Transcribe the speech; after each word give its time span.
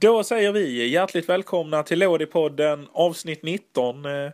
Då 0.00 0.24
säger 0.24 0.52
vi 0.52 0.88
hjärtligt 0.88 1.28
välkomna 1.28 1.82
till 1.82 1.98
Lådipodden 1.98 2.88
avsnitt 2.92 3.42
19. 3.42 4.04
Eh, 4.04 4.30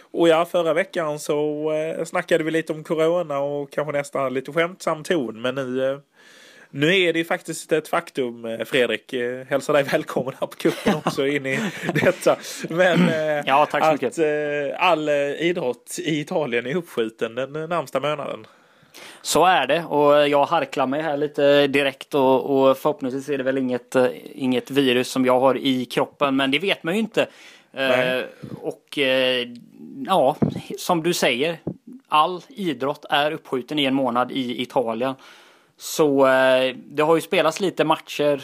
och 0.00 0.28
ja, 0.28 0.44
förra 0.44 0.74
veckan 0.74 1.18
så 1.18 1.72
eh, 1.72 2.04
snackade 2.04 2.44
vi 2.44 2.50
lite 2.50 2.72
om 2.72 2.84
corona 2.84 3.38
och 3.38 3.72
kanske 3.72 3.92
nästan 3.92 4.34
lite 4.34 4.52
skämtsam 4.52 5.02
ton. 5.02 5.42
Men 5.42 5.54
nu, 5.54 5.90
eh, 5.90 5.98
nu 6.70 7.00
är 7.00 7.12
det 7.12 7.24
faktiskt 7.24 7.72
ett 7.72 7.88
faktum, 7.88 8.58
Fredrik. 8.66 9.14
Hälsar 9.48 9.72
dig 9.72 9.82
välkommen 9.82 10.34
här 10.40 10.46
på 10.46 10.56
kuppen 10.56 10.94
också 10.94 11.26
in 11.26 11.46
i 11.46 11.58
detta. 11.94 12.36
Men 12.68 12.98
ja, 13.46 13.66
tack 13.66 13.84
så 13.84 13.90
att 13.90 14.02
mycket. 14.02 14.18
all 14.78 15.08
idrott 15.38 15.96
i 15.98 16.20
Italien 16.20 16.66
är 16.66 16.76
uppskjuten 16.76 17.34
den 17.34 17.52
närmsta 17.52 18.00
månaden. 18.00 18.46
Så 19.22 19.44
är 19.44 19.66
det 19.66 19.84
och 19.84 20.28
jag 20.28 20.44
harklar 20.44 20.86
mig 20.86 21.02
här 21.02 21.16
lite 21.16 21.66
direkt 21.66 22.14
och, 22.14 22.68
och 22.68 22.78
förhoppningsvis 22.78 23.28
är 23.28 23.38
det 23.38 23.44
väl 23.44 23.58
inget, 23.58 23.96
eh, 23.96 24.06
inget 24.34 24.70
virus 24.70 25.08
som 25.08 25.24
jag 25.24 25.40
har 25.40 25.58
i 25.58 25.84
kroppen 25.84 26.36
men 26.36 26.50
det 26.50 26.58
vet 26.58 26.82
man 26.82 26.94
ju 26.94 27.00
inte. 27.00 27.26
Eh, 27.72 28.24
och 28.62 28.98
eh, 28.98 29.48
ja, 30.06 30.36
som 30.78 31.02
du 31.02 31.14
säger, 31.14 31.58
all 32.08 32.42
idrott 32.48 33.04
är 33.10 33.32
uppskjuten 33.32 33.78
i 33.78 33.84
en 33.84 33.94
månad 33.94 34.32
i 34.32 34.62
Italien. 34.62 35.14
Så 35.76 36.26
eh, 36.26 36.76
det 36.76 37.02
har 37.02 37.14
ju 37.14 37.20
spelats 37.20 37.60
lite 37.60 37.84
matcher 37.84 38.42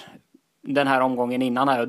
den 0.62 0.86
här 0.86 1.00
omgången 1.00 1.42
innan 1.42 1.68
här 1.68 1.88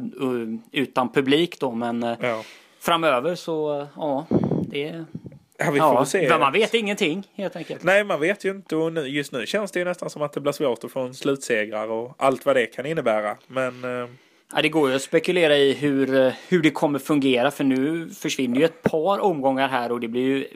utan 0.71 1.11
publik 1.11 1.59
då 1.59 1.71
men 1.71 2.03
eh, 2.03 2.17
ja. 2.21 2.43
framöver 2.79 3.35
så 3.35 3.87
ja, 3.95 4.25
det 4.67 5.05
Ja, 5.65 5.71
vi 5.71 5.79
får 5.79 5.95
ja, 5.95 6.05
se. 6.05 6.37
Man 6.37 6.53
vet 6.53 6.73
ingenting 6.73 7.27
helt 7.35 7.55
enkelt. 7.55 7.83
Nej, 7.83 8.03
man 8.03 8.19
vet 8.19 8.45
ju 8.45 8.51
inte 8.51 8.75
och 8.75 8.93
nu, 8.93 9.07
just 9.07 9.31
nu 9.31 9.45
känns 9.45 9.71
det 9.71 9.79
ju 9.79 9.85
nästan 9.85 10.09
som 10.09 10.21
att 10.21 10.33
det 10.33 10.39
blir 10.39 10.51
svårt 10.51 10.83
att 10.83 10.91
få 10.91 10.99
en 10.99 11.13
slutsegrar 11.13 11.87
och 11.87 12.15
allt 12.17 12.45
vad 12.45 12.55
det 12.55 12.65
kan 12.65 12.85
innebära. 12.85 13.37
Men... 13.47 13.83
Eh... 13.83 14.09
Ja, 14.53 14.61
det 14.61 14.69
går 14.69 14.89
ju 14.89 14.95
att 14.95 15.01
spekulera 15.01 15.57
i 15.57 15.73
hur, 15.73 16.33
hur 16.49 16.61
det 16.61 16.69
kommer 16.71 16.99
fungera 16.99 17.51
för 17.51 17.63
nu 17.63 18.09
försvinner 18.09 18.57
ju 18.57 18.65
ett 18.65 18.83
par 18.83 19.19
omgångar 19.19 19.67
här 19.69 19.91
och 19.91 19.99
det 19.99 20.07
blir 20.07 20.23
ju 20.23 20.47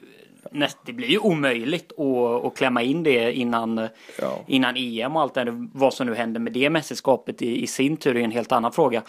det 0.86 0.94
blir 0.94 1.08
ju 1.08 1.18
omöjligt 1.18 1.92
att, 2.00 2.46
att 2.46 2.58
klämma 2.58 2.82
in 2.82 3.04
det 3.04 3.34
innan, 3.34 3.88
ja. 4.22 4.44
innan 4.48 4.76
EM 4.78 5.16
och 5.16 5.22
allt 5.22 5.34
det 5.34 5.70
Vad 5.74 5.94
som 5.94 6.08
nu 6.08 6.16
händer 6.16 6.40
med 6.40 6.54
det 6.54 6.70
mästerskapet 6.70 7.42
i, 7.42 7.64
i 7.64 7.68
sin 7.68 7.98
tur 7.98 8.18
är 8.18 8.22
en 8.22 8.32
helt 8.32 8.52
annan 8.52 8.72
fråga. 8.72 9.04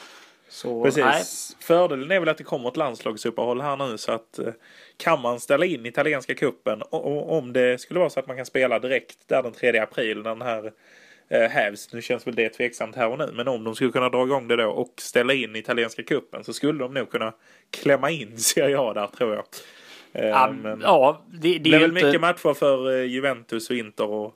Så, 0.48 0.84
Precis. 0.84 1.05
Nej. 1.05 1.25
Fördelen 1.61 2.11
är 2.11 2.20
väl 2.20 2.28
att 2.28 2.39
det 2.39 2.44
kommer 2.44 2.69
ett 2.69 2.77
landslagsuppehåll 2.77 3.61
här 3.61 3.77
nu 3.77 3.98
så 3.98 4.12
att 4.12 4.39
eh, 4.39 4.52
kan 4.97 5.20
man 5.20 5.41
ställa 5.41 5.64
in 5.64 5.86
italienska 5.86 6.34
kuppen 6.34 6.83
och, 6.83 7.39
om 7.39 7.52
det 7.52 7.80
skulle 7.80 8.00
vara 8.00 8.11
så 8.11 8.20
att 8.20 8.27
man 8.27 8.36
kan 8.36 8.47
spela 8.47 8.78
direkt 8.78 9.19
där 9.28 9.42
den 9.42 9.52
3 9.52 9.78
april 9.78 10.17
när 10.17 10.30
den 10.30 10.42
här 10.42 10.72
eh, 11.28 11.50
hävs. 11.50 11.92
Nu 11.92 12.02
känns 12.02 12.27
väl 12.27 12.34
det 12.34 12.48
tveksamt 12.48 12.97
här 12.97 13.08
och 13.08 13.19
nu, 13.19 13.30
men 13.34 13.48
om 13.48 13.64
de 13.64 13.74
skulle 13.74 13.92
kunna 13.92 14.08
dra 14.08 14.24
igång 14.24 14.48
det 14.48 14.56
då 14.56 14.70
och 14.70 14.92
ställa 14.98 15.33
in 15.33 15.56
italienska 15.56 16.02
kuppen 16.02 16.44
så 16.44 16.52
skulle 16.52 16.78
de 16.78 16.94
nog 16.94 17.11
kunna 17.11 17.33
klämma 17.70 18.11
in 18.11 18.39
Serie 18.39 18.78
A 18.78 18.92
där 18.92 19.06
tror 19.06 19.34
jag. 19.34 19.44
Eh, 20.12 20.28
ja, 20.28 20.55
men 20.62 20.80
ja, 20.80 21.24
det, 21.27 21.39
det, 21.39 21.58
det 21.58 21.77
är 21.77 21.80
väl 21.80 21.91
inte... 21.91 22.06
mycket 22.06 22.20
matcher 22.20 22.55
för 22.55 22.98
eh, 22.98 23.05
Juventus 23.05 23.70
och 23.70 23.77
Inter 23.77 24.11
och 24.11 24.34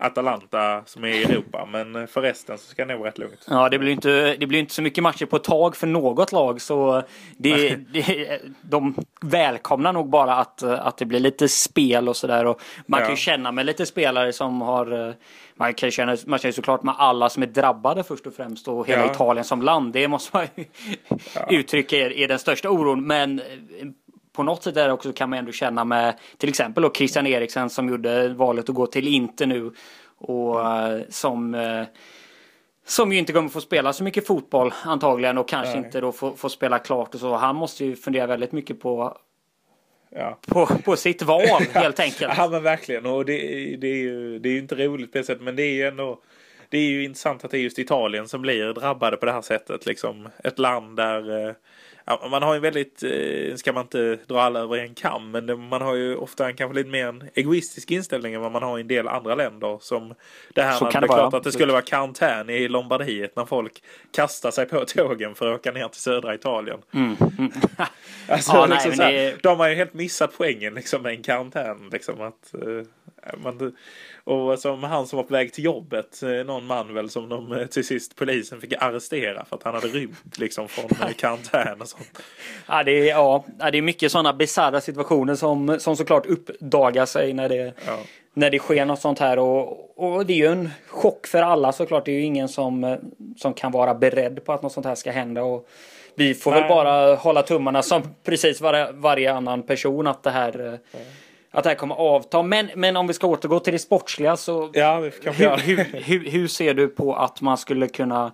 Atalanta 0.00 0.82
som 0.86 1.04
är 1.04 1.08
i 1.08 1.22
Europa. 1.22 1.68
Men 1.70 2.08
för 2.08 2.22
resten 2.22 2.58
så 2.58 2.66
ska 2.70 2.84
det 2.84 2.92
nog 2.92 3.00
vara 3.00 3.10
rätt 3.10 3.18
lugnt. 3.18 3.46
Ja, 3.50 3.68
det 3.68 3.78
blir 3.78 3.92
inte, 3.92 4.36
det 4.40 4.46
blir 4.46 4.58
inte 4.58 4.74
så 4.74 4.82
mycket 4.82 5.02
matcher 5.02 5.26
på 5.26 5.36
ett 5.36 5.44
tag 5.44 5.76
för 5.76 5.86
något 5.86 6.32
lag. 6.32 6.60
Så 6.60 7.02
det, 7.36 7.76
det, 7.92 8.40
de 8.62 8.94
välkomnar 9.20 9.92
nog 9.92 10.08
bara 10.10 10.34
att, 10.34 10.62
att 10.62 10.96
det 10.96 11.04
blir 11.04 11.20
lite 11.20 11.48
spel 11.48 12.08
och 12.08 12.16
sådär. 12.16 12.44
Man 12.44 12.56
ja. 12.86 12.98
kan 12.98 13.10
ju 13.10 13.16
känna 13.16 13.52
med 13.52 13.66
lite 13.66 13.86
spelare 13.86 14.32
som 14.32 14.60
har 14.60 15.14
man 15.58 15.74
kan 15.74 15.90
känna, 15.90 16.16
man 16.26 16.38
känner 16.38 16.52
såklart 16.52 16.82
med 16.82 16.94
alla 16.98 17.28
som 17.28 17.42
är 17.42 17.46
drabbade 17.46 18.02
först 18.02 18.26
och 18.26 18.34
främst 18.34 18.68
och 18.68 18.88
hela 18.88 19.06
ja. 19.06 19.12
Italien 19.12 19.44
som 19.44 19.62
land. 19.62 19.92
Det 19.92 20.08
måste 20.08 20.36
man 20.36 20.46
ju 20.56 20.64
ja. 21.34 21.46
uttrycka 21.50 21.96
är, 21.96 22.12
är 22.12 22.28
den 22.28 22.38
största 22.38 22.70
oron. 22.70 23.06
Men 23.06 23.40
på 24.38 24.42
något 24.42 24.62
sätt 24.62 24.74
där 24.74 24.90
också 24.90 25.12
kan 25.12 25.30
man 25.30 25.38
ändå 25.38 25.52
känna 25.52 25.84
med 25.84 26.14
till 26.36 26.48
exempel 26.48 26.82
då 26.82 26.92
Christian 26.92 27.26
Eriksen 27.26 27.70
som 27.70 27.88
gjorde 27.88 28.28
valet 28.28 28.68
att 28.68 28.74
gå 28.74 28.86
till 28.86 29.08
Inter 29.08 29.46
nu 29.46 29.72
och 30.18 30.66
mm. 30.66 31.02
som 31.08 31.54
eh, 31.54 31.82
som 32.86 33.12
ju 33.12 33.18
inte 33.18 33.32
kommer 33.32 33.48
få 33.48 33.60
spela 33.60 33.92
så 33.92 34.04
mycket 34.04 34.26
fotboll 34.26 34.74
antagligen 34.84 35.38
och 35.38 35.48
kanske 35.48 35.74
Nej. 35.74 35.84
inte 35.84 36.00
då 36.00 36.12
få, 36.12 36.36
få 36.36 36.48
spela 36.48 36.78
klart 36.78 37.14
och 37.14 37.20
så. 37.20 37.36
Han 37.36 37.56
måste 37.56 37.84
ju 37.84 37.96
fundera 37.96 38.26
väldigt 38.26 38.52
mycket 38.52 38.80
på 38.80 39.18
Ja. 40.10 40.38
På, 40.46 40.66
på 40.66 40.96
sitt 40.96 41.22
val 41.22 41.62
helt 41.72 42.00
enkelt. 42.00 42.34
Ja 42.36 42.48
men 42.48 42.62
verkligen 42.62 43.06
och 43.06 43.24
det, 43.24 43.36
det, 43.76 43.86
är 43.86 43.96
ju 43.96 44.38
det 44.38 44.48
är 44.48 44.52
ju 44.52 44.58
inte 44.58 44.74
roligt 44.74 45.12
på 45.12 45.18
det 45.18 45.24
sättet 45.24 45.42
men 45.42 45.56
det 45.56 45.62
är 45.62 45.74
ju 45.74 45.86
ändå 45.86 46.20
det 46.68 46.78
är 46.78 46.90
ju 46.90 47.04
intressant 47.04 47.44
att 47.44 47.50
det 47.50 47.58
är 47.58 47.62
just 47.62 47.78
Italien 47.78 48.28
som 48.28 48.42
blir 48.42 48.72
drabbade 48.72 49.16
på 49.16 49.26
det 49.26 49.32
här 49.32 49.42
sättet 49.42 49.86
liksom. 49.86 50.28
Ett 50.44 50.58
land 50.58 50.96
där 50.96 51.48
eh, 51.48 51.54
ja, 52.08 52.28
man 52.30 52.42
har 52.42 52.54
ju 52.54 52.60
väldigt, 52.60 53.02
eh, 53.02 53.54
ska 53.56 53.72
man 53.72 53.82
inte 53.82 54.18
dra 54.26 54.42
alla 54.42 54.60
över 54.60 54.76
en 54.76 54.94
kam, 54.94 55.30
men 55.30 55.68
man 55.68 55.82
har 55.82 55.94
ju 55.94 56.16
ofta 56.16 56.48
en 56.48 56.56
kanske 56.56 56.76
lite 56.76 56.90
mer 56.90 57.06
en 57.06 57.30
egoistisk 57.34 57.90
inställning 57.90 58.34
än 58.34 58.40
vad 58.40 58.52
man 58.52 58.62
har 58.62 58.78
i 58.78 58.80
en 58.80 58.88
del 58.88 59.08
andra 59.08 59.34
länder. 59.34 59.78
Som 59.80 60.14
det 60.54 60.62
här, 60.62 60.84
med, 60.84 60.92
det 60.92 60.98
är 60.98 61.06
klart 61.06 61.34
att 61.34 61.44
det 61.44 61.52
skulle 61.52 61.72
vara 61.72 61.82
karantän 61.82 62.50
i 62.50 62.68
Lombardiet 62.68 63.36
när 63.36 63.44
folk 63.44 63.82
kastar 64.12 64.50
sig 64.50 64.66
på 64.66 64.84
tågen 64.86 65.34
för 65.34 65.52
att 65.52 65.60
åka 65.60 65.72
ner 65.72 65.88
till 65.88 66.00
södra 66.00 66.34
Italien. 66.34 66.78
Mm. 66.94 67.16
Mm. 67.38 67.52
alltså, 68.28 68.52
ja, 68.52 68.66
liksom 68.66 68.92
nej, 68.96 69.16
här, 69.16 69.32
det... 69.32 69.42
De 69.42 69.60
har 69.60 69.68
ju 69.68 69.74
helt 69.74 69.94
missat 69.94 70.30
poängen 70.38 70.74
liksom 70.74 71.02
med 71.02 71.12
en 71.12 71.22
karantän. 71.22 71.88
Liksom, 71.92 72.20
att, 72.20 72.54
uh, 72.66 72.82
man, 73.36 73.72
och 74.28 74.58
som 74.58 74.82
han 74.82 75.06
som 75.06 75.16
var 75.16 75.24
på 75.24 75.32
väg 75.32 75.52
till 75.52 75.64
jobbet, 75.64 76.22
eh, 76.22 76.46
någon 76.46 76.66
man 76.66 76.94
väl 76.94 77.10
som 77.10 77.28
de 77.28 77.52
eh, 77.52 77.66
till 77.66 77.86
sist 77.86 78.16
polisen 78.16 78.60
fick 78.60 78.72
arrestera 78.78 79.44
för 79.44 79.56
att 79.56 79.62
han 79.62 79.74
hade 79.74 79.86
rymt 79.86 80.38
liksom 80.38 80.68
från 80.68 80.84
eh, 80.84 81.12
karantän 81.16 81.80
och 81.80 81.88
sånt. 81.88 82.22
Ja, 82.66 82.82
det 82.82 82.92
är, 82.92 83.06
ja, 83.06 83.44
det 83.72 83.78
är 83.78 83.82
mycket 83.82 84.12
sådana 84.12 84.32
bisarra 84.32 84.80
situationer 84.80 85.34
som, 85.34 85.80
som 85.80 85.96
såklart 85.96 86.26
uppdagar 86.26 87.06
sig 87.06 87.32
när 87.32 87.48
det, 87.48 87.72
ja. 87.86 87.98
när 88.34 88.50
det 88.50 88.58
sker 88.58 88.84
något 88.84 89.00
sånt 89.00 89.18
här. 89.18 89.38
Och, 89.38 89.98
och 89.98 90.26
det 90.26 90.32
är 90.32 90.36
ju 90.36 90.46
en 90.46 90.70
chock 90.86 91.26
för 91.26 91.42
alla 91.42 91.72
såklart. 91.72 92.04
Det 92.04 92.10
är 92.10 92.16
ju 92.16 92.24
ingen 92.24 92.48
som, 92.48 92.98
som 93.36 93.54
kan 93.54 93.72
vara 93.72 93.94
beredd 93.94 94.44
på 94.44 94.52
att 94.52 94.62
något 94.62 94.72
sånt 94.72 94.86
här 94.86 94.94
ska 94.94 95.10
hända. 95.10 95.42
Och 95.42 95.68
vi 96.14 96.34
får 96.34 96.50
Nej. 96.50 96.60
väl 96.60 96.68
bara 96.68 97.14
hålla 97.14 97.42
tummarna 97.42 97.82
som 97.82 98.02
precis 98.24 98.60
var, 98.60 98.92
varje 98.92 99.32
annan 99.32 99.62
person 99.62 100.06
att 100.06 100.22
det 100.22 100.30
här 100.30 100.58
mm 100.58 100.78
att 101.50 101.64
det 101.64 101.70
här 101.70 101.76
kommer 101.76 101.94
avta. 101.94 102.42
Men, 102.42 102.70
men 102.74 102.96
om 102.96 103.06
vi 103.06 103.14
ska 103.14 103.26
återgå 103.26 103.60
till 103.60 103.72
det 103.72 103.78
sportsliga 103.78 104.36
så 104.36 104.70
ja, 104.72 104.98
hur, 104.98 105.32
hur, 105.32 105.84
hur, 106.00 106.30
hur, 106.30 106.48
ser 106.48 106.74
du 106.74 106.88
på 106.88 107.14
att 107.14 107.40
man 107.40 107.58
skulle 107.58 107.88
kunna 107.88 108.32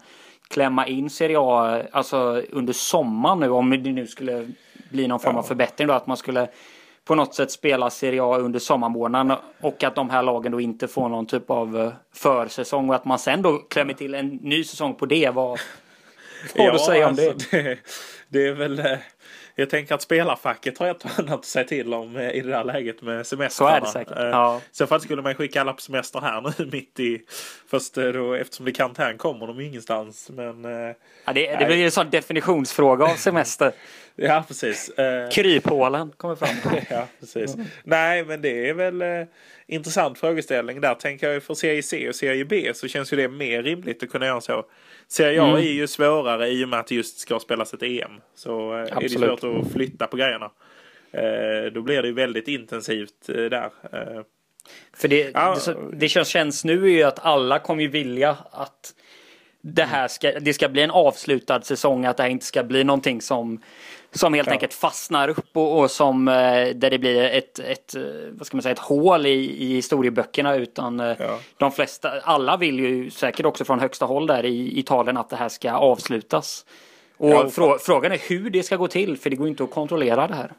klämma 0.49 0.87
in 0.87 1.11
Serie 1.11 1.39
A 1.41 1.83
alltså 1.93 2.43
under 2.51 2.73
sommaren 2.73 3.41
nu 3.41 3.51
om 3.51 3.71
det 3.71 3.93
nu 3.93 4.07
skulle 4.07 4.49
bli 4.91 5.09
någon 5.09 5.21
form 5.21 5.37
av 5.37 5.43
förbättring 5.43 5.89
då 5.89 5.95
att 5.95 6.07
man 6.07 6.17
skulle 6.17 6.49
på 7.05 7.15
något 7.15 7.35
sätt 7.35 7.51
spela 7.51 7.91
Serie 7.91 8.23
A 8.23 8.39
under 8.39 8.59
sommarmånaden 8.59 9.37
och 9.61 9.85
att 9.85 9.95
de 9.95 10.11
här 10.11 10.23
lagen 10.23 10.53
då 10.53 10.61
inte 10.61 10.89
får 10.89 11.09
någon 11.09 11.27
typ 11.27 11.51
av 11.51 11.81
eh, 11.81 11.93
försäsong 12.15 12.89
och 12.89 12.95
att 12.95 13.05
man 13.05 13.19
sen 13.19 13.43
då 13.43 13.59
klämmer 13.59 13.95
till 13.95 14.15
en 14.15 14.29
ny 14.29 14.65
säsong 14.65 14.95
på 14.95 15.07
det. 15.07 15.31
Vad, 15.31 15.61
har 16.59 16.65
du 16.65 16.71
att 16.71 16.85
säga 16.85 17.07
om 17.07 17.11
alltså, 17.11 17.33
det? 17.51 17.63
det? 17.63 17.79
Det 18.29 18.47
är 18.47 18.53
väl 18.53 18.79
eh, 18.79 18.99
jag 19.55 19.71
tänker 19.71 19.95
att 19.95 20.03
spelarfacket 20.03 20.79
har 20.79 20.87
ett 20.87 21.19
annat 21.19 21.41
att 21.41 21.45
säga 21.45 21.65
till 21.65 21.95
om 21.95 22.17
eh, 22.17 22.31
i 22.31 22.41
det 22.41 22.51
där 22.51 22.65
läget 22.65 23.03
med 23.03 23.27
semestrarna. 23.27 23.71
Så 23.71 23.77
är 23.77 23.81
det 23.81 23.87
säkert. 23.87 24.19
Eh, 24.19 24.25
ja. 24.25 24.61
Så 24.73 24.87
fall 24.87 25.01
skulle 25.01 25.23
man 25.23 25.35
skicka 25.35 25.61
alla 25.61 25.73
på 25.73 25.81
semester 25.81 26.21
här 26.21 26.41
nu 26.59 26.67
mitt 26.73 27.01
i. 27.01 27.23
Först 27.71 27.99
eh, 27.99 28.05
då 28.05 28.35
eftersom 28.35 28.65
det 28.65 28.71
är 28.71 28.75
karantän 28.75 29.19
kommer 29.19 29.47
de 29.47 29.61
ingenstans. 29.61 30.31
Men, 30.31 30.65
ja, 31.25 31.33
det, 31.33 31.67
blir 31.67 31.77
ju 31.77 31.85
en 31.85 31.91
sån 31.91 32.11
definitionsfråga 32.11 33.05
av 33.05 33.15
semester. 33.15 33.73
ja 34.17 34.45
precis. 34.49 34.91
Kryphålen 35.33 36.13
kommer 36.17 36.35
fram. 36.35 36.57
ja 36.91 37.07
precis. 37.21 37.57
Nej 37.85 38.25
men 38.25 38.43
det 38.43 38.69
är 38.69 38.75
väl 38.75 39.03
eh, 39.03 39.27
intressant 39.67 40.19
frågeställning 40.19 40.81
där. 40.81 40.95
Tänker 40.95 41.31
jag 41.31 41.43
för 41.43 41.55
serie 41.55 41.83
C 41.83 42.09
och 42.09 42.15
serie 42.15 42.45
B 42.45 42.73
så 42.75 42.89
känns 42.89 43.12
ju 43.12 43.17
det 43.17 43.29
mer 43.29 43.62
rimligt 43.62 44.03
att 44.03 44.11
kunna 44.11 44.27
göra 44.27 44.41
så. 44.41 44.65
Serie 45.14 45.43
A 45.43 45.44
mm. 45.44 45.56
är 45.56 45.72
ju 45.72 45.87
svårare 45.87 46.49
i 46.49 46.64
och 46.64 46.69
med 46.69 46.81
att 46.81 46.87
det 46.87 46.94
just 46.94 47.19
ska 47.19 47.38
spelas 47.38 47.75
ett 47.75 47.82
EM. 47.82 48.11
Så 48.34 48.72
eh, 48.72 48.96
är 48.96 49.00
det 49.00 49.08
svårt 49.08 49.44
att 49.44 49.72
flytta 49.72 50.06
på 50.06 50.16
grejerna. 50.16 50.50
Eh, 51.12 51.72
då 51.72 51.82
blir 51.82 52.02
det 52.02 52.08
ju 52.08 52.14
väldigt 52.14 52.49
intensivt 52.49 53.28
eh, 53.28 53.34
där. 53.34 53.70
För 54.96 55.08
det, 55.08 55.31
ja. 55.34 55.56
det, 55.66 55.76
det 55.93 56.08
känns, 56.08 56.28
känns 56.28 56.64
nu 56.64 56.84
är 56.84 56.90
ju 56.90 57.02
att 57.02 57.19
alla 57.19 57.58
kommer 57.58 57.82
ju 57.82 57.88
vilja 57.88 58.37
att 58.50 58.94
det 59.66 59.84
här 59.84 60.08
ska, 60.08 60.40
det 60.40 60.55
ska 60.55 60.69
bli 60.69 60.82
en 60.82 60.90
avslutad 60.90 61.62
säsong, 61.62 62.05
att 62.05 62.16
det 62.16 62.22
här 62.22 62.31
inte 62.31 62.46
ska 62.46 62.64
bli 62.64 62.84
någonting 62.84 63.20
som 63.20 63.61
som 64.11 64.34
helt 64.34 64.46
ja. 64.46 64.52
enkelt 64.52 64.75
fastnar 64.75 65.28
upp 65.28 65.56
och, 65.56 65.81
och, 65.81 65.90
som 65.90 66.25
där 66.75 66.90
det 66.90 66.99
blir 66.99 67.22
ett, 67.22 67.58
ett, 67.58 67.94
vad 68.31 68.46
ska 68.46 68.56
man 68.56 68.62
säga, 68.62 68.72
ett 68.72 68.78
hål 68.78 69.26
i, 69.26 69.62
i 69.62 69.75
historieböckerna 69.75 70.55
utan 70.55 70.99
ja. 70.99 71.38
de 71.56 71.72
flesta, 71.72 72.20
alla 72.20 72.56
vill 72.56 72.81
ju 72.81 73.11
säkert 73.11 73.46
också 73.46 73.64
från 73.64 73.81
högsta 73.81 74.06
håll 74.06 74.26
där 74.26 74.44
i 74.44 74.78
Italien 74.78 75.16
att 75.16 75.31
det 75.31 75.37
här 75.37 75.49
ska 75.49 75.72
avslutas. 75.72 76.66
Och 77.16 77.31
ja, 77.31 77.50
frå, 77.50 77.78
frågan 77.78 78.12
är 78.12 78.28
hur 78.28 78.50
det 78.50 78.62
ska 78.62 78.76
gå 78.76 78.88
till 78.88 79.16
för 79.19 79.31
det 79.31 79.37
går 79.37 79.49
inte 79.49 79.64
att 79.64 79.70
kontrollera 79.70 80.28
det 80.28 80.34
här. 80.34 80.52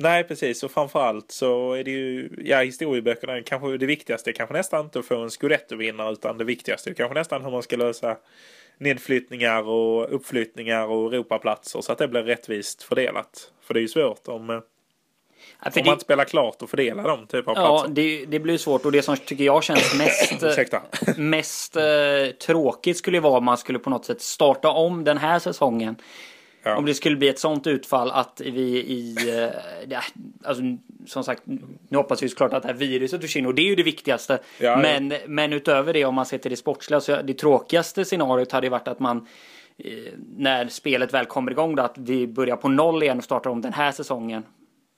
Nej, 0.00 0.24
precis. 0.24 0.62
Och 0.62 0.70
framförallt 0.70 1.30
så 1.30 1.72
är 1.72 1.84
det 1.84 1.90
ju, 1.90 2.30
ja, 2.44 2.60
historieböckerna 2.62 3.42
kanske 3.42 3.76
det 3.76 3.86
viktigaste 3.86 4.32
kanske 4.32 4.54
nästan 4.54 4.84
inte 4.84 4.98
att 4.98 5.06
få 5.06 5.16
en 5.16 5.30
scudetto-vinnare 5.30 6.12
utan 6.12 6.38
det 6.38 6.44
viktigaste 6.44 6.90
är 6.90 6.94
kanske 6.94 7.14
nästan 7.14 7.44
hur 7.44 7.50
man 7.50 7.62
ska 7.62 7.76
lösa 7.76 8.16
nedflyttningar 8.78 9.68
och 9.68 10.14
uppflyttningar 10.14 10.86
och 10.86 11.14
Europaplatser 11.14 11.80
så 11.80 11.92
att 11.92 11.98
det 11.98 12.08
blir 12.08 12.22
rättvist 12.22 12.82
fördelat. 12.82 13.52
För 13.62 13.74
det 13.74 13.80
är 13.80 13.82
ju 13.82 13.88
svårt 13.88 14.28
om, 14.28 14.48
ja, 14.48 14.54
om 15.64 15.70
det... 15.74 15.84
man 15.84 15.92
inte 15.92 16.04
spelar 16.04 16.24
klart 16.24 16.62
och 16.62 16.70
fördelar 16.70 17.08
de 17.08 17.26
typer 17.26 17.50
av 17.50 17.56
ja, 17.56 17.66
platser. 17.66 17.88
Ja, 17.88 17.94
det, 17.94 18.26
det 18.26 18.38
blir 18.38 18.58
svårt 18.58 18.84
och 18.84 18.92
det 18.92 19.02
som 19.02 19.16
tycker 19.16 19.44
jag 19.44 19.64
känns 19.64 19.94
mest, 19.98 20.58
mest 21.16 21.76
eh, 21.76 21.84
tråkigt 22.46 22.96
skulle 22.96 23.20
vara 23.20 23.38
om 23.38 23.44
man 23.44 23.58
skulle 23.58 23.78
på 23.78 23.90
något 23.90 24.04
sätt 24.04 24.20
starta 24.20 24.70
om 24.70 25.04
den 25.04 25.18
här 25.18 25.38
säsongen 25.38 25.96
Ja. 26.62 26.76
Om 26.76 26.84
det 26.84 26.94
skulle 26.94 27.16
bli 27.16 27.28
ett 27.28 27.38
sånt 27.38 27.66
utfall 27.66 28.10
att 28.10 28.40
vi 28.44 28.62
i... 28.76 29.16
Eh, 29.90 30.00
alltså, 30.44 30.62
som 31.06 31.24
sagt, 31.24 31.42
nu 31.88 31.96
hoppas 31.96 32.22
vi 32.22 32.28
såklart 32.28 32.52
att 32.52 32.62
det 32.62 32.68
här 32.68 32.74
viruset 32.74 33.20
försvinner 33.20 33.48
och 33.48 33.54
det 33.54 33.62
är 33.62 33.66
ju 33.66 33.74
det 33.74 33.82
viktigaste. 33.82 34.38
Ja, 34.58 34.76
men, 34.76 35.10
ja. 35.10 35.18
men 35.26 35.52
utöver 35.52 35.92
det 35.92 36.04
om 36.04 36.14
man 36.14 36.26
ser 36.26 36.38
till 36.38 36.50
det 36.50 36.56
sportsliga 36.56 37.00
så 37.00 37.22
det 37.22 37.34
tråkigaste 37.34 38.04
scenariot 38.04 38.52
hade 38.52 38.66
ju 38.66 38.70
varit 38.70 38.88
att 38.88 39.00
man 39.00 39.26
eh, 39.78 40.12
när 40.36 40.68
spelet 40.68 41.14
väl 41.14 41.26
kommer 41.26 41.50
igång 41.50 41.76
då, 41.76 41.82
att 41.82 41.98
vi 41.98 42.26
börjar 42.26 42.56
på 42.56 42.68
noll 42.68 43.02
igen 43.02 43.18
och 43.18 43.24
startar 43.24 43.50
om 43.50 43.60
den 43.60 43.72
här 43.72 43.92
säsongen. 43.92 44.42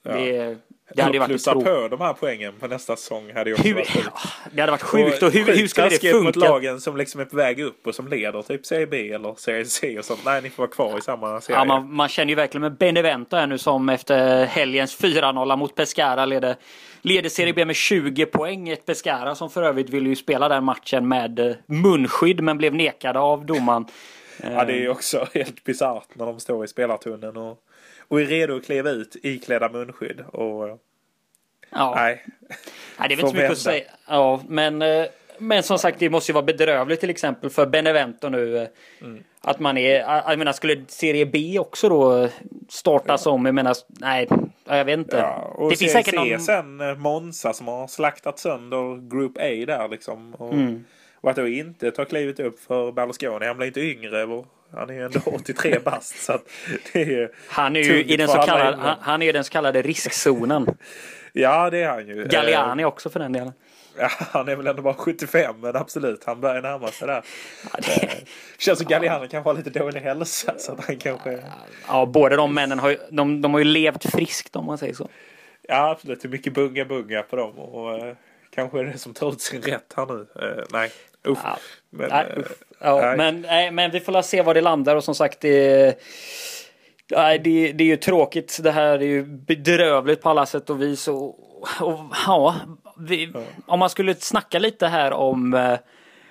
Det, 0.03 0.57
det 0.95 1.03
hade 1.03 1.19
varit 1.19 1.29
Plussa 1.29 1.55
på 1.55 1.89
de 1.91 2.01
här 2.01 2.13
poängen 2.13 2.53
på 2.61 2.67
nästa 2.67 2.97
säsong 2.97 3.33
hade 3.35 3.51
ju 3.51 3.55
också 3.55 3.75
varit 3.75 3.91
sjukt. 3.91 4.09
Det 4.53 4.61
hade 4.61 4.71
varit 4.71 4.83
sjukt. 4.83 5.23
Och, 5.23 5.33
hur, 5.33 5.45
hur 5.45 5.69
skulle 5.69 5.89
det 5.89 5.99
funka? 5.99 6.25
mot 6.25 6.37
lagen 6.37 6.81
som 6.81 6.97
liksom 6.97 7.21
är 7.21 7.25
på 7.25 7.37
väg 7.37 7.61
upp 7.61 7.87
och 7.87 7.95
som 7.95 8.09
leder 8.09 8.43
typ 8.43 8.67
Serie 8.67 8.87
B 8.87 9.13
eller 9.13 9.35
Serie 9.35 9.65
C 9.65 9.99
och 9.99 10.05
sånt. 10.05 10.21
Nej, 10.25 10.43
ni 10.43 10.51
får 10.51 10.63
vara 10.63 10.71
kvar 10.71 10.99
i 10.99 11.03
samma 11.03 11.41
serie. 11.41 11.59
Ja, 11.59 11.65
man, 11.65 11.95
man 11.95 12.09
känner 12.09 12.29
ju 12.29 12.35
verkligen 12.35 12.63
med 12.63 12.77
Benevento 12.77 13.37
här 13.37 13.47
nu 13.47 13.59
som 13.59 13.89
efter 13.89 14.45
helgens 14.45 15.01
4-0 15.01 15.57
mot 15.57 15.75
Pescara 15.75 16.27
leder, 16.27 16.57
leder 17.03 17.29
Serie 17.29 17.53
B 17.53 17.65
med 17.65 17.77
20 17.77 18.27
poäng. 18.27 18.69
Ett 18.69 18.87
Pescara 18.87 19.35
som 19.35 19.51
för 19.51 19.63
övrigt 19.63 19.91
ville 19.91 20.09
ju 20.09 20.17
spela 20.17 20.49
den 20.49 20.65
matchen 20.65 21.09
med 21.09 21.39
eh, 21.39 21.53
munskydd 21.67 22.41
men 22.41 22.59
blev 22.59 22.75
nekade 22.75 23.19
av 23.19 23.47
domaren. 23.47 23.87
Ja, 24.43 24.65
det 24.65 24.73
är 24.73 24.81
ju 24.81 24.89
också 24.89 25.27
helt 25.35 25.65
bisarrt 25.65 26.09
när 26.15 26.27
de 26.27 26.41
står 26.41 26.65
i 26.65 26.69
spelartunneln 26.69 27.37
och 27.37 27.63
och 28.11 28.21
är 28.21 28.27
redo 28.27 28.57
att 28.57 28.65
kliva 28.65 28.91
ut 28.91 29.17
iklädda 29.23 29.69
munskydd. 29.69 30.21
Och, 30.21 30.81
ja. 31.71 31.93
Nej. 31.97 32.25
nej, 32.99 33.09
det 33.09 33.15
är 33.15 33.17
väl 33.17 33.21
inte 33.21 33.31
så 33.31 33.37
mycket 33.37 33.51
att 33.51 33.59
säga. 33.59 33.85
Ja, 34.09 34.43
men, 34.49 34.83
eh, 34.83 35.07
men 35.39 35.63
som 35.63 35.79
sagt, 35.79 35.99
det 35.99 36.11
måste 36.11 36.33
ju 36.33 36.35
vara 36.35 36.45
bedrövligt 36.45 37.01
till 37.01 37.11
exempel 37.11 37.51
för 37.51 37.67
Benevento 37.67 38.29
nu. 38.29 38.59
Eh, 38.59 38.69
mm. 39.01 39.23
Att 39.41 39.61
man 39.61 39.79
är, 39.79 39.99
jag 40.31 40.39
menar, 40.39 40.53
skulle 40.53 40.85
Serie 40.89 41.27
B 41.27 41.59
också 41.59 41.89
då 41.89 42.29
startas 42.69 43.27
ja. 43.27 43.33
om? 43.33 43.47
Jag 43.47 43.55
menar, 43.55 43.77
nej, 43.89 44.29
jag 44.65 44.85
vet 44.85 44.99
inte. 44.99 45.17
Ja, 45.17 45.55
och 45.57 45.71
det 45.71 45.77
finns 45.77 45.93
säkert 45.93 46.15
någon... 46.15 46.41
sen 46.41 46.81
eh, 46.81 46.95
Monza 46.97 47.53
som 47.53 47.69
har 47.69 47.87
slaktat 47.87 48.39
sönder 48.39 49.11
Group 49.11 49.37
A 49.37 49.65
där 49.67 49.89
liksom. 49.89 50.35
Och, 50.35 50.53
mm. 50.53 50.85
och 51.15 51.31
att 51.31 51.37
då 51.37 51.49
inte 51.49 51.91
ta 51.91 52.05
klivet 52.05 52.41
upp 52.41 52.61
för 52.61 52.93
Berlusconi. 52.93 53.47
Han 53.47 53.57
blir 53.57 53.67
inte 53.67 53.81
yngre. 53.81 54.25
Och 54.25 54.47
han 54.73 54.91
är 54.91 55.05
ändå 55.05 55.21
83 55.25 55.79
bast. 55.79 56.25
så 56.25 56.39
det 56.93 57.03
är 57.03 57.31
han 57.49 57.77
är 57.77 57.81
ju 57.81 58.05
i 58.05 58.17
den 58.17 58.29
så 58.29 58.39
kallade, 58.39 58.77
han, 58.77 58.97
han, 59.01 59.23
är 59.23 59.33
den 59.33 59.45
så 59.45 59.53
kallade 59.53 59.83
riskzonen. 59.83 60.67
ja, 61.33 61.71
det 61.71 61.79
är 61.83 61.89
han 61.89 62.07
ju. 62.07 62.25
Galliani 62.25 62.85
också 62.85 63.11
för 63.11 63.21
den 63.21 63.33
delen. 63.33 63.53
Ja, 63.99 64.09
han 64.19 64.49
är 64.49 64.57
väl 64.57 64.67
ändå 64.67 64.83
bara 64.83 64.95
75 64.95 65.55
men 65.61 65.77
absolut, 65.77 66.25
han 66.25 66.41
börjar 66.41 66.63
närma 66.63 66.89
sig 66.89 67.09
där. 67.09 67.23
Ja, 67.73 67.79
det... 67.87 68.05
Eh, 68.05 68.11
känns 68.59 68.79
som 68.79 68.89
Galliani 68.89 69.29
kanske 69.29 69.51
har 69.51 69.57
lite 69.57 69.71
dålig 69.71 70.01
hälsa 70.01 70.55
så 70.59 70.73
att 70.73 70.85
han 70.85 70.97
kanske... 70.97 71.39
Ja, 71.89 72.07
båda 72.07 72.37
de 72.37 72.55
männen 72.55 72.79
har 72.79 72.91
ju, 72.91 72.99
de, 73.11 73.43
de 73.43 73.53
har 73.53 73.59
ju 73.59 73.65
levt 73.65 74.11
friskt 74.11 74.57
om 74.57 74.67
man 74.67 74.79
säger 74.79 74.95
så. 74.95 75.09
Ja, 75.63 75.91
absolut. 75.91 76.23
Det 76.23 76.29
är 76.29 76.31
mycket 76.31 76.55
bunga-bunga 76.55 77.23
på 77.23 77.37
dem 77.37 77.59
och 77.59 77.95
uh, 77.95 78.13
kanske 78.55 78.81
är 78.81 78.85
det 78.85 78.99
som 78.99 79.15
tar 79.15 79.33
ut 79.33 79.41
sin 79.41 79.63
rätt 79.63 79.93
här 79.97 80.07
nu. 80.07 80.15
Uh, 80.15 80.65
nej, 80.73 80.91
usch. 81.27 81.39
Ja. 81.45 81.59
Men, 81.91 82.09
nej, 82.09 82.35
usch. 82.39 82.53
Ja, 82.81 83.01
nej. 83.01 83.17
Men, 83.17 83.41
nej, 83.41 83.71
men 83.71 83.91
vi 83.91 84.01
får 84.01 84.23
se 84.23 84.43
var 84.43 84.55
det 84.55 84.61
landar 84.61 84.97
och 84.97 85.05
som 85.05 85.15
sagt 85.15 85.41
det 85.41 85.99
Nej, 87.11 87.39
det, 87.39 87.73
det 87.73 87.85
är 87.85 87.89
ju 87.89 87.97
tråkigt. 87.97 88.61
Det 88.63 88.71
här 88.71 88.99
är 88.99 89.07
ju 89.07 89.25
bedrövligt 89.25 90.23
på 90.23 90.29
alla 90.29 90.47
sätt 90.47 90.71
och 90.71 90.83
vis. 90.83 91.09
Och, 91.09 91.25
och 91.81 91.99
ja, 92.27 92.57
vi, 92.99 93.31
ja, 93.35 93.41
om 93.67 93.79
man 93.79 93.91
skulle 93.91 94.15
snacka 94.15 94.59
lite 94.59 94.87
här 94.87 95.13
om, 95.13 95.55
eh, 95.55 95.79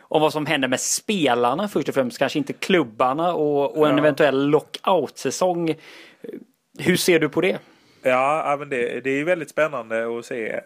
om 0.01 0.21
vad 0.21 0.33
som 0.33 0.45
händer 0.45 0.67
med 0.67 0.79
spelarna 0.79 1.67
först 1.67 1.89
och 1.89 1.95
främst. 1.95 2.17
Kanske 2.17 2.39
inte 2.39 2.53
klubbarna 2.53 3.33
och, 3.33 3.77
och 3.77 3.87
en 3.87 3.97
ja. 3.97 3.99
eventuell 3.99 4.47
lockout-säsong. 4.47 5.75
Hur 6.79 6.95
ser 6.95 7.19
du 7.19 7.29
på 7.29 7.41
det? 7.41 7.59
Ja, 8.03 8.55
men 8.59 8.69
det, 8.69 9.03
det 9.03 9.09
är 9.09 9.23
väldigt 9.23 9.49
spännande 9.49 10.19
att 10.19 10.25
se 10.25 10.61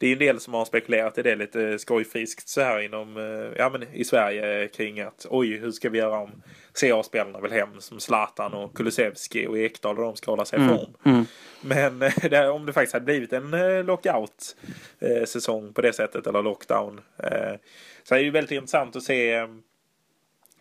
det 0.00 0.06
är 0.06 0.12
en 0.12 0.18
del 0.18 0.40
som 0.40 0.54
har 0.54 0.64
spekulerat 0.64 1.18
i 1.18 1.22
det 1.22 1.36
lite 1.36 1.78
skojfriskt 1.78 2.48
så 2.48 2.60
här 2.60 2.80
inom, 2.80 3.16
eh, 3.16 3.58
ja 3.58 3.70
men 3.70 3.82
i 3.92 4.04
Sverige 4.04 4.68
kring 4.68 5.00
att 5.00 5.26
oj, 5.30 5.56
hur 5.56 5.70
ska 5.70 5.90
vi 5.90 5.98
göra 5.98 6.18
om 6.18 6.42
CA-spelarna 6.80 7.40
vill 7.40 7.52
hem 7.52 7.68
som 7.78 8.00
Zlatan 8.00 8.54
och 8.54 8.76
Kulusevski 8.76 9.46
och 9.46 9.58
Ekdal 9.58 9.98
och 9.98 10.04
de 10.04 10.16
ska 10.16 10.30
hålla 10.30 10.44
sig 10.44 10.58
mm, 10.58 10.68
form. 10.68 10.96
Mm. 11.04 11.24
Men 11.60 12.02
eh, 12.02 12.12
det, 12.30 12.48
om 12.48 12.66
det 12.66 12.72
faktiskt 12.72 12.92
hade 12.92 13.04
blivit 13.04 13.32
en 13.32 13.54
eh, 13.54 13.84
lockout 13.84 14.56
säsong 15.26 15.72
på 15.72 15.80
det 15.80 15.92
sättet 15.92 16.26
eller 16.26 16.42
lockdown 16.42 17.00
så 18.02 18.14
är 18.14 18.18
det 18.18 18.24
ju 18.24 18.30
väldigt 18.30 18.50
intressant 18.50 18.96
att 18.96 19.02
se 19.02 19.46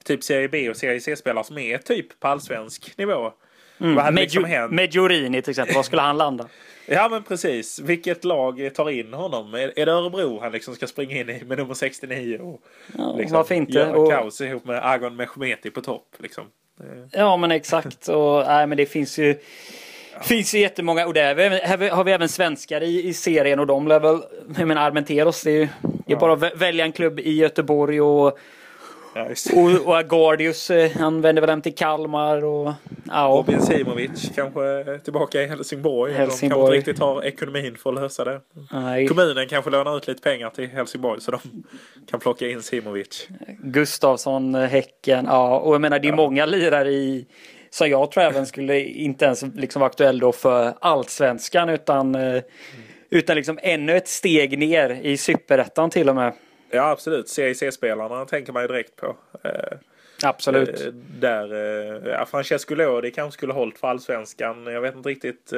typ 0.03 0.23
Serie 0.23 0.49
B 0.49 0.69
och 0.69 0.77
Serie 0.77 1.01
C-spelare 1.01 1.43
som 1.43 1.57
är 1.57 1.77
typ 1.77 2.19
på 2.19 2.27
allsvensk 2.27 2.97
nivå. 2.97 3.33
Mm. 3.79 3.95
Vad 3.95 4.03
hade 4.03 4.15
Med 4.15 4.21
liksom 4.21 4.43
hänt? 4.43 4.71
Medjurini 4.71 5.41
till 5.41 5.49
exempel, 5.49 5.75
var 5.75 5.83
skulle 5.83 6.01
han 6.01 6.17
landa? 6.17 6.47
Ja 6.85 7.09
men 7.09 7.23
precis. 7.23 7.79
Vilket 7.79 8.23
lag 8.23 8.69
tar 8.75 8.89
in 8.89 9.13
honom? 9.13 9.53
Är, 9.53 9.79
är 9.79 9.85
det 9.85 9.91
Örebro 9.91 10.39
han 10.41 10.51
liksom 10.51 10.75
ska 10.75 10.87
springa 10.87 11.19
in 11.19 11.29
i 11.29 11.43
med 11.45 11.57
nummer 11.57 11.73
69? 11.73 12.37
Och 12.37 12.61
ja, 12.97 13.15
liksom 13.17 13.37
varför 13.37 13.55
inte? 13.55 13.71
Göra 13.71 13.97
och... 13.97 14.11
kaos 14.11 14.41
ihop 14.41 14.65
med 14.65 14.85
Agon 14.85 15.15
Mehmeti 15.15 15.69
på 15.69 15.81
topp. 15.81 16.15
Liksom. 16.17 16.43
Ja 17.11 17.37
men 17.37 17.51
exakt. 17.51 18.07
Och, 18.07 18.43
nej, 18.47 18.67
men 18.67 18.77
det 18.77 18.85
finns 18.85 19.19
ju. 19.19 19.35
Finns 20.21 20.55
ju 20.55 20.59
jättemånga 20.59 21.07
och 21.07 21.13
där 21.13 21.89
har 21.89 22.03
vi 22.03 22.11
även 22.11 22.29
svenskar 22.29 22.83
i, 22.83 23.07
i 23.07 23.13
serien 23.13 23.59
och 23.59 23.67
de 23.67 23.87
lär 23.87 23.99
väl, 23.99 24.21
jag 24.57 24.67
menar 24.67 24.87
Armenteros, 24.87 25.43
det 25.43 25.51
är, 25.51 25.61
är 25.61 25.69
ja. 26.05 26.17
bara 26.19 26.33
att 26.33 26.61
välja 26.61 26.85
en 26.85 26.91
klubb 26.91 27.19
i 27.19 27.31
Göteborg 27.31 28.01
och 28.01 28.39
Ja, 29.19 29.61
och, 29.61 29.87
och 29.87 29.97
Agardius, 29.97 30.69
eh, 30.69 30.91
han 30.91 31.21
vänder 31.21 31.41
väl 31.41 31.49
hem 31.49 31.61
till 31.61 31.75
Kalmar 31.75 32.45
och... 32.45 32.73
Ja. 33.07 33.27
Robin 33.37 33.61
Simovic 33.61 34.31
kanske 34.35 34.99
tillbaka 35.03 35.41
i 35.41 35.47
Helsingborg. 35.47 36.13
Helsingborg. 36.13 36.49
De 36.49 36.55
kanske 36.55 36.75
inte 36.75 36.89
riktigt 36.89 37.03
har 37.03 37.23
ekonomin 37.23 37.75
för 37.77 37.89
att 37.89 38.01
lösa 38.01 38.23
det. 38.23 38.41
Nej. 38.71 39.07
Kommunen 39.07 39.47
kanske 39.47 39.71
lånar 39.71 39.97
ut 39.97 40.07
lite 40.07 40.21
pengar 40.21 40.49
till 40.49 40.67
Helsingborg 40.67 41.21
så 41.21 41.31
de 41.31 41.39
kan 42.09 42.19
plocka 42.19 42.49
in 42.49 42.61
Simovic. 42.61 43.27
Gustavsson, 43.63 44.55
Häcken, 44.55 45.25
ja. 45.25 45.59
Och 45.59 45.73
jag 45.73 45.81
menar 45.81 45.99
det 45.99 46.07
är 46.07 46.09
ja. 46.09 46.15
många 46.15 46.45
lirare 46.45 46.91
i 46.91 47.25
som 47.69 47.89
jag 47.89 48.11
tror 48.11 48.23
även 48.23 48.45
skulle 48.45 48.79
inte 48.79 49.25
ens 49.25 49.43
liksom 49.55 49.79
vara 49.79 49.89
aktuell 49.89 50.19
då 50.19 50.31
för 50.31 50.73
allsvenskan 50.81 51.69
utan, 51.69 52.15
mm. 52.15 52.41
utan 53.09 53.35
liksom 53.35 53.59
ännu 53.61 53.97
ett 53.97 54.07
steg 54.07 54.59
ner 54.59 54.89
i 54.89 55.17
superettan 55.17 55.89
till 55.89 56.09
och 56.09 56.15
med. 56.15 56.33
Ja 56.71 56.89
absolut, 56.89 57.29
CIC-spelarna 57.29 58.25
tänker 58.25 58.53
man 58.53 58.61
ju 58.61 58.67
direkt 58.67 58.95
på. 58.95 59.15
Eh, 59.43 59.77
absolut. 60.23 60.81
Eh, 60.81 60.93
där, 61.19 61.53
eh, 61.53 62.11
ja, 62.11 62.25
Francesco 62.25 62.75
Lodi 62.75 63.11
kanske 63.11 63.37
skulle 63.37 63.53
hållit 63.53 63.79
för 63.79 63.87
allsvenskan. 63.87 64.65
Jag 64.65 64.81
vet 64.81 64.95
inte 64.95 65.09
riktigt. 65.09 65.51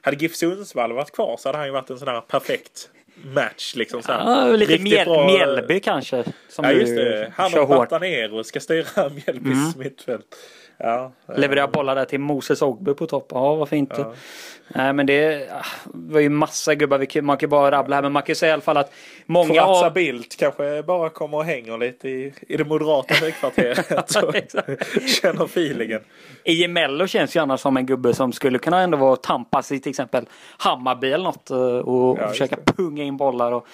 hade 0.00 0.16
GIF 0.16 0.34
Sundsvall 0.34 0.92
varit 0.92 1.12
kvar 1.12 1.36
så 1.36 1.48
hade 1.48 1.58
han 1.58 1.66
ju 1.66 1.72
varit 1.72 1.90
en 1.90 1.98
sån 1.98 2.08
här 2.08 2.20
perfekt 2.20 2.90
match. 3.14 3.74
Liksom, 3.74 4.02
så 4.02 4.12
ja, 4.12 4.46
lite 4.46 4.78
Mjäl 4.78 5.06
bra... 5.06 5.26
Mjällby 5.26 5.80
kanske. 5.80 6.24
Som 6.48 6.64
ja 6.64 6.72
just 6.72 6.96
det. 6.96 7.32
Han 7.36 7.58
och 7.58 7.68
Batanero 7.68 8.44
ska 8.44 8.60
styra 8.60 9.08
Mjällbys 9.08 9.74
mm. 9.74 9.78
mittfält. 9.78 10.36
Ja, 10.78 11.12
Leverera 11.36 11.68
bollar 11.68 11.94
där 11.94 12.04
till 12.04 12.20
Moses 12.20 12.62
Ogbu 12.62 12.94
på 12.94 13.06
topp. 13.06 13.26
Ja, 13.30 13.54
varför 13.54 13.76
inte? 13.76 14.00
Ja. 14.00 14.14
Nej 14.68 14.92
men 14.92 15.06
det 15.06 15.48
var 15.84 16.20
ju 16.20 16.28
massa 16.28 16.74
gubbar, 16.74 17.22
man 17.22 17.36
kan 17.36 17.50
bara 17.50 17.70
rabbla 17.70 17.96
här 17.96 18.02
men 18.02 18.12
man 18.12 18.22
kan 18.22 18.30
ju 18.30 18.34
säga 18.34 18.50
i 18.50 18.52
alla 18.52 18.62
fall 18.62 18.76
att 18.76 18.92
många 19.26 19.46
Forazza 19.46 19.86
av... 19.86 19.92
Bildt 19.92 20.36
kanske 20.36 20.82
bara 20.82 21.08
kommer 21.10 21.36
och 21.36 21.44
hänger 21.44 21.78
lite 21.78 22.08
i, 22.08 22.34
i 22.48 22.56
det 22.56 22.64
moderata 22.64 23.14
högkvarteret 23.14 23.90
och 24.22 24.34
känner 25.22 25.44
feelingen. 25.44 26.00
Mello 26.68 27.06
känns 27.06 27.36
ju 27.36 27.40
annars 27.40 27.60
som 27.60 27.76
en 27.76 27.86
gubbe 27.86 28.14
som 28.14 28.32
skulle 28.32 28.58
kunna 28.58 28.80
ändå 28.80 28.98
vara 28.98 29.16
tampas 29.16 29.72
i 29.72 29.80
till 29.80 29.90
exempel 29.90 30.26
Hammarby 30.58 31.12
eller 31.12 31.24
något 31.24 31.50
eh, 31.50 31.58
och, 31.58 32.18
ja, 32.20 32.28
försöka 32.28 32.56
punga 32.64 33.02
in 33.02 33.16
bollar. 33.16 33.52
Och... 33.52 33.66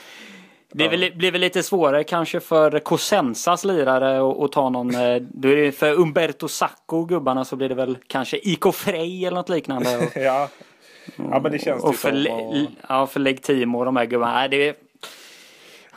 Det 0.72 0.84
ja. 0.84 1.10
blir 1.14 1.32
väl 1.32 1.40
lite 1.40 1.62
svårare 1.62 2.04
kanske 2.04 2.40
för 2.40 2.78
Cosensas 2.78 3.64
lirare 3.64 4.44
att 4.44 4.52
ta 4.52 4.70
någon. 4.70 4.94
Eh, 4.94 5.16
då 5.20 5.48
är 5.48 5.56
det 5.56 5.72
för 5.72 5.92
Umberto 5.92 6.48
Sacco 6.48 7.04
gubbarna 7.04 7.44
så 7.44 7.56
blir 7.56 7.68
det 7.68 7.74
väl 7.74 7.98
kanske 8.06 8.38
Iko 8.42 8.72
Frey 8.72 9.24
eller 9.24 9.36
något 9.36 9.48
liknande. 9.48 10.10
ja, 10.14 10.48
Ja 11.16 11.40
men 11.40 11.52
det 11.52 11.58
känns 11.58 11.84
och 11.84 11.94
för, 11.94 12.32
och... 12.32 12.54
Ja 12.88 13.06
för 13.06 13.20
Leg 13.20 13.42
Team 13.42 13.74
och 13.74 13.84
de 13.84 13.96
här 13.96 14.04
gubbarna. 14.04 14.48
Det, 14.48 14.76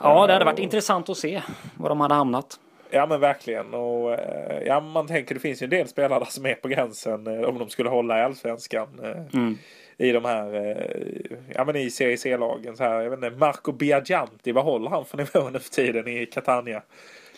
ja 0.00 0.26
det 0.26 0.32
hade 0.32 0.44
varit 0.44 0.58
intressant 0.58 1.08
att 1.08 1.16
se 1.16 1.42
var 1.74 1.88
de 1.88 2.00
hade 2.00 2.14
hamnat. 2.14 2.60
Ja 2.90 3.06
men 3.06 3.20
verkligen. 3.20 3.74
Och, 3.74 4.12
eh, 4.12 4.62
ja, 4.66 4.80
man 4.80 5.06
tänker 5.06 5.34
det 5.34 5.40
finns 5.40 5.62
ju 5.62 5.64
en 5.64 5.70
del 5.70 5.88
spelare 5.88 6.26
som 6.28 6.46
är 6.46 6.54
på 6.54 6.68
gränsen 6.68 7.26
eh, 7.26 7.48
om 7.48 7.58
de 7.58 7.70
skulle 7.70 7.88
hålla 7.88 8.18
i 8.18 8.22
allsvenskan. 8.22 8.88
Mm. 9.32 9.58
I 9.98 10.12
de 10.12 10.24
här, 10.24 10.54
eh, 10.54 11.36
ja 11.54 11.64
men 11.64 11.76
i 11.76 11.90
Serie 11.90 12.16
C-lagen 12.16 12.76
så 12.76 12.82
här. 12.82 13.00
Jag 13.00 13.10
vet 13.10 13.24
inte, 13.24 13.30
Marco 13.30 13.72
Biagianti, 13.72 14.52
vad 14.52 14.64
håller 14.64 14.90
han 14.90 15.04
för 15.04 15.16
nivå 15.16 15.50
nu 15.50 15.58
för 15.58 15.70
tiden 15.70 16.08
i 16.08 16.26
Catania? 16.26 16.82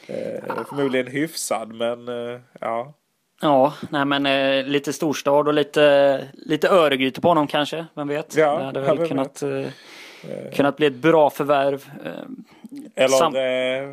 Eh. 0.07 0.65
Förmodligen 0.69 1.07
hyfsad, 1.07 1.75
men 1.75 2.09
eh, 2.09 2.41
ja. 2.61 2.95
Ja, 3.41 3.75
nej 3.91 4.05
men 4.05 4.27
eh, 4.27 4.65
lite 4.65 4.93
storstad 4.93 5.49
och 5.49 5.55
lite, 5.55 6.29
lite 6.33 6.69
Öregryte 6.69 7.21
på 7.21 7.29
honom 7.29 7.47
kanske, 7.47 7.87
vem 7.95 8.09
vet? 8.09 8.37
Ja, 8.37 8.59
det 8.59 8.65
hade 8.65 8.81
väl 8.81 9.09
kunnat, 9.09 9.43
kunnat 10.55 10.77
bli 10.77 10.87
ett 10.87 10.95
bra 10.95 11.31
förvärv. 11.31 11.85
Eller 12.95 13.09
Sam 13.09 13.33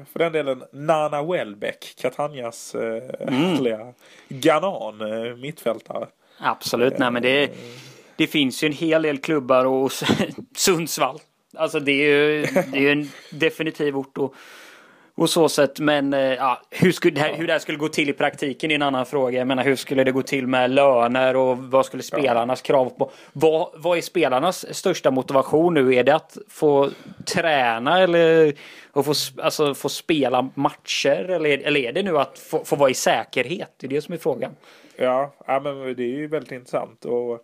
för 0.06 0.20
den 0.20 0.32
delen 0.32 0.64
Nana 0.72 1.24
Welbeck, 1.24 1.96
Catanias 2.02 2.76
mm. 2.76 3.94
Ganan, 4.30 5.02
eh, 5.02 5.36
mittfältare. 5.36 6.08
Absolut, 6.40 6.98
nej 6.98 7.12
men 7.12 7.22
det, 7.22 7.52
det 8.16 8.28
finns 8.28 8.64
ju 8.64 8.68
en 8.68 8.74
hel 8.74 9.02
del 9.02 9.18
klubbar 9.18 9.66
och 9.66 9.92
Sundsvall. 10.56 11.20
Alltså 11.56 11.80
det 11.80 11.92
är 11.92 12.06
ju, 12.06 12.46
det 12.72 12.88
är 12.88 12.92
en 12.92 13.10
definitiv 13.32 13.98
ort. 13.98 14.18
Och, 14.18 14.36
och 15.16 15.30
så 15.30 15.50
sätt. 15.50 15.80
Men 15.80 16.14
eh, 16.14 16.20
ja, 16.20 16.62
hur, 16.70 16.92
skulle, 16.92 17.22
hur 17.22 17.48
det 17.48 17.54
här 17.54 17.60
skulle 17.60 17.78
gå 17.78 17.88
till 17.88 18.10
i 18.10 18.14
praktiken 18.14 18.72
är 18.72 18.76
en 18.76 18.82
annan 18.82 19.06
fråga. 19.06 19.38
Jag 19.38 19.48
menar 19.48 19.64
hur 19.64 19.76
skulle 19.76 20.04
det 20.04 20.12
gå 20.12 20.22
till 20.22 20.48
med 20.48 20.72
löner 20.72 21.36
och 21.36 21.58
vad 21.58 21.86
skulle 21.86 22.04
spelarnas 22.04 22.62
krav 22.62 22.90
på? 22.90 23.12
Vad, 23.34 23.70
vad 23.76 23.98
är 23.98 24.02
spelarnas 24.02 24.76
största 24.76 25.12
motivation 25.12 25.74
nu? 25.74 25.96
Är 25.96 26.04
det 26.04 26.16
att 26.16 26.38
få 26.50 26.90
träna 27.26 28.00
eller 28.00 28.54
att 28.94 29.06
få, 29.06 29.14
alltså, 29.42 29.74
få 29.74 29.90
spela 29.90 30.50
matcher? 30.54 31.30
Eller, 31.30 31.58
eller 31.58 31.80
är 31.80 31.94
det 31.94 32.04
nu 32.04 32.18
att 32.18 32.40
få, 32.40 32.66
få 32.66 32.76
vara 32.76 32.90
i 32.90 32.94
säkerhet? 32.94 33.74
Det 33.78 33.88
är 33.88 33.90
det 33.90 34.02
som 34.02 34.14
är 34.14 34.18
frågan. 34.18 34.52
Ja, 34.96 35.34
ja 35.48 35.60
men 35.60 35.96
det 35.96 36.04
är 36.04 36.18
ju 36.18 36.28
väldigt 36.28 36.52
intressant. 36.52 37.06
Och 37.06 37.40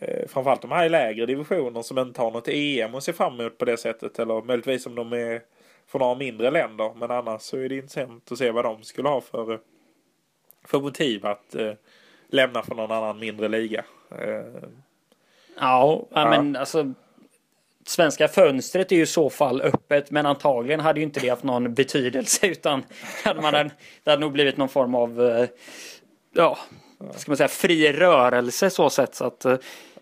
eh, 0.00 0.28
framförallt 0.28 0.62
de 0.62 0.70
här 0.70 0.86
i 0.86 0.88
lägre 0.88 1.26
divisioner 1.26 1.82
som 1.82 1.98
inte 1.98 2.20
har 2.20 2.30
något 2.30 2.48
EM 2.48 2.94
att 2.94 3.04
se 3.04 3.12
fram 3.12 3.40
emot 3.40 3.58
på 3.58 3.64
det 3.64 3.76
sättet. 3.76 4.18
Eller 4.18 4.42
möjligtvis 4.42 4.86
om 4.86 4.94
de 4.94 5.12
är 5.12 5.42
från 5.86 6.00
några 6.00 6.14
mindre 6.14 6.50
länder. 6.50 6.92
Men 6.96 7.10
annars 7.10 7.42
så 7.42 7.56
är 7.56 7.68
det 7.68 7.76
intressant 7.76 8.32
att 8.32 8.38
se 8.38 8.50
vad 8.50 8.64
de 8.64 8.82
skulle 8.82 9.08
ha 9.08 9.20
för, 9.20 9.60
för 10.64 10.80
motiv 10.80 11.26
att 11.26 11.54
eh, 11.54 11.72
lämna 12.28 12.62
för 12.62 12.74
någon 12.74 12.92
annan 12.92 13.18
mindre 13.18 13.48
liga. 13.48 13.84
Eh, 14.10 14.62
ja, 15.60 16.06
ja, 16.10 16.30
men 16.30 16.56
alltså 16.56 16.94
svenska 17.86 18.28
fönstret 18.28 18.92
är 18.92 18.96
ju 18.96 19.02
i 19.02 19.06
så 19.06 19.30
fall 19.30 19.60
öppet 19.60 20.10
men 20.10 20.26
antagligen 20.26 20.80
hade 20.80 21.00
ju 21.00 21.06
inte 21.06 21.20
det 21.20 21.28
haft 21.28 21.42
någon 21.42 21.74
betydelse 21.74 22.46
utan 22.50 22.84
hade 23.24 23.40
man, 23.40 23.52
det 24.04 24.10
hade 24.10 24.20
nog 24.20 24.32
blivit 24.32 24.56
någon 24.56 24.68
form 24.68 24.94
av 24.94 25.22
eh, 25.22 25.48
ja, 26.34 26.58
ska 27.16 27.30
man 27.30 27.36
säga, 27.36 27.48
fri 27.48 27.92
rörelse 27.92 28.70
så 28.70 28.90
sätt 28.90 29.14
så 29.14 29.24
att 29.24 29.44
eh, 29.44 29.56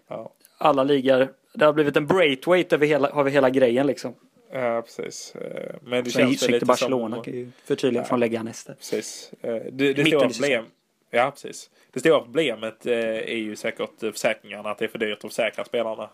ja. 0.08 0.32
alla 0.58 0.84
ligor 0.84 1.28
det 1.54 1.64
har 1.64 1.72
blivit 1.72 1.96
en 1.96 2.06
breakaway 2.06 2.64
över 2.70 2.86
hela, 2.86 3.08
över 3.08 3.30
hela 3.30 3.50
grejen 3.50 3.86
liksom. 3.86 4.14
Ja, 4.52 4.82
precis. 4.82 5.36
Eh, 5.36 5.74
men 5.82 6.04
det 6.04 6.10
Sen 6.10 6.26
känns 6.26 6.48
lite 6.48 6.66
Barcelona 6.66 7.24
som... 7.24 7.52
förtydliga 7.64 8.02
ja, 8.02 8.06
från 8.06 8.20
Leganes 8.20 8.64
Precis. 8.66 9.32
Eh, 9.42 9.56
det, 9.72 9.92
det 9.92 10.04
stora 10.04 10.28
problem... 10.28 10.64
Ja, 11.10 11.30
precis. 11.30 11.70
Det 11.92 12.00
stora 12.00 12.20
problemet 12.20 12.86
eh, 12.86 12.94
är 12.98 13.36
ju 13.36 13.56
säkert 13.56 14.00
försäkringarna. 14.00 14.70
Att 14.70 14.78
det 14.78 14.84
är 14.84 14.88
för 14.88 14.98
dyrt 14.98 15.24
att 15.24 15.30
försäkra 15.30 15.64
spelarna. 15.64 16.10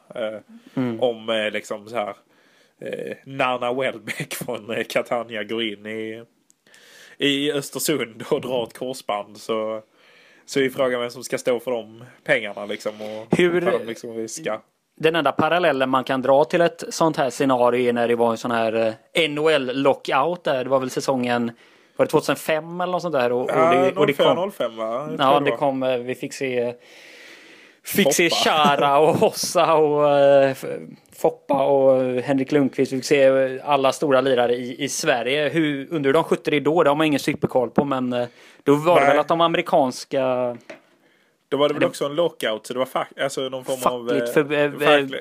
Mm. 0.74 1.00
Om 1.00 1.50
liksom 1.52 1.88
så 1.88 1.96
här 1.96 2.16
Nana 3.24 3.72
Welbeck 3.72 4.34
från 4.34 4.84
Catania 4.88 5.44
går 5.44 5.62
in 5.62 5.86
i, 5.86 6.24
i 7.18 7.52
Östersund 7.52 8.24
och 8.30 8.40
drar 8.40 8.64
ett 8.64 8.78
korsband 8.78 9.36
så, 9.36 9.82
så 10.50 10.60
är 10.60 10.70
frågan 10.70 11.00
vem 11.00 11.10
som 11.10 11.24
ska 11.24 11.38
stå 11.38 11.60
för 11.60 11.70
de 11.70 12.04
pengarna 12.24 12.66
liksom. 12.66 12.92
Och 13.00 13.38
Hur, 13.38 13.60
de 13.60 13.86
liksom 13.86 14.14
riska 14.14 14.60
den 14.96 15.16
enda 15.16 15.32
parallellen 15.32 15.90
man 15.90 16.04
kan 16.04 16.22
dra 16.22 16.44
till 16.44 16.60
ett 16.60 16.84
sånt 16.88 17.16
här 17.16 17.30
scenario 17.30 17.88
är 17.88 17.92
när 17.92 18.08
det 18.08 18.14
var 18.14 18.30
en 18.30 18.36
sån 18.36 18.50
här 18.50 18.96
eh, 19.12 19.28
NHL-lockout 19.28 20.44
där. 20.44 20.64
Det 20.64 20.70
var 20.70 20.80
väl 20.80 20.90
säsongen 20.90 21.52
var 21.96 22.06
det 22.06 22.10
2005 22.10 22.80
eller 22.80 22.92
något 22.92 23.02
sånt 23.02 23.14
där? 23.14 23.32
Och, 23.32 23.40
och 23.40 23.46
det, 23.46 23.92
och 23.96 24.06
det 24.06 24.12
kom, 24.12 24.52
05 24.52 24.76
va? 24.76 25.08
Ja, 25.18 25.40
det, 25.40 25.50
kom, 25.50 25.82
eh, 25.82 25.96
vi 25.96 26.14
fick 26.14 26.32
se 26.32 26.74
Fick 27.84 28.04
Foppa. 28.04 28.12
se 28.12 28.30
Chara 28.30 28.98
och 28.98 29.16
Hossa 29.16 29.74
och 29.74 30.08
Foppa 31.20 31.64
och 31.64 32.22
Henrik 32.22 32.52
Lundqvist. 32.52 32.92
Vi 32.92 32.96
fick 32.96 33.04
se 33.04 33.60
alla 33.60 33.92
stora 33.92 34.20
lirare 34.20 34.54
i, 34.54 34.84
i 34.84 34.88
Sverige. 34.88 35.48
Hur, 35.48 35.88
undrar 35.90 36.08
hur 36.08 36.12
de 36.12 36.24
skötte 36.24 36.50
det 36.50 36.60
då? 36.60 36.82
Det 36.82 36.90
har 36.90 36.96
man 36.96 37.06
ingen 37.06 37.20
superkoll 37.20 37.70
på 37.70 37.84
men 37.84 38.10
då 38.62 38.74
var 38.74 38.94
Nej. 38.94 39.04
det 39.04 39.10
väl 39.10 39.18
att 39.18 39.28
de 39.28 39.40
amerikanska 39.40 40.56
då 41.50 41.56
var 41.56 41.68
det 41.68 41.74
väl 41.74 41.84
också 41.84 42.04
en 42.04 42.14
lockout 42.14 42.66
så 42.66 42.72
det 42.72 42.78
var 42.78 42.86
fack, 42.86 43.18
alltså 43.20 43.40
någon 43.40 43.64
form 43.64 43.76
Fackligt 43.76 44.28
av... 44.28 44.32
För, 44.32 44.52
eh, 44.52 44.70
facklig... 44.70 45.20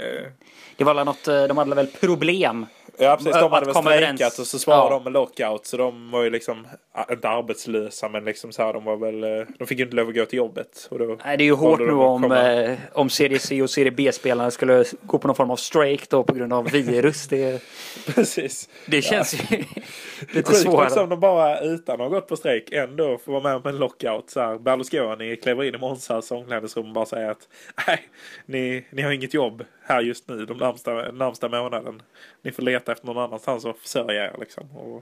Det 0.77 0.84
var 0.84 1.06
något, 1.06 1.27
eh, 1.27 1.44
de 1.44 1.58
hade 1.58 1.75
väl 1.75 1.88
problem 1.88 2.65
Ja 3.01 3.15
precis, 3.15 3.34
de 3.34 3.51
hade 3.51 3.65
väl 3.65 3.75
strejkat 3.75 4.39
och 4.39 4.48
så 4.48 4.60
svarade 4.60 4.86
ja. 4.86 4.89
de 4.89 5.03
med 5.03 5.13
lockout. 5.13 5.65
Så 5.65 5.77
de 5.77 6.12
var 6.12 6.24
ju 6.24 6.29
liksom, 6.29 6.68
inte 7.12 7.29
arbetslösa 7.29 8.10
men 8.10 8.25
liksom 8.25 8.51
så 8.51 8.63
här, 8.63 8.74
de 8.74 8.84
var 8.84 8.98
väl, 8.98 9.24
eh, 9.24 9.48
de 9.60 9.68
fick 9.68 9.79
ju 9.79 9.84
inte 9.84 9.96
lov 9.96 10.10
att 10.10 10.15
gå 10.15 10.25
till 10.25 10.38
jobbet. 10.38 10.88
Och 10.91 11.00
då 11.00 11.18
Nej 11.25 11.38
det 11.38 11.44
är 11.44 11.46
ju 11.46 11.53
hårt 11.53 11.79
nu 11.79 11.91
om, 11.91 12.32
eh, 12.32 12.77
om 12.94 13.10
Serie 13.10 13.39
C 13.39 13.62
och 13.62 13.70
Serie 13.70 13.91
B-spelarna 13.91 14.51
skulle 14.51 14.86
gå 15.01 15.18
på 15.18 15.27
någon 15.27 15.36
form 15.36 15.51
av 15.51 15.56
strejk 15.56 16.10
då 16.10 16.24
på 16.24 16.34
grund 16.34 16.53
av 16.53 16.65
virus. 16.72 17.27
Det, 17.27 17.63
precis. 18.15 18.70
Det 18.86 19.01
känns 19.01 19.34
ja. 19.34 19.58
ju 19.58 19.63
lite 20.34 20.53
svårare. 20.53 20.86
Också 20.86 21.03
om 21.03 21.10
de 21.10 21.20
bara 21.20 21.60
utan 21.60 21.94
att 21.94 22.00
ha 22.00 22.08
gått 22.08 22.27
på 22.27 22.36
strejk 22.36 22.72
ändå 22.72 23.18
får 23.18 23.32
vara 23.32 23.53
med 23.53 23.63
på 23.63 23.70
en 23.70 23.77
lockout. 23.77 24.29
Så 24.29 24.39
här, 24.39 24.58
Berlusconi 24.58 25.36
kliver 25.36 25.63
in 25.63 25.75
i 25.75 25.77
Monzas 25.77 26.32
omklädningsrum 26.32 26.88
och 26.88 26.94
bara 26.94 27.06
säger 27.06 27.29
att 27.29 27.48
nej, 27.88 28.00
ni, 28.46 28.86
ni 28.89 29.01
har 29.01 29.12
inget 29.12 29.34
jobb 29.34 29.63
här 29.89 30.01
just 30.01 30.27
nu 30.27 30.46
de 30.46 30.58
närmsta, 30.58 31.12
närmsta 31.12 31.50
månaden. 31.50 32.01
Ni 32.41 32.51
får 32.51 32.63
leta 32.63 32.91
efter 32.91 33.08
någon 33.08 33.24
annanstans 33.24 33.65
att 33.65 33.77
försörja 33.77 34.25
er 34.25 34.36
liksom. 34.39 34.77
Och, 34.77 34.96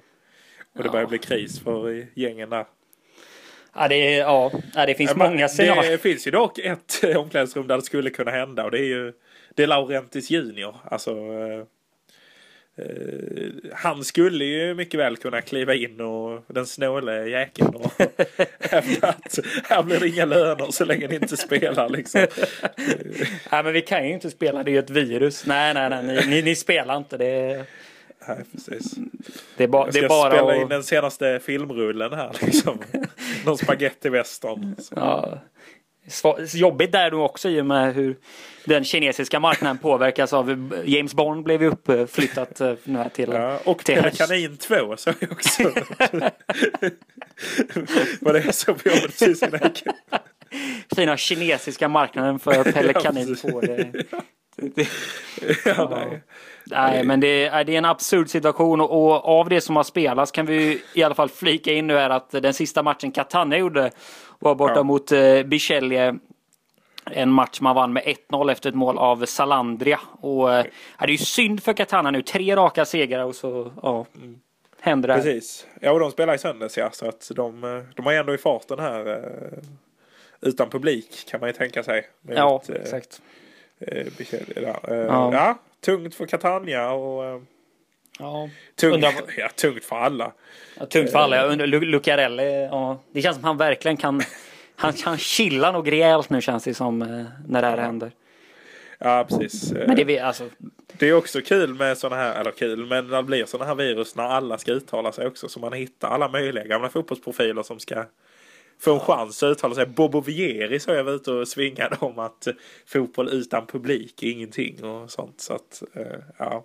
och 0.73 0.83
det 0.83 0.89
börjar 0.89 1.07
bli 1.07 1.17
kris 1.17 1.59
för 1.59 2.07
gängen 2.13 2.49
där. 2.49 2.65
Ja, 3.73 3.87
det, 3.87 4.13
ja, 4.15 4.51
det 4.73 4.95
finns 4.95 5.11
ja, 5.17 5.29
många 5.29 5.47
scenarier. 5.47 5.91
Det 5.91 5.97
finns 5.97 6.27
ju 6.27 6.31
dock 6.31 6.59
ett 6.59 7.03
omklädningsrum 7.15 7.67
där 7.67 7.75
det 7.75 7.81
skulle 7.81 8.09
kunna 8.09 8.31
hända 8.31 8.63
och 8.63 8.71
det 8.71 8.79
är 8.79 8.87
ju 8.87 9.13
det 9.55 9.63
är 9.63 9.67
Laurentis 9.67 10.29
Junior. 10.29 10.75
Alltså 10.83 11.11
eh, 11.11 11.65
han 13.73 14.03
skulle 14.03 14.45
ju 14.45 14.73
mycket 14.73 14.99
väl 14.99 15.17
kunna 15.17 15.41
kliva 15.41 15.75
in 15.75 16.01
och 16.01 16.43
den 16.47 16.65
snåle 16.65 17.29
jäkeln 17.29 17.75
och 17.75 17.91
hävda 18.59 19.07
att 19.07 19.39
här 19.63 19.83
blir 19.83 19.99
det 19.99 20.07
inga 20.07 20.25
löner 20.25 20.71
så 20.71 20.85
länge 20.85 21.07
ni 21.07 21.15
inte 21.15 21.37
spelar 21.37 21.89
liksom. 21.89 22.21
nej 23.51 23.63
men 23.63 23.73
vi 23.73 23.81
kan 23.81 24.07
ju 24.07 24.13
inte 24.13 24.29
spela, 24.29 24.63
det 24.63 24.71
är 24.71 24.73
ju 24.73 24.79
ett 24.79 24.89
virus. 24.89 25.45
Nej 25.45 25.73
nej 25.73 25.89
nej, 25.89 26.03
ni, 26.03 26.27
ni, 26.27 26.41
ni 26.41 26.55
spelar 26.55 26.97
inte. 26.97 27.17
Det 27.17 27.65
Nej 28.27 28.43
precis. 28.51 28.95
Det 29.57 29.63
är, 29.63 29.67
ba, 29.67 29.85
Jag 29.85 29.93
ska 29.93 30.01
det 30.01 30.05
är 30.05 30.09
bara 30.09 30.31
spela 30.31 30.55
in 30.55 30.67
den 30.67 30.83
senaste 30.83 31.39
filmrullen 31.39 32.13
här 32.13 32.35
liksom. 32.41 32.79
Någon 33.45 33.57
spagettivästern. 33.57 34.75
Ja. 34.95 35.39
Jobbigt 36.53 36.91
där 36.91 37.11
då 37.11 37.23
också 37.23 37.49
i 37.49 37.61
och 37.61 37.65
med 37.65 37.95
hur 37.95 38.15
den 38.65 38.83
kinesiska 38.83 39.39
marknaden 39.39 39.77
påverkas 39.77 40.33
av 40.33 40.79
James 40.85 41.13
Bond 41.13 41.43
blev 41.43 41.61
ju 41.61 41.67
uppflyttat 41.67 42.61
eh, 42.61 42.73
nu 42.83 42.97
här 42.97 43.09
till 43.09 43.29
ja, 43.33 43.59
Och 43.65 43.85
till 43.85 44.11
Kanin 44.17 44.57
2 44.57 44.97
så 44.97 45.13
jag 45.19 45.31
också. 45.31 45.63
Vad 48.21 48.33
det 48.33 48.39
är 48.39 48.51
så 48.51 48.73
på 48.73 48.89
jobbet 48.89 49.19
precis 49.19 49.43
innan 49.43 49.71
Fina 50.95 51.17
kinesiska 51.17 51.87
marknaden 51.87 52.39
för 52.39 52.63
Pelle 52.71 52.93
Kanin 52.93 53.35
2. 53.35 53.61
Det, 53.61 53.91
det, 54.55 54.87
ja, 55.65 55.89
nej. 55.91 56.23
Nej 56.71 57.03
men 57.03 57.19
det 57.19 57.45
är, 57.47 57.63
det 57.63 57.73
är 57.73 57.77
en 57.77 57.85
absurd 57.85 58.29
situation 58.29 58.81
och, 58.81 58.91
och, 58.91 59.39
av 59.39 59.49
det 59.49 59.61
som 59.61 59.75
har 59.75 59.83
spelats 59.83 60.31
kan 60.31 60.45
vi 60.45 60.81
i 60.93 61.03
alla 61.03 61.15
fall 61.15 61.29
flika 61.29 61.73
in 61.73 61.87
nu 61.87 61.97
här 61.97 62.09
att 62.09 62.29
den 62.29 62.53
sista 62.53 62.83
matchen 62.83 63.11
Catania 63.11 63.59
gjorde 63.59 63.91
var 64.39 64.55
borta 64.55 64.73
ja. 64.75 64.83
mot 64.83 65.11
eh, 65.11 65.43
Bichelie 65.43 66.15
en 67.11 67.31
match 67.31 67.61
man 67.61 67.75
vann 67.75 67.93
med 67.93 68.03
1-0 68.03 68.51
efter 68.51 68.69
ett 68.69 68.75
mål 68.75 68.97
av 68.97 69.25
Salandria. 69.25 69.99
Och 70.21 70.53
äh, 70.53 70.65
det 70.99 71.05
är 71.05 71.07
ju 71.07 71.17
synd 71.17 71.63
för 71.63 71.73
Katana 71.73 72.11
nu. 72.11 72.21
Tre 72.21 72.55
raka 72.55 72.85
segrar 72.85 73.23
och 73.23 73.35
så 73.35 73.71
ja, 73.81 74.05
mm. 74.15 74.39
händer 74.79 75.07
det 75.07 75.13
här. 75.13 75.21
Precis. 75.21 75.67
Ja, 75.81 75.91
och 75.91 75.99
de 75.99 76.11
spelar 76.11 76.33
i 76.33 76.37
söndags 76.37 76.77
ja. 76.77 76.89
Så 76.91 77.07
att 77.07 77.31
de, 77.35 77.83
de 77.95 78.07
är 78.07 78.11
ändå 78.11 78.33
i 78.33 78.37
farten 78.37 78.79
här. 78.79 79.07
Uh, 79.07 79.59
utan 80.41 80.69
publik 80.69 81.25
kan 81.29 81.39
man 81.39 81.49
ju 81.49 81.53
tänka 81.53 81.83
sig. 81.83 82.07
ja, 82.27 82.61
ett, 82.63 82.69
exakt. 82.69 83.21
Uh, 83.91 84.07
ja. 84.55 84.79
ja. 85.33 85.57
Tungt 85.81 86.15
för 86.15 86.25
Catania 86.25 86.91
och 86.91 87.41
Ja. 88.19 88.49
Tungt, 88.75 88.93
Undrar... 88.93 89.13
ja, 89.37 89.49
tungt 89.55 89.85
för 89.85 89.95
alla. 89.95 90.31
Ja, 90.79 90.85
tungt 90.85 91.11
för 91.11 91.19
alla. 91.19 91.35
Jag 91.35 91.51
undrar, 91.51 91.67
Lucarelli, 91.67 92.63
ja, 92.71 92.99
det 93.11 93.21
känns 93.21 93.35
som 93.35 93.43
han 93.43 93.57
verkligen 93.57 93.97
kan 93.97 94.21
han, 94.75 94.93
han 95.03 95.17
chillar 95.17 95.73
nog 95.73 95.91
rejält 95.91 96.29
nu 96.29 96.41
känns 96.41 96.63
det 96.63 96.73
som 96.73 97.01
eh, 97.01 97.25
när 97.47 97.61
det 97.61 97.67
här 97.67 97.77
händer. 97.77 98.11
Ja, 98.99 99.25
precis. 99.29 99.71
Men 99.71 99.95
det, 99.95 100.19
alltså... 100.19 100.43
det 100.93 101.09
är 101.09 101.13
också 101.13 101.41
kul 101.41 101.73
med 101.73 101.97
sådana 101.97 102.21
här, 102.21 102.39
eller 102.41 102.51
kul, 102.51 102.85
men 102.85 103.07
det 103.07 103.23
blir 103.23 103.45
sådana 103.45 103.65
här 103.67 103.75
virus 103.75 104.15
när 104.15 104.23
alla 104.23 104.57
ska 104.57 104.71
uttala 104.71 105.11
sig 105.11 105.27
också. 105.27 105.49
Så 105.49 105.59
man 105.59 105.73
hittar 105.73 106.07
alla 106.07 106.29
möjliga 106.29 106.63
gamla 106.63 106.89
fotbollsprofiler 106.89 107.63
som 107.63 107.79
ska 107.79 108.05
få 108.79 108.93
en 108.93 108.99
chans 108.99 109.43
att 109.43 109.47
uttala 109.47 109.75
sig. 109.75 109.85
Bobo 109.85 110.21
Vieri 110.21 110.79
så 110.79 110.91
jag 110.91 111.03
var 111.03 111.11
ute 111.11 111.31
och 111.31 111.47
svingade 111.47 111.95
om 111.99 112.19
att 112.19 112.47
fotboll 112.85 113.29
utan 113.29 113.65
publik 113.65 114.23
är 114.23 114.31
ingenting 114.31 114.83
och 114.83 115.11
sånt. 115.11 115.41
Så 115.41 115.53
att, 115.53 115.83
ja. 116.37 116.63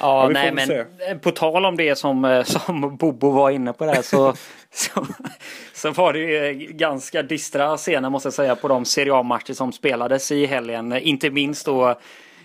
Ja, 0.00 0.22
ja 0.22 0.28
nej 0.28 0.52
men 0.52 0.66
se. 0.66 0.84
på 1.22 1.30
tal 1.30 1.64
om 1.64 1.76
det 1.76 1.96
som, 1.96 2.44
som 2.46 2.96
Bobo 2.96 3.30
var 3.30 3.50
inne 3.50 3.72
på 3.72 3.84
där 3.84 4.02
så, 4.02 4.34
så, 4.70 5.06
så 5.74 5.90
var 5.90 6.12
det 6.12 6.18
ju 6.18 6.66
ganska 6.72 7.22
dystra 7.22 7.76
scener 7.76 8.10
måste 8.10 8.26
jag 8.26 8.34
säga 8.34 8.56
på 8.56 8.68
de 8.68 8.84
Serie 8.84 9.14
A-matcher 9.14 9.52
som 9.52 9.72
spelades 9.72 10.32
i 10.32 10.46
helgen. 10.46 10.92
Inte 10.96 11.30
minst 11.30 11.66
då 11.66 11.98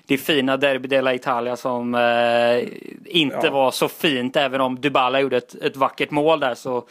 det 0.08 0.18
fina 0.18 0.58
Derby 0.58 0.88
della 0.88 1.14
Italia 1.14 1.56
som 1.56 1.96
eh, 1.96 2.68
inte 3.06 3.40
ja. 3.44 3.52
var 3.52 3.72
så 3.72 3.88
fint 3.88 4.36
även 4.36 4.62
om 4.62 4.82
Dybala 4.82 5.20
gjorde 5.20 5.38
ett, 5.38 5.56
ett 5.56 5.78
vackert 5.78 6.12
mål 6.12 6.40
där 6.40 6.56
så, 6.56 6.86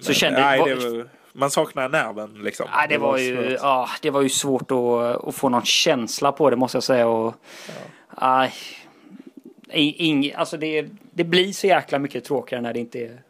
så 0.00 0.12
kände 0.12 0.40
nej, 0.40 0.62
det 0.64 0.74
var, 0.74 1.08
man 1.32 1.50
saknar 1.50 1.88
nerven 1.88 2.40
liksom. 2.42 2.66
Nej, 2.76 2.88
det, 2.88 2.94
det 2.94 2.98
var, 2.98 3.08
var 3.08 3.18
ju, 3.18 3.58
ja, 3.60 3.88
det 4.02 4.10
var 4.10 4.22
ju 4.22 4.28
svårt 4.28 4.70
att, 4.70 5.28
att, 5.28 5.34
få 5.34 5.48
någon 5.48 5.64
känsla 5.64 6.32
på 6.32 6.50
det 6.50 6.56
måste 6.56 6.76
jag 6.76 6.82
säga. 6.82 7.08
Och, 7.08 7.34
ja. 8.20 8.48
ing, 9.72 10.32
alltså 10.32 10.56
det, 10.56 10.86
det 11.12 11.24
blir 11.24 11.52
så 11.52 11.66
jäkla 11.66 11.98
mycket 11.98 12.24
tråkigare 12.24 12.62
när 12.62 12.72
det 12.72 12.80
inte 12.80 12.98
är 12.98 13.20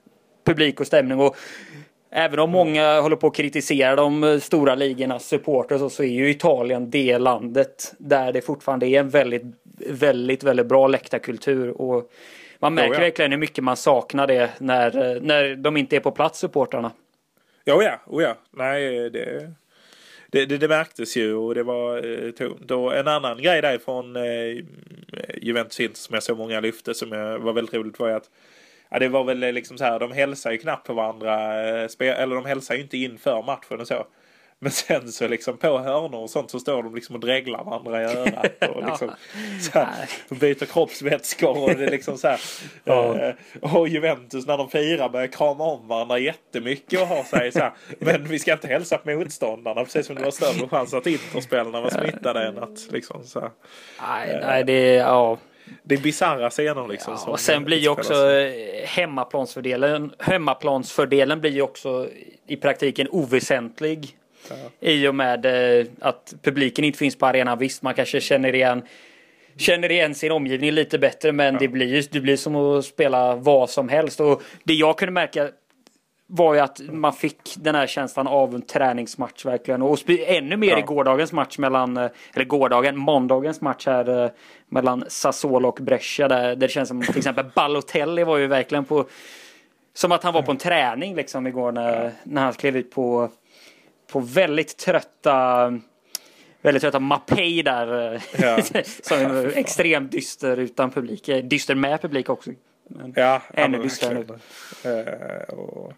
publik 0.45 0.81
och 0.81 0.87
stämning. 0.87 1.21
Och 1.21 1.37
Även 2.11 2.39
om 2.39 2.51
många 2.51 3.01
håller 3.01 3.17
på 3.17 3.27
att 3.27 3.35
kritisera 3.35 3.97
de 3.97 4.41
stora 4.43 4.75
ligornas 4.75 5.27
supporters 5.27 5.93
så 5.93 6.03
är 6.03 6.07
ju 6.07 6.31
Italien 6.31 6.91
det 6.91 7.19
landet 7.19 7.95
där 7.99 8.33
det 8.33 8.41
fortfarande 8.41 8.87
är 8.87 9.01
en 9.01 9.09
väldigt, 9.09 9.43
väldigt, 9.91 10.43
väldigt 10.43 10.67
bra 10.67 10.89
läktarkultur. 10.89 11.81
Och 11.81 12.11
man 12.59 12.75
märker 12.75 12.91
oh 12.91 12.95
ja. 12.95 13.01
verkligen 13.01 13.31
hur 13.31 13.39
mycket 13.39 13.65
man 13.65 13.77
saknar 13.77 14.27
det 14.27 14.51
när, 14.59 15.21
när 15.21 15.57
de 15.57 15.77
inte 15.77 15.97
är 15.97 16.01
på 16.01 16.11
plats, 16.11 16.39
supportrarna. 16.39 16.93
Ja, 17.65 17.83
ja, 17.83 18.01
oh 18.07 18.23
ja. 18.23 18.37
Nej, 18.51 19.11
det, 19.11 19.51
det, 20.31 20.47
det, 20.47 20.59
det 20.59 20.69
märktes 20.69 21.17
ju 21.17 21.35
och 21.35 21.55
det 21.55 21.63
var 21.63 21.97
eh, 21.97 22.31
tungt. 22.31 22.71
Och 22.71 22.97
en 22.97 23.09
annan 23.09 23.43
grej 23.43 23.63
därifrån 23.63 24.17
eh, 24.17 24.65
Juventus 25.43 25.81
Inter 25.81 25.97
som 25.99 26.15
jag 26.15 26.23
såg 26.23 26.39
många 26.39 26.61
lyfte 26.61 26.95
som 26.95 27.13
jag, 27.13 27.39
var 27.39 27.53
väldigt 27.53 27.75
roligt 27.75 27.99
var 27.99 28.09
ju 28.09 28.15
att 28.15 28.31
Ja, 28.89 28.99
det 28.99 29.09
var 29.09 29.25
väl 29.25 29.39
liksom 29.39 29.79
så 29.79 29.85
här, 29.85 29.99
de 29.99 30.13
hälsar 30.13 30.53
ju 30.53 30.59
knappt 30.59 30.87
på 30.87 30.95
varandra, 30.95 31.61
eh, 31.69 31.89
eller 32.01 32.35
de 32.35 32.45
hälsar 32.45 32.75
ju 32.75 32.81
inte 32.81 32.99
inför 32.99 33.43
matchen 33.43 33.81
och 33.81 33.87
så. 33.87 34.07
Men 34.61 34.73
sen 34.73 35.13
så 35.13 35.29
liksom 35.29 35.57
på 35.57 35.79
hörnor 35.79 36.23
och 36.23 36.31
sånt 36.31 36.51
så 36.51 36.61
står 36.61 36.83
de 36.83 36.95
liksom 36.95 37.15
och 37.15 37.21
dreglar 37.21 37.65
varandra 37.65 38.03
i 38.03 38.05
örat 38.05 38.69
och 38.75 38.87
liksom 38.87 39.11
så 39.61 39.79
här, 39.79 40.09
byter 40.29 40.65
kroppsvätskor 40.65 41.63
och 41.63 41.75
det 41.75 41.85
är 41.85 41.91
liksom 41.91 42.19
så 42.19 42.29
här. 42.29 42.41
ja. 42.85 43.19
Eh, 43.19 43.35
och 43.61 43.89
Juventus 43.89 44.47
när 44.47 44.59
de 44.59 44.71
firar 44.71 45.09
börjar 45.09 45.27
krama 45.27 45.65
om 45.65 45.89
varandra 45.89 46.19
jättemycket 46.19 47.01
och 47.01 47.07
har 47.07 47.23
sig 47.23 47.53
så 47.53 47.59
här. 47.59 47.73
Men 47.99 48.25
vi 48.25 48.39
ska 48.39 48.53
inte 48.53 48.69
hälsa 48.69 48.99
på 48.99 49.11
motståndarna 49.11 49.85
precis 49.85 50.07
som 50.07 50.17
det 50.17 50.23
var 50.23 50.31
större 50.31 50.69
chans 50.69 50.95
att 50.95 51.07
Interspelarna 51.07 51.81
var 51.81 51.91
smittade 51.91 52.47
än 52.47 52.59
att 52.59 52.93
liksom 52.93 53.25
så 53.25 53.41
här. 53.41 53.51
Nej, 54.09 54.41
nej 54.43 54.65
det 54.65 54.73
är, 54.73 54.99
ja 54.99 55.39
det 55.83 55.95
är 55.95 55.99
bisarra 55.99 56.51
scener 56.51 56.89
liksom. 56.89 57.15
Ja, 57.27 57.33
och 57.33 57.41
sen 57.41 57.65
blir 57.65 57.79
ju 57.79 57.89
också 57.89 58.31
eh, 58.31 58.87
hemmaplansfördelen, 58.87 60.13
hemmaplansfördelen 60.19 61.41
blir 61.41 61.51
ju 61.51 61.63
också 61.63 62.09
i 62.47 62.57
praktiken 62.57 63.09
oväsentlig. 63.11 64.17
I 64.81 65.09
och 65.09 65.15
med 65.15 65.47
eh, 65.81 65.87
att 66.01 66.35
publiken 66.43 66.85
inte 66.85 66.99
finns 66.99 67.19
på 67.19 67.27
arenan. 67.27 67.59
Visst, 67.59 67.83
man 67.83 67.95
kanske 67.95 68.21
känner 68.21 68.55
igen 68.55 68.83
känner 69.59 69.93
igen 69.93 70.15
sin 70.15 70.33
omgivning 70.33 70.71
lite 70.71 70.99
bättre 70.99 71.33
men 71.33 71.55
ja. 71.55 71.61
det, 71.61 71.69
blir, 71.69 72.05
det 72.11 72.21
blir 72.21 72.37
som 72.37 72.57
att 72.57 72.85
spela 72.85 73.35
vad 73.35 73.71
som 73.71 73.89
helst. 73.89 74.21
Och 74.21 74.43
det 74.65 74.75
jag 74.75 74.99
kunde 74.99 75.13
märka 75.13 75.49
var 76.27 76.55
ju 76.55 76.61
att 76.61 76.81
man 76.91 77.13
fick 77.13 77.55
den 77.57 77.75
här 77.75 77.87
känslan 77.87 78.27
av 78.27 78.55
en 78.55 78.63
träningsmatch 78.63 79.45
verkligen. 79.45 79.83
Och 79.83 79.99
ännu 80.09 80.57
mer 80.57 80.71
ja. 80.71 80.79
i 80.79 80.83
gårdagens 80.83 81.33
match 81.33 81.59
mellan, 81.59 81.97
eh, 81.97 82.11
eller 82.35 82.45
gårdagen, 82.45 82.97
måndagens 82.97 83.61
match 83.61 83.87
här 83.87 84.25
eh, 84.25 84.31
mellan 84.69 85.05
Sassuolo 85.09 85.69
och 85.69 85.79
Brescia 85.81 86.29
där, 86.29 86.49
där 86.49 86.57
det 86.57 86.69
känns 86.69 86.89
som 86.89 87.03
till 87.03 87.19
exempel 87.19 87.45
Balotelli 87.55 88.25
var 88.25 88.37
ju 88.37 88.47
verkligen 88.47 88.85
på 88.85 89.05
som 89.95 90.13
att 90.13 90.23
han 90.23 90.35
var 90.35 90.43
på 90.43 90.51
en 90.51 90.59
träning 90.59 91.17
liksom 91.17 91.47
igår 91.47 91.73
när, 91.73 92.13
när 92.25 92.43
han 92.43 92.53
klev 92.53 92.77
ut 92.77 92.91
på, 92.91 93.31
på 94.07 94.21
väldigt 94.21 94.77
trötta 94.77 95.73
väldigt 96.61 96.81
trötta 96.81 97.01
Mapei 97.01 97.63
där. 97.63 98.15
Eh, 98.15 98.21
ja. 98.39 98.63
som 99.03 99.19
är 99.19 99.59
extremt 99.59 100.13
dyster 100.13 100.57
utan 100.57 100.91
publik. 100.91 101.31
Dyster 101.43 101.75
med 101.75 102.03
publik 102.03 102.29
också. 102.29 102.51
Men 102.89 103.13
ja, 103.17 103.43
ännu 103.55 103.83
dystrare 103.83 104.15
nu. 104.15 104.91
Uh, 104.91 105.59
och 105.59 105.93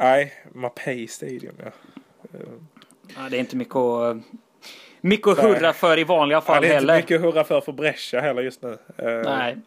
Nej, 0.00 0.32
Mapei 0.52 1.08
Stadium 1.08 1.54
ja. 1.64 1.70
ja. 3.16 3.28
Det 3.30 3.36
är 3.36 3.40
inte 3.40 3.56
mycket 3.56 3.76
att, 3.76 4.16
mycket 5.00 5.28
att 5.28 5.38
hurra 5.38 5.72
för 5.72 5.98
i 5.98 6.04
vanliga 6.04 6.40
fall 6.40 6.64
heller. 6.64 6.74
Ja, 6.74 6.80
det 6.80 6.92
är 6.92 6.96
inte 6.96 7.12
mycket 7.14 7.16
att 7.16 7.34
hurra 7.34 7.44
för 7.44 7.60
för 7.60 7.72
Brescia 7.72 8.20
heller 8.20 8.42
just 8.42 8.62
nu. 8.62 8.78
Eh, 8.96 9.04
Nej. 9.04 9.58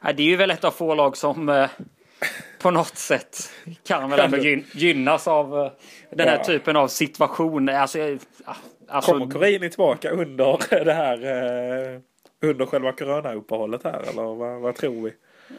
Nej, 0.00 0.14
det 0.14 0.22
är 0.22 0.26
ju 0.26 0.36
väl 0.36 0.50
ett 0.50 0.64
av 0.64 0.70
få 0.70 0.94
lag 0.94 1.16
som 1.16 1.48
eh, 1.48 1.70
på 2.58 2.70
något 2.70 2.96
sätt 2.96 3.52
kan 3.86 4.10
väl 4.10 4.20
ändå 4.20 4.38
gynnas 4.72 5.28
av 5.28 5.58
eh, 5.58 5.72
den 6.10 6.28
här 6.28 6.36
ja. 6.36 6.44
typen 6.44 6.76
av 6.76 6.88
situation. 6.88 7.68
Alltså, 7.68 7.98
alltså... 8.88 9.12
Kommer 9.12 9.30
Corini 9.30 9.70
tillbaka 9.70 10.10
under 10.10 10.84
det 10.84 10.92
här 10.92 12.02
under 12.42 12.66
själva 12.66 12.92
coronauppehållet 12.92 13.84
här 13.84 14.02
eller 14.10 14.22
vad, 14.22 14.60
vad 14.60 14.76
tror 14.76 15.02
vi? 15.02 15.12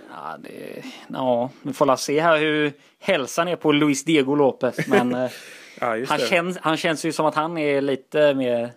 Ja, 0.10 0.38
det, 0.40 0.84
ja, 1.08 1.50
vi 1.62 1.74
får 1.74 1.86
la 1.86 1.98
se 1.98 2.22
här 2.22 2.38
hur 2.38 2.72
hälsan 3.00 3.48
är 3.48 3.56
på 3.56 3.72
Luis 3.72 4.06
Diego 4.06 4.36
Lopez. 4.36 4.88
Men 4.88 5.16
eh, 5.24 5.32
ja, 5.80 6.06
han, 6.08 6.20
känns, 6.20 6.58
han 6.58 6.78
känns 6.78 7.06
ju 7.06 7.12
som 7.12 7.26
att 7.26 7.36
han 7.36 7.58
är 7.58 7.82
lite 7.82 8.34
mer... 8.34 8.72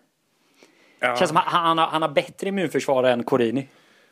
Ja. 1.00 1.16
Känns 1.16 1.28
som 1.28 1.36
han, 1.36 1.66
han, 1.66 1.78
har, 1.78 1.86
han 1.86 2.02
har 2.02 2.08
bättre 2.08 2.48
immunförsvar 2.48 3.04
än 3.04 3.24
Corini. 3.24 3.68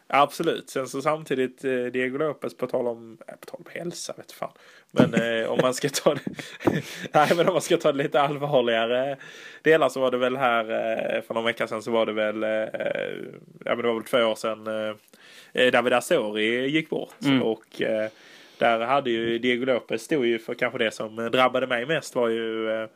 Absolut. 0.07 0.71
Sen 0.71 0.89
så 0.89 1.03
samtidigt 1.03 1.65
eh, 1.65 1.85
Diego 1.85 2.19
Lopez 2.19 2.57
på 2.57 2.67
tal 2.67 2.87
om, 2.87 3.19
äh, 3.29 3.35
på 3.41 3.47
tal 3.47 3.61
om 3.65 3.81
hälsa 3.81 4.15
vet 4.17 4.33
fan. 4.33 4.53
Men 4.91 5.15
eh, 5.15 5.51
om 5.51 5.59
man 5.63 5.75
ska 5.75 5.89
ta 5.89 6.15
det, 6.15 6.21
nej 7.13 7.33
men 7.37 7.49
om 7.49 7.53
man 7.53 7.63
ska 7.63 7.77
ta 7.77 7.93
det 7.93 8.03
lite 8.03 8.21
allvarligare 8.21 9.17
delar 9.63 9.89
så 9.89 10.01
var 10.01 10.11
det 10.11 10.19
väl 10.19 10.37
här 10.37 10.65
eh, 10.65 11.23
för 11.23 11.35
någon 11.35 11.45
vecka 11.45 11.67
sedan 11.67 11.83
så 11.83 11.91
var 11.91 12.07
det 12.07 12.13
väl, 12.13 12.43
eh, 12.43 12.49
ja 13.65 13.75
men 13.75 13.77
det 13.77 13.87
var 13.87 13.95
väl 13.95 14.05
två 14.05 14.19
år 14.19 14.35
sedan 14.35 14.67
eh, 14.67 14.95
eh 15.53 15.73
David 15.73 15.93
Asori 15.93 16.69
gick 16.69 16.91
bort. 16.91 17.25
Mm. 17.25 17.43
Och 17.43 17.83
eh, 17.83 18.11
där 18.59 18.81
hade 18.81 19.11
ju 19.11 19.39
Diego 19.39 19.65
Lopez 19.65 20.03
stod 20.03 20.27
ju 20.27 20.39
för 20.39 20.55
kanske 20.55 20.79
det 20.79 20.91
som 20.91 21.17
drabbade 21.17 21.67
mig 21.67 21.87
mest 21.87 22.15
var 22.15 22.29
ju 22.29 22.71
eh, 22.71 22.89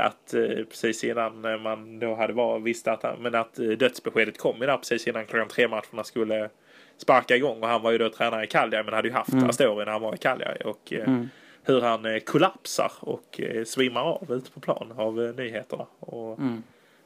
att 0.00 0.34
eh, 0.34 0.64
precis 0.70 1.04
innan 1.04 1.62
man 1.62 1.98
då 1.98 2.14
hade 2.14 2.32
var, 2.32 2.58
visste 2.58 2.92
att, 2.92 3.20
men 3.20 3.34
att 3.34 3.54
dödsbeskedet 3.54 4.38
kom 4.38 4.60
ju 4.60 4.66
där 4.66 4.76
precis 4.76 5.06
innan 5.06 5.26
klockan 5.26 5.48
tre 5.48 5.68
matcherna 5.68 6.04
skulle 6.04 6.48
sparka 6.96 7.36
igång 7.36 7.62
och 7.62 7.68
han 7.68 7.82
var 7.82 7.90
ju 7.90 7.98
då 7.98 8.10
tränare 8.10 8.44
i 8.44 8.46
Cagliari 8.46 8.84
men 8.84 8.94
hade 8.94 9.08
ju 9.08 9.14
haft 9.14 9.32
mm. 9.32 9.48
Astori 9.50 9.84
när 9.84 9.92
han 9.92 10.02
var 10.02 10.14
i 10.14 10.18
Cagliari 10.18 10.62
och 10.64 10.92
mm. 10.92 11.28
hur 11.62 11.80
han 11.80 12.20
kollapsar 12.20 12.92
och 13.00 13.40
svimmar 13.66 14.02
av 14.02 14.32
ute 14.32 14.50
på 14.50 14.60
plan 14.60 14.92
av 14.96 15.14
nyheterna. 15.14 15.86
Och, 16.00 16.38
mm. 16.38 16.62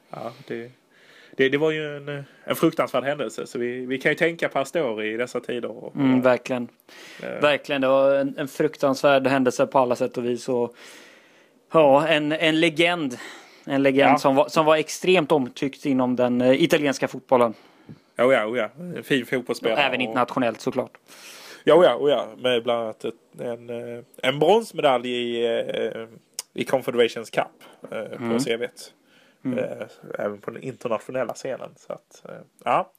ja, 0.09 0.33
det, 0.47 0.71
det, 1.37 1.49
det 1.49 1.57
var 1.57 1.71
ju 1.71 1.97
en, 1.97 2.23
en 2.43 2.55
fruktansvärd 2.55 3.03
händelse. 3.03 3.47
Så 3.47 3.59
vi, 3.59 3.85
vi 3.85 3.97
kan 3.97 4.11
ju 4.11 4.15
tänka 4.15 4.49
på 4.49 4.59
Astori 4.59 5.13
i 5.13 5.17
dessa 5.17 5.39
tider. 5.39 5.91
Mm, 5.95 6.21
verkligen. 6.21 6.67
Äh, 7.23 7.41
verkligen. 7.41 7.81
Det 7.81 7.87
var 7.87 8.15
en, 8.15 8.33
en, 8.37 8.47
fruktansvärd 8.47 9.27
händelse 9.27 9.67
på 9.67 9.79
alla 9.79 9.95
sätt 9.95 10.17
och 10.17 10.25
vis. 10.25 10.49
Och, 10.49 10.75
ja, 11.71 12.07
en, 12.07 12.31
en 12.31 12.59
legend. 12.59 13.17
En 13.65 13.83
legend 13.83 14.11
ja. 14.11 14.17
som, 14.17 14.35
var, 14.35 14.47
som 14.47 14.65
var 14.65 14.77
extremt 14.77 15.31
omtyckt 15.31 15.85
inom 15.85 16.15
den 16.15 16.41
uh, 16.41 16.63
italienska 16.63 17.07
fotbollen. 17.07 17.53
Oh 18.17 18.33
ja, 18.33 18.45
oh 18.45 18.57
ja. 18.57 18.69
Fin 19.03 19.25
fotbollsspelare. 19.25 19.81
Även 19.81 20.01
internationellt 20.01 20.61
såklart. 20.61 20.97
Ja, 21.63 21.83
ja, 21.83 21.95
oh 21.95 22.09
ja. 22.09 22.27
Med 22.37 22.63
bland 22.63 22.81
annat 22.81 23.05
en, 23.39 23.69
eh, 23.69 24.03
en 24.23 24.39
bronsmedalj 24.39 25.09
i, 25.09 25.45
eh, 25.45 26.07
i 26.53 26.63
Confederations 26.63 27.29
Cup 27.29 27.47
på 27.89 28.23
mm. 28.23 28.39
CVt. 28.39 28.93
Mm. 29.45 29.59
Eh, 29.59 29.87
även 30.19 30.41
på 30.41 30.51
den 30.51 30.63
internationella 30.63 31.33
scenen. 31.33 31.69
Så 31.77 31.93
att, 31.93 32.25
eh, 32.29 32.35
ja. 32.65 32.91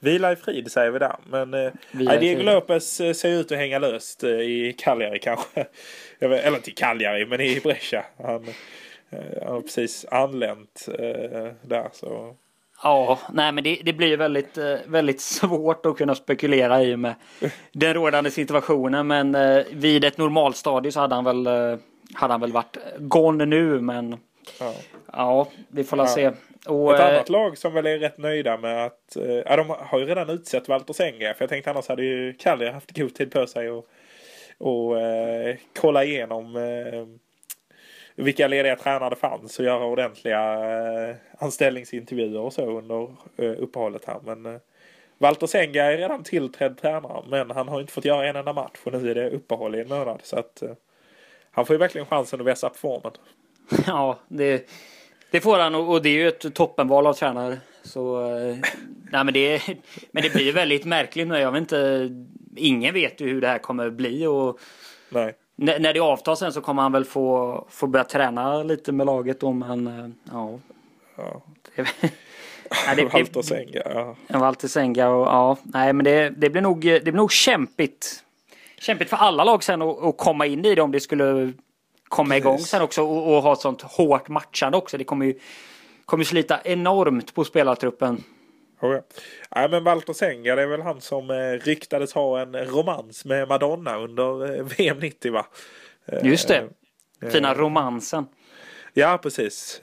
Vila 0.00 0.32
i 0.32 0.36
frid 0.36 0.72
säger 0.72 0.90
vi 0.90 0.98
där. 0.98 1.16
Men 1.30 1.54
eh, 1.54 1.72
Diego 1.92 2.42
Lopez 2.42 3.00
eh, 3.00 3.12
ser 3.12 3.28
ut 3.28 3.52
att 3.52 3.58
hänga 3.58 3.78
löst 3.78 4.24
eh, 4.24 4.30
i 4.30 4.74
Cagliari 4.78 5.18
kanske. 5.18 5.66
Eller 6.18 6.56
inte 6.56 6.70
i 6.70 6.74
Cagliari 6.74 7.26
men 7.26 7.40
i 7.40 7.60
Brescia. 7.60 8.04
Han, 8.18 8.48
eh, 9.10 9.18
han 9.42 9.52
har 9.52 9.60
precis 9.60 10.06
anlänt 10.10 10.88
där. 11.62 11.88
Så. 11.92 12.36
Ja, 12.82 13.18
nej 13.32 13.52
men 13.52 13.64
det, 13.64 13.80
det 13.84 13.92
blir 13.92 14.16
väldigt, 14.16 14.58
väldigt 14.86 15.20
svårt 15.20 15.86
att 15.86 15.98
kunna 15.98 16.14
spekulera 16.14 16.82
i 16.82 16.96
med 16.96 17.14
den 17.72 17.94
rådande 17.94 18.30
situationen. 18.30 19.06
Men 19.06 19.36
vid 19.72 20.04
ett 20.04 20.18
normalstadie 20.18 20.92
så 20.92 21.00
hade 21.00 21.14
han 21.14 21.24
väl, 21.24 21.46
hade 22.14 22.34
han 22.34 22.40
väl 22.40 22.52
varit 22.52 22.76
gone 22.98 23.44
nu. 23.44 23.80
Men 23.80 24.16
Ja, 24.60 24.74
ja 25.12 25.48
vi 25.68 25.84
får 25.84 25.96
la 25.96 26.02
ja. 26.02 26.08
se. 26.08 26.30
Och, 26.66 26.94
Ett 26.94 27.00
annat 27.00 27.28
lag 27.28 27.58
som 27.58 27.74
väl 27.74 27.86
är 27.86 27.98
rätt 27.98 28.18
nöjda 28.18 28.56
med 28.56 28.86
att, 28.86 29.16
eh, 29.16 29.32
ja 29.32 29.56
de 29.56 29.70
har 29.70 29.98
ju 29.98 30.04
redan 30.04 30.30
utsett 30.30 30.68
Walter 30.68 30.92
Senga. 30.92 31.34
För 31.34 31.42
jag 31.42 31.48
tänkte 31.48 31.70
annars 31.70 31.88
hade 31.88 32.04
ju 32.04 32.32
Kalle 32.32 32.70
haft 32.70 32.96
god 32.96 33.14
tid 33.14 33.30
på 33.30 33.46
sig 33.46 33.70
och, 33.70 33.88
och 34.58 35.00
eh, 35.00 35.56
kolla 35.80 36.04
igenom 36.04 36.58
vilka 38.14 38.48
lediga 38.48 38.76
tränare 38.76 39.10
det 39.10 39.16
fanns 39.16 39.58
och 39.58 39.64
göra 39.64 39.84
ordentliga 39.84 40.40
anställningsintervjuer 41.38 42.40
och 42.40 42.52
så 42.52 42.78
under 42.78 43.02
eh, 43.36 43.62
uppehållet 43.62 44.04
här. 44.04 44.20
Men 44.24 44.60
Walter 45.18 45.46
Senga 45.46 45.84
är 45.84 45.96
redan 45.96 46.24
tillträdd 46.24 46.78
tränare 46.78 47.22
men 47.28 47.50
han 47.50 47.68
har 47.68 47.80
inte 47.80 47.92
fått 47.92 48.04
göra 48.04 48.28
en 48.28 48.36
enda 48.36 48.52
match 48.52 48.78
och 48.84 48.92
nu 48.92 49.10
är 49.10 49.14
det 49.14 49.30
uppehåll 49.30 49.74
i 49.74 49.80
en 49.80 49.88
månad. 49.88 50.20
Så 50.22 50.38
att 50.38 50.62
han 51.50 51.66
får 51.66 51.74
ju 51.74 51.78
verkligen 51.78 52.06
chansen 52.06 52.40
att 52.40 52.46
vässa 52.46 52.68
på 52.68 52.74
formen. 52.74 53.12
Ja, 53.86 54.18
det, 54.28 54.70
det 55.30 55.40
får 55.40 55.58
han 55.58 55.74
och 55.74 56.02
det 56.02 56.08
är 56.08 56.12
ju 56.12 56.28
ett 56.28 56.54
toppenval 56.54 57.06
av 57.06 57.12
tränare. 57.12 57.58
Så, 57.82 58.36
eh, 58.36 58.56
nej, 59.10 59.24
men, 59.24 59.34
det, 59.34 59.62
men 60.10 60.22
det 60.22 60.32
blir 60.32 60.52
väldigt 60.52 60.84
märkligt 60.84 61.28
nu. 61.28 61.38
Jag 61.38 61.52
vet 61.52 61.60
inte, 61.60 62.10
ingen 62.56 62.94
vet 62.94 63.20
ju 63.20 63.28
hur 63.28 63.40
det 63.40 63.48
här 63.48 63.58
kommer 63.58 63.90
bli. 63.90 64.26
Och 64.26 64.58
Nej. 65.08 65.34
när, 65.56 65.94
det 65.94 66.00
avtar 66.00 66.34
sen 66.34 66.52
så 66.52 66.60
kommer 66.60 66.82
han 66.82 66.92
väl 66.92 67.04
få, 67.04 67.66
få 67.70 67.86
börja 67.86 68.04
träna 68.04 68.62
lite 68.62 68.92
med 68.92 69.06
laget 69.06 69.40
då, 69.40 69.52
men 69.52 69.86
eh, 69.86 70.08
ja. 70.32 70.58
Ja. 71.16 71.42
Det, 71.76 71.82
nej, 72.86 72.96
det, 72.96 73.04
Walter 73.04 73.42
Senga, 73.42 73.82
ja. 73.84 74.38
Walter 74.38 74.68
Senga 74.68 75.08
och 75.08 75.26
ja, 75.26 75.56
nej 75.62 75.92
men 75.92 76.04
det, 76.04 76.30
det 76.30 76.50
blir 76.50 76.62
nog, 76.62 76.80
det 76.80 77.02
blir 77.02 77.12
nog 77.12 77.32
kämpigt. 77.32 78.24
Kämpigt 78.78 79.10
för 79.10 79.16
alla 79.16 79.44
lag 79.44 79.64
sen 79.64 79.82
att, 79.82 80.02
att 80.02 80.18
komma 80.18 80.46
in 80.46 80.64
i 80.64 80.74
det 80.74 80.82
om 80.82 80.92
det 80.92 81.00
skulle 81.00 81.52
komma 82.08 82.36
igång 82.36 82.56
Precis. 82.56 82.70
sen 82.70 82.82
också 82.82 83.02
och, 83.02 83.36
och 83.36 83.42
ha 83.42 83.52
ett 83.52 83.60
sånt 83.60 83.82
hårt 83.82 84.28
matchande 84.28 84.78
också. 84.78 84.98
Det 84.98 85.04
kommer 85.04 85.26
ju 85.26 85.38
kommer 86.04 86.24
slita 86.24 86.60
enormt 86.64 87.34
på 87.34 87.44
spelartruppen. 87.44 88.24
Oh, 88.80 88.92
ja. 88.94 89.02
Nej, 89.56 89.68
men 89.70 89.84
Walter 89.84 90.12
Senga 90.12 90.54
det 90.54 90.62
är 90.62 90.66
väl 90.66 90.82
han 90.82 91.00
som 91.00 91.30
eh, 91.30 91.34
ryktades 91.66 92.12
ha 92.12 92.40
en 92.40 92.54
romans 92.56 93.24
med 93.24 93.48
Madonna 93.48 93.96
under 93.98 94.58
eh, 94.58 94.64
VM 94.64 94.98
90 94.98 95.32
va? 95.32 95.46
Eh, 96.06 96.26
Just 96.26 96.48
det. 96.48 96.68
eh, 97.22 97.28
Fina 97.28 97.54
romansen. 97.54 98.26
Ja 98.94 99.18
precis. 99.22 99.80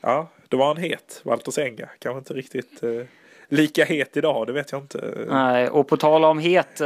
Ja, 0.00 0.28
då 0.48 0.56
var 0.56 0.66
han 0.66 0.76
het, 0.76 1.20
Walter 1.24 1.50
Senga. 1.52 1.88
Kanske 1.98 2.18
inte 2.18 2.34
riktigt 2.34 2.80
lika 3.48 3.84
het 3.84 4.16
idag, 4.16 4.46
det 4.46 4.52
vet 4.52 4.72
jag 4.72 4.80
inte. 4.80 5.24
Nej, 5.28 5.68
och 5.68 5.88
på 5.88 5.96
tal 5.96 6.24
om 6.24 6.38
het, 6.38 6.80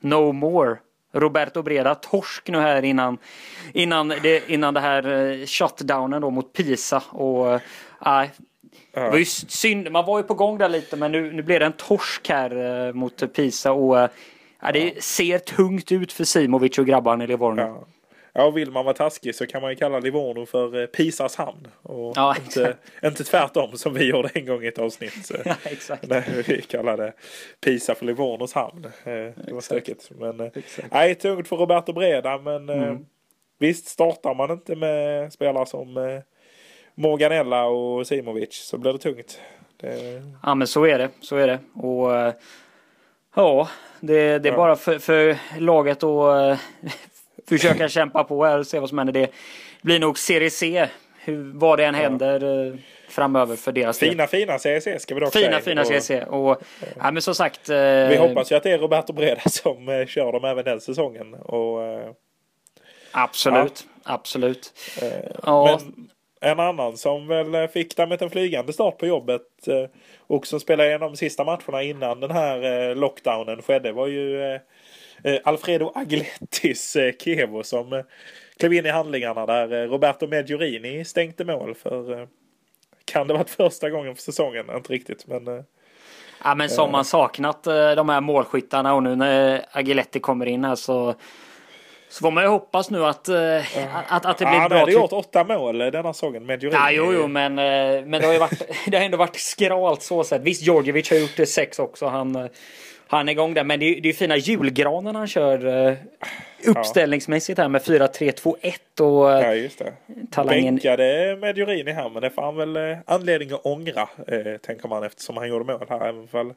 no 0.00 0.32
more. 0.32 0.76
Roberto 1.20 1.62
Breda 1.62 1.94
torsk 1.94 2.48
nu 2.48 2.58
här 2.58 2.84
innan, 2.84 3.18
innan, 3.72 4.08
det, 4.08 4.50
innan 4.50 4.74
det 4.74 4.80
här 4.80 5.30
eh, 5.40 5.46
shutdownen 5.46 6.22
då 6.22 6.30
mot 6.30 6.52
Pisa. 6.52 7.02
Och 7.10 7.52
eh, 7.52 7.60
nej, 8.04 8.30
det 8.94 9.10
var 9.10 9.18
ju 9.18 9.24
synd, 9.24 9.90
man 9.90 10.04
var 10.04 10.18
ju 10.18 10.24
på 10.24 10.34
gång 10.34 10.58
där 10.58 10.68
lite 10.68 10.96
men 10.96 11.12
nu, 11.12 11.32
nu 11.32 11.42
blev 11.42 11.60
det 11.60 11.66
en 11.66 11.72
torsk 11.72 12.28
här 12.28 12.86
eh, 12.86 12.92
mot 12.92 13.32
Pisa 13.32 13.72
och 13.72 13.96
ja, 14.60 14.72
det 14.72 15.04
ser 15.04 15.38
tungt 15.38 15.92
ut 15.92 16.12
för 16.12 16.24
Simovic 16.24 16.78
och 16.78 16.86
grabbarna 16.86 17.24
i 17.24 17.26
Livorno. 17.26 17.60
Ja. 17.60 17.86
Ja, 18.38 18.50
vill 18.50 18.70
man 18.70 18.84
vara 18.84 18.94
taskig 18.94 19.34
så 19.34 19.46
kan 19.46 19.62
man 19.62 19.70
ju 19.70 19.76
kalla 19.76 19.98
Livorno 19.98 20.46
för 20.46 20.80
eh, 20.80 20.86
Pisas 20.86 21.36
hamn. 21.36 21.68
Och 21.82 22.12
Ja, 22.16 22.36
inte, 22.44 22.76
inte 23.04 23.24
tvärtom 23.24 23.76
som 23.78 23.94
vi 23.94 24.04
gjorde 24.10 24.28
en 24.34 24.46
gång 24.46 24.62
i 24.64 24.66
ett 24.66 24.78
avsnitt. 24.78 25.30
Ja, 25.44 25.54
exakt. 25.64 26.08
När 26.08 26.42
vi 26.46 26.62
kallade 26.62 27.12
Pisa 27.60 27.94
för 27.94 28.04
Livornos 28.06 28.52
hamn. 28.52 28.84
Eh, 28.84 29.12
Det 29.46 29.52
var 29.52 29.60
säkert. 29.60 30.10
Men 30.10 30.40
eh, 30.40 30.46
nej, 30.90 31.14
tungt 31.14 31.48
för 31.48 31.56
Roberto 31.56 31.92
Breda. 31.92 32.38
Men 32.38 32.68
Mm. 32.68 33.06
visst, 33.58 33.88
startar 33.88 34.34
man 34.34 34.50
inte 34.50 34.76
med 34.76 35.32
spelare 35.32 35.66
som 35.66 36.20
Morganella 36.94 37.64
och 37.66 38.06
Simovic 38.06 38.54
så 38.54 38.78
blir 38.78 38.92
det 38.92 38.98
tungt. 38.98 39.40
Det, 39.80 40.22
Ja 40.42 40.54
men 40.54 40.66
så 40.66 40.84
är 40.86 40.98
det, 40.98 41.08
så 41.20 41.36
är 41.36 41.46
det. 41.46 41.58
Och 41.74 42.34
ja, 43.34 43.68
det, 44.00 44.38
det 44.38 44.48
är 44.48 44.52
Ja. 44.52 44.56
bara 44.56 44.76
för, 44.76 44.98
för 44.98 45.36
laget 45.60 46.02
att 46.02 46.58
försöka 47.48 47.88
kämpa 47.88 48.24
på 48.24 48.44
här 48.44 48.58
och 48.58 48.66
se 48.66 48.78
vad 48.80 48.88
som 48.88 48.98
händer. 48.98 49.12
Det 49.12 49.30
blir 49.82 49.98
nog 49.98 50.18
Serie 50.18 50.50
C, 50.50 50.88
hur, 51.24 51.52
vad 51.54 51.78
det 51.78 51.84
än 51.84 51.94
händer 51.94 52.66
eh, 52.66 52.74
framöver 53.08 53.56
för 53.56 53.72
deras 53.72 53.98
del. 53.98 54.10
fina, 54.10 54.26
fina 54.26 54.58
CSC 54.58 55.02
ska 55.02 55.14
vi 55.14 55.20
dock 55.20 55.32
Fina, 55.32 55.46
säga. 55.50 55.60
fina 55.60 55.80
Och 55.80 55.86
Serie 55.86 56.00
C. 56.00 56.24
Och 56.24 56.62
ja, 56.98 57.10
men 57.10 57.22
som 57.22 57.34
sagt. 57.34 57.68
Vi 57.68 58.14
Eh, 58.14 58.20
hoppas 58.28 58.52
ju 58.52 58.56
att 58.56 58.62
det 58.62 58.70
är 58.70 58.78
Roberto 58.78 59.12
Breda 59.12 59.40
som 59.50 59.88
eh, 59.88 60.06
kör 60.06 60.32
dem 60.32 60.44
även 60.44 60.64
den 60.64 60.80
säsongen. 60.80 61.34
Och, 61.34 61.78
Absolut, 63.12 63.86
absolut. 64.02 64.72
Eh, 65.02 65.30
Ja. 65.42 65.78
Men 65.80 66.08
en 66.40 66.60
annan 66.60 66.96
som 66.96 67.26
väl 67.28 67.68
fick 67.68 67.96
därmed 67.96 68.22
en 68.22 68.30
flygande 68.30 68.72
start 68.72 68.98
på 68.98 69.06
jobbet 69.06 69.42
och 70.26 70.46
som 70.46 70.60
spelade 70.60 70.88
igenom 70.88 71.10
de 71.12 71.16
sista 71.16 71.44
matcherna 71.44 71.82
innan 71.82 72.20
den 72.20 72.30
här 72.30 72.94
lockdownen 72.94 73.62
skedde 73.62 73.92
var 73.92 74.06
ju 74.06 74.58
Alfredo 75.44 75.92
Agilettis 75.94 76.96
eh, 76.96 77.12
Kevo 77.24 77.62
som 77.62 77.92
eh, 77.92 78.04
klev 78.58 78.72
in 78.72 78.86
i 78.86 78.90
handlingarna 78.90 79.46
där 79.46 79.72
eh, 79.72 79.88
Roberto 79.88 80.26
Medjurini 80.26 81.04
stänkte 81.04 81.44
mål 81.44 81.74
för 81.74 82.20
eh, 82.20 82.26
kan 83.04 83.28
det 83.28 83.34
varit 83.34 83.50
första 83.50 83.90
gången 83.90 84.14
för 84.14 84.22
säsongen? 84.22 84.66
Inte 84.76 84.92
riktigt 84.92 85.26
men 85.26 85.48
eh, 85.48 85.62
Ja 86.44 86.54
men 86.54 86.70
som 86.70 86.92
man 86.92 87.04
saknat 87.04 87.66
eh, 87.66 87.90
de 87.90 88.08
här 88.08 88.20
målskyttarna 88.20 88.94
och 88.94 89.02
nu 89.02 89.16
när 89.16 89.64
Agiletti 89.72 90.20
kommer 90.20 90.46
in 90.46 90.64
här 90.64 90.74
så 90.74 91.14
så 92.10 92.20
får 92.22 92.30
man 92.30 92.44
ju 92.44 92.50
hoppas 92.50 92.90
nu 92.90 93.04
att, 93.04 93.28
eh, 93.28 93.56
att, 94.08 94.26
att 94.26 94.38
det 94.38 94.44
blir 94.44 94.54
ja, 94.54 94.60
han 94.60 94.68
bra. 94.68 94.78
hade 94.78 94.92
tryck. 94.92 95.02
gjort 95.02 95.12
åtta 95.12 95.44
mål 95.44 95.80
eh, 95.80 95.86
denna 95.86 96.12
säsongen 96.12 96.46
Medjurini. 96.46 96.78
Ja, 96.78 96.90
jo, 96.90 97.12
jo, 97.12 97.26
men, 97.26 97.58
eh, 97.58 98.04
men 98.06 98.20
det 98.20 98.26
har 98.26 98.32
ju 98.32 98.38
varit, 98.38 98.62
det 98.86 98.96
har 98.96 99.04
ändå 99.04 99.16
varit 99.18 99.36
skralt 99.36 100.02
så 100.02 100.24
sett. 100.24 100.42
Visst, 100.42 100.62
Djordjevic 100.62 101.10
har 101.10 101.16
gjort 101.16 101.36
det 101.36 101.46
sex 101.46 101.78
också. 101.78 102.06
Han, 102.06 102.36
eh, 102.36 102.46
han 103.08 103.28
är 103.28 103.32
igång 103.32 103.54
där. 103.54 103.64
Men 103.64 103.80
det 103.80 103.86
är 103.86 103.94
ju 103.94 104.00
det 104.00 104.12
fina 104.12 104.36
julgranen 104.36 105.14
han 105.16 105.26
kör 105.26 105.88
eh, 105.88 105.94
uppställningsmässigt 106.66 107.58
här 107.58 107.68
med 107.68 107.82
4-3-2-1 107.82 109.00
och 109.00 109.32
eh, 109.32 109.40
Ja 109.42 109.54
just 109.54 109.78
det. 109.78 109.92
talangen. 110.30 110.74
Bänkade 110.74 111.36
Medjurini 111.40 111.92
här 111.92 112.10
men 112.10 112.22
det 112.22 112.30
får 112.30 112.42
han 112.42 112.56
väl 112.56 112.76
eh, 112.76 112.98
anledning 113.06 113.52
att 113.52 113.66
ångra 113.66 114.08
eh, 114.26 114.56
tänker 114.60 114.88
man 114.88 115.04
eftersom 115.04 115.36
han 115.36 115.48
gjorde 115.48 115.64
mål 115.64 115.86
här. 115.88 116.08
Även 116.08 116.28
fall 116.28 116.54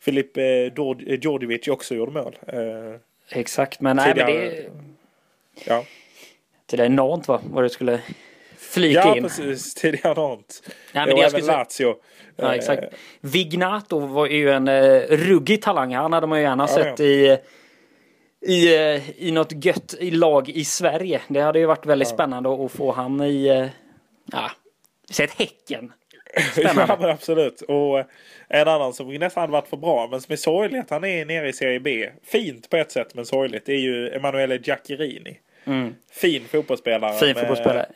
Filip 0.00 0.36
eh, 0.36 0.42
Djord- 0.42 1.24
Djordjevic 1.24 1.68
också 1.68 1.94
gjorde 1.94 2.12
mål. 2.12 2.36
Exakt, 3.30 3.80
men 3.80 3.96
nej, 3.96 4.06
men 4.16 4.26
tidigare- 4.26 4.48
det, 4.50 4.66
ja. 5.66 5.84
det 6.66 6.76
där 6.76 6.84
är 6.84 6.88
Nant 6.88 7.28
va? 7.28 7.40
Vad 7.50 7.64
det 7.64 7.70
skulle 7.70 8.00
flika 8.80 9.00
ja 9.00 9.16
in. 9.16 9.22
precis, 9.22 9.74
tidigare 9.74 10.14
Nant. 10.14 10.62
Nej, 10.92 11.06
men 11.06 11.14
och 11.14 11.20
även 11.20 11.30
skulle 11.30 11.46
Lazio. 11.52 11.94
Ja, 12.36 12.44
Eh, 12.44 12.50
exakt. 12.50 12.84
Vignato 13.20 13.98
var 13.98 14.26
ju 14.26 14.50
en 14.50 14.68
uh, 14.68 15.02
ruggig 15.10 15.62
talang. 15.62 15.94
Han 15.94 16.12
hade 16.12 16.26
man 16.26 16.38
ju 16.38 16.44
gärna 16.44 16.62
Ja, 16.62 16.68
sett 16.74 16.98
ja. 16.98 17.04
i 17.04 17.38
i, 18.40 18.74
eh, 18.76 19.10
i 19.26 19.30
något 19.32 19.64
gött 19.64 19.94
i 20.00 20.10
lag 20.10 20.48
i 20.48 20.64
Sverige. 20.64 21.20
Det 21.28 21.40
hade 21.40 21.58
ju 21.58 21.66
varit 21.66 21.86
väldigt 21.86 22.08
Ja. 22.08 22.14
spännande 22.14 22.64
att 22.64 22.72
få 22.72 22.92
han 22.92 23.20
i, 23.20 23.46
eh, 23.46 23.66
ja, 24.32 24.50
sett 25.10 25.30
Häcken. 25.30 25.92
Ja 26.36 26.42
Spännande. 26.42 26.96
men 27.00 27.10
absolut. 27.10 27.60
Och 27.60 27.98
eh, 27.98 28.04
en 28.48 28.68
annan 28.68 28.92
som 28.92 29.14
nästan 29.14 29.40
hade 29.40 29.52
varit 29.52 29.68
för 29.68 29.76
bra 29.76 30.08
men 30.10 30.20
som 30.20 30.32
är 30.32 30.36
sorglig 30.36 30.78
att 30.78 30.90
han 30.90 31.04
är 31.04 31.24
nere 31.24 31.48
i 31.48 31.52
Serie 31.52 31.80
B. 31.80 32.08
Fint 32.24 32.70
på 32.70 32.76
ett 32.76 32.92
sätt 32.92 33.14
men 33.14 33.26
sorgligt. 33.26 33.66
Det 33.66 33.72
är 33.72 33.78
ju 33.78 34.08
Emanuele 34.10 34.56
Giaccherini. 34.56 35.38
Mm. 35.64 35.94
Fin 36.12 36.44
fotbollsspelare. 36.50 37.12
Fin 37.18 37.34
fotbollsspelare. 37.34 37.86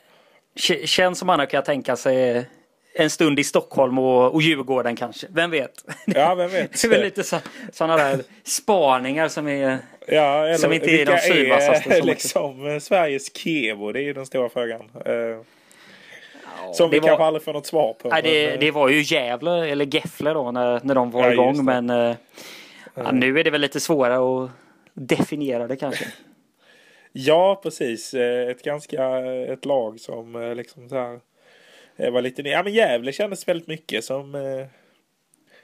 Känns 0.85 1.19
som 1.19 1.29
han 1.29 1.47
kan 1.47 1.63
tänka 1.63 1.95
sig 1.95 2.45
en 2.93 3.09
stund 3.09 3.39
i 3.39 3.43
Stockholm 3.43 3.99
och, 3.99 4.33
och 4.33 4.41
Djurgården 4.41 4.95
kanske. 4.95 5.27
Vem 5.29 5.51
vet? 5.51 5.71
Ja 6.05 6.35
vem 6.35 6.49
vet. 6.49 6.71
Det 6.81 6.87
är 6.87 6.89
väl 6.89 7.01
lite 7.01 7.23
så, 7.23 7.37
sådana 7.71 7.97
där 7.97 8.19
spaningar 8.43 9.27
som 9.27 9.47
är... 9.47 9.77
Ja, 10.07 10.45
eller 10.45 10.57
Som 10.57 10.73
inte 10.73 10.89
är 10.91 11.05
de 11.05 11.17
sylvassaste 11.17 11.89
är 11.89 11.97
som- 11.99 12.07
liksom 12.07 12.67
eh, 12.67 12.79
Sveriges 12.79 13.35
Kevo? 13.37 13.91
Det 13.91 13.99
är 13.99 14.03
ju 14.03 14.13
den 14.13 14.25
stora 14.25 14.49
frågan. 14.49 14.81
Eh, 15.05 15.41
som 16.73 16.89
det 16.89 16.95
vi 16.95 16.99
var- 16.99 17.07
kanske 17.07 17.23
aldrig 17.23 17.43
får 17.43 17.53
något 17.53 17.65
svar 17.67 17.93
på. 17.93 18.09
Nej, 18.09 18.21
men, 18.23 18.31
det, 18.31 18.53
eh, 18.53 18.59
det 18.59 18.71
var 18.71 18.89
ju 18.89 19.01
Gävle, 19.01 19.69
eller 19.69 19.85
Gefle 19.95 20.33
då, 20.33 20.51
när, 20.51 20.79
när 20.83 20.95
de 20.95 21.11
var 21.11 21.23
Ja, 21.25 21.31
igång. 21.33 21.65
Men 21.65 21.89
eh, 21.89 22.15
ja, 22.95 23.11
nu 23.11 23.39
är 23.39 23.43
det 23.43 23.49
väl 23.49 23.61
lite 23.61 23.79
svårare 23.79 24.43
att 24.45 24.49
definiera 24.93 25.67
det 25.67 25.75
kanske. 25.75 26.05
Ja, 27.11 27.59
precis. 27.63 28.13
Eh, 28.13 28.49
Ett 28.49 28.63
ganska 28.63 29.17
ett 29.25 29.65
lag 29.65 29.99
som 29.99 30.35
eh, 30.35 30.55
liksom 30.55 30.89
så 30.89 30.95
här 30.95 31.19
eh, 31.97 32.11
var 32.11 32.21
lite... 32.21 32.41
Ja, 32.41 32.63
men 32.63 32.73
Gävle 32.73 33.11
kändes 33.11 33.47
väldigt 33.47 33.67
mycket 33.67 34.03
som 34.05 34.37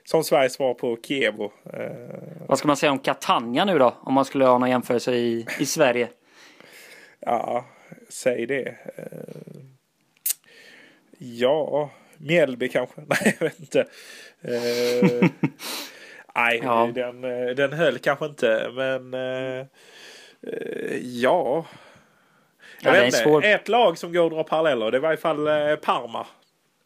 som 0.03 0.23
Sveriges 0.23 0.53
svar 0.53 0.73
på 0.73 0.97
Kievo. 1.03 1.51
Vad 2.47 2.57
ska 2.57 2.67
man 2.67 2.77
säga 2.77 2.91
om 2.91 2.99
Catania 2.99 3.65
nu 3.65 3.77
då? 3.79 3.95
Om 4.01 4.13
man 4.13 4.25
skulle 4.25 4.45
ha 4.45 4.57
någon 4.57 4.69
jämförelse 4.69 5.13
i, 5.15 5.45
i 5.59 5.65
Sverige. 5.65 6.07
Ja, 7.19 7.65
säg 8.09 8.45
det. 8.45 8.75
Ja, 11.17 11.89
Mjällby 12.17 12.69
kanske? 12.69 13.01
Nej, 13.07 13.37
jag 13.39 13.47
vet 13.47 13.59
inte. 13.59 13.85
Nej, 16.35 16.59
Ja. 16.63 16.91
den, 16.95 17.21
den 17.55 17.73
höll 17.73 17.97
kanske 17.99 18.25
inte, 18.25 18.69
men 18.73 19.11
ja. 20.41 20.51
Ja, 21.01 21.65
Jag 22.81 22.93
det 22.93 22.97
är 22.97 23.01
vet 23.03 23.13
inte. 23.13 23.17
svår- 23.23 23.45
Ett 23.45 23.67
lag 23.67 23.97
som 23.97 24.13
går 24.13 24.25
att 24.25 24.31
dra 24.31 24.43
paralleller, 24.43 24.91
det 24.91 24.99
var 24.99 25.09
i 25.09 25.11
alla 25.11 25.17
fall 25.17 25.47
eh, 25.47 25.75
Parma. 25.75 26.25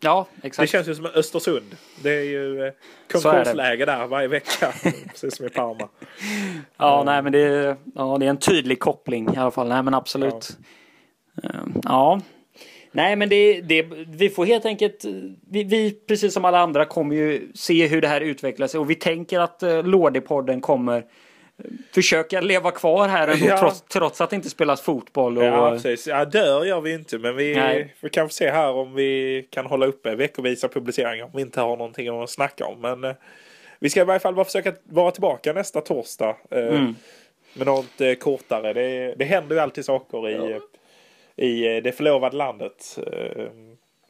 Ja, 0.03 0.27
Det 0.41 0.47
exakt. 0.47 0.71
känns 0.71 0.87
ju 0.87 0.95
som 0.95 1.05
Östersund. 1.05 1.75
Det 2.03 2.09
är 2.09 2.23
ju 2.23 2.57
eh, 2.59 2.63
det. 2.63 2.73
konkursläge 3.21 3.85
där 3.85 4.07
varje 4.07 4.27
vecka. 4.27 4.73
Precis 5.09 5.35
som 5.37 5.45
i 5.45 5.49
Parma. 5.49 5.89
Ja, 6.77 7.03
nej, 7.05 7.21
men 7.21 7.31
det, 7.31 7.39
är- 7.39 7.75
ja, 7.95 8.17
det 8.19 8.25
är 8.25 8.29
en 8.29 8.37
tydlig 8.37 8.79
koppling 8.79 9.33
i 9.35 9.37
alla 9.37 9.51
fall. 9.51 9.67
Nej, 9.69 9.83
men 9.83 9.93
absolut. 9.93 10.57
Ja. 11.83 12.21
Nej 12.91 13.15
men 13.15 13.29
det, 13.29 13.61
det, 13.61 13.81
vi 14.07 14.29
får 14.29 14.45
helt 14.45 14.65
enkelt, 14.65 15.05
vi, 15.51 15.63
vi 15.63 15.91
precis 16.07 16.33
som 16.33 16.45
alla 16.45 16.59
andra 16.59 16.85
kommer 16.85 17.15
ju 17.15 17.51
se 17.55 17.87
hur 17.87 18.01
det 18.01 18.07
här 18.07 18.21
utvecklar 18.21 18.67
sig 18.67 18.79
och 18.79 18.89
vi 18.89 18.95
tänker 18.95 19.39
att 19.39 19.63
uh, 19.63 19.83
Lådepodden 19.83 20.61
kommer 20.61 21.05
försöka 21.93 22.41
leva 22.41 22.71
kvar 22.71 23.07
här 23.07 23.27
ändå 23.27 23.45
ja. 23.45 23.57
trots, 23.57 23.81
trots 23.81 24.21
att 24.21 24.29
det 24.29 24.35
inte 24.35 24.49
spelas 24.49 24.81
fotboll. 24.81 25.37
Och... 25.37 25.43
Ja, 25.43 25.71
precis. 25.71 26.07
Ja, 26.07 26.25
dör 26.25 26.65
gör 26.65 26.81
vi 26.81 26.93
inte, 26.93 27.17
men 27.17 27.35
vi 27.35 27.55
får 28.01 28.09
kanske 28.09 28.35
se 28.35 28.49
här 28.49 28.71
om 28.71 28.93
vi 28.93 29.47
kan 29.49 29.65
hålla 29.65 29.85
uppe 29.85 30.15
veckovisa 30.15 30.67
publiceringar 30.67 31.25
om 31.25 31.31
vi 31.33 31.41
inte 31.41 31.61
har 31.61 31.77
någonting 31.77 32.07
att 32.23 32.29
snacka 32.29 32.65
om. 32.65 32.81
Men 32.81 33.03
eh, 33.03 33.15
vi 33.79 33.89
ska 33.89 34.01
i 34.01 34.03
varje 34.03 34.19
fall 34.19 34.35
bara 34.35 34.45
försöka 34.45 34.73
vara 34.83 35.11
tillbaka 35.11 35.53
nästa 35.53 35.81
torsdag. 35.81 36.37
Eh, 36.51 36.59
mm. 36.59 36.95
Med 37.53 37.67
något 37.67 38.01
eh, 38.01 38.13
kortare. 38.13 38.73
Det, 38.73 39.15
det 39.17 39.25
händer 39.25 39.55
ju 39.55 39.61
alltid 39.61 39.85
saker 39.85 40.29
i, 40.29 40.51
ja. 40.51 40.59
i 41.45 41.75
eh, 41.75 41.83
det 41.83 41.91
förlovade 41.91 42.37
landet. 42.37 42.99
Eh, 43.07 43.45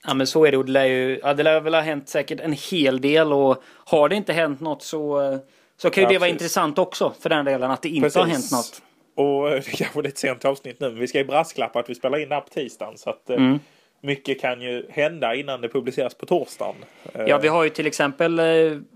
Ja 0.08 0.14
men 0.14 0.28
så 0.28 0.46
är 0.46 0.52
det 0.52 0.58
och 0.58 0.66
det 0.66 0.72
lär 0.72 0.86
ju, 0.86 1.20
ja, 1.24 1.34
det 1.34 1.44
lär 1.44 1.60
väl 1.60 1.74
ha 1.74 1.82
hänt 1.82 2.10
säkert 2.10 2.40
en 2.40 2.56
hel 2.72 3.02
del 3.02 3.34
och 3.34 3.64
har 3.86 4.10
det 4.10 4.16
inte 4.16 4.34
hänt 4.34 4.60
något 4.60 4.84
så 4.84 5.22
eh, 5.22 5.40
så 5.82 5.89
kan 5.89 6.02
ju 6.02 6.06
ja, 6.06 6.13
det 6.13 6.20
vara 6.20 6.30
intressant 6.30 6.80
också 6.80 7.13
för 7.20 7.30
den 7.30 7.46
delen 7.46 7.72
att 7.72 7.82
det 7.82 7.89
inte 7.89 8.06
precis. 8.06 8.15
har 8.15 8.26
hänt 8.26 8.52
något. 8.52 8.82
Och 9.15 9.50
det 9.65 9.78
kanske 9.78 10.00
är 10.00 10.08
ett 10.08 10.17
sent 10.17 10.46
avsnitt 10.46 10.80
nu 10.80 10.89
men 10.89 11.00
vi 11.00 11.08
ska 11.08 11.17
ju 11.17 11.26
brasklappa 11.26 11.80
att 11.80 11.89
vi 11.89 11.96
spelar 11.96 12.17
in 12.17 12.30
det 12.30 12.36
här 12.36 12.41
på 12.41 12.50
tisdagen 12.50 12.98
så 12.98 13.10
att 13.10 13.30
mm. 13.30 13.60
mycket 14.02 14.41
kan 14.41 14.62
ju 14.62 14.86
hända 14.89 15.36
innan 15.36 15.62
det 15.62 15.70
publiceras 15.70 16.13
på 16.13 16.26
torsdagen. 16.26 16.76
Ja 17.28 17.38
vi 17.38 17.48
har 17.48 17.63
ju 17.63 17.70
till 17.70 17.88
exempel 17.88 18.41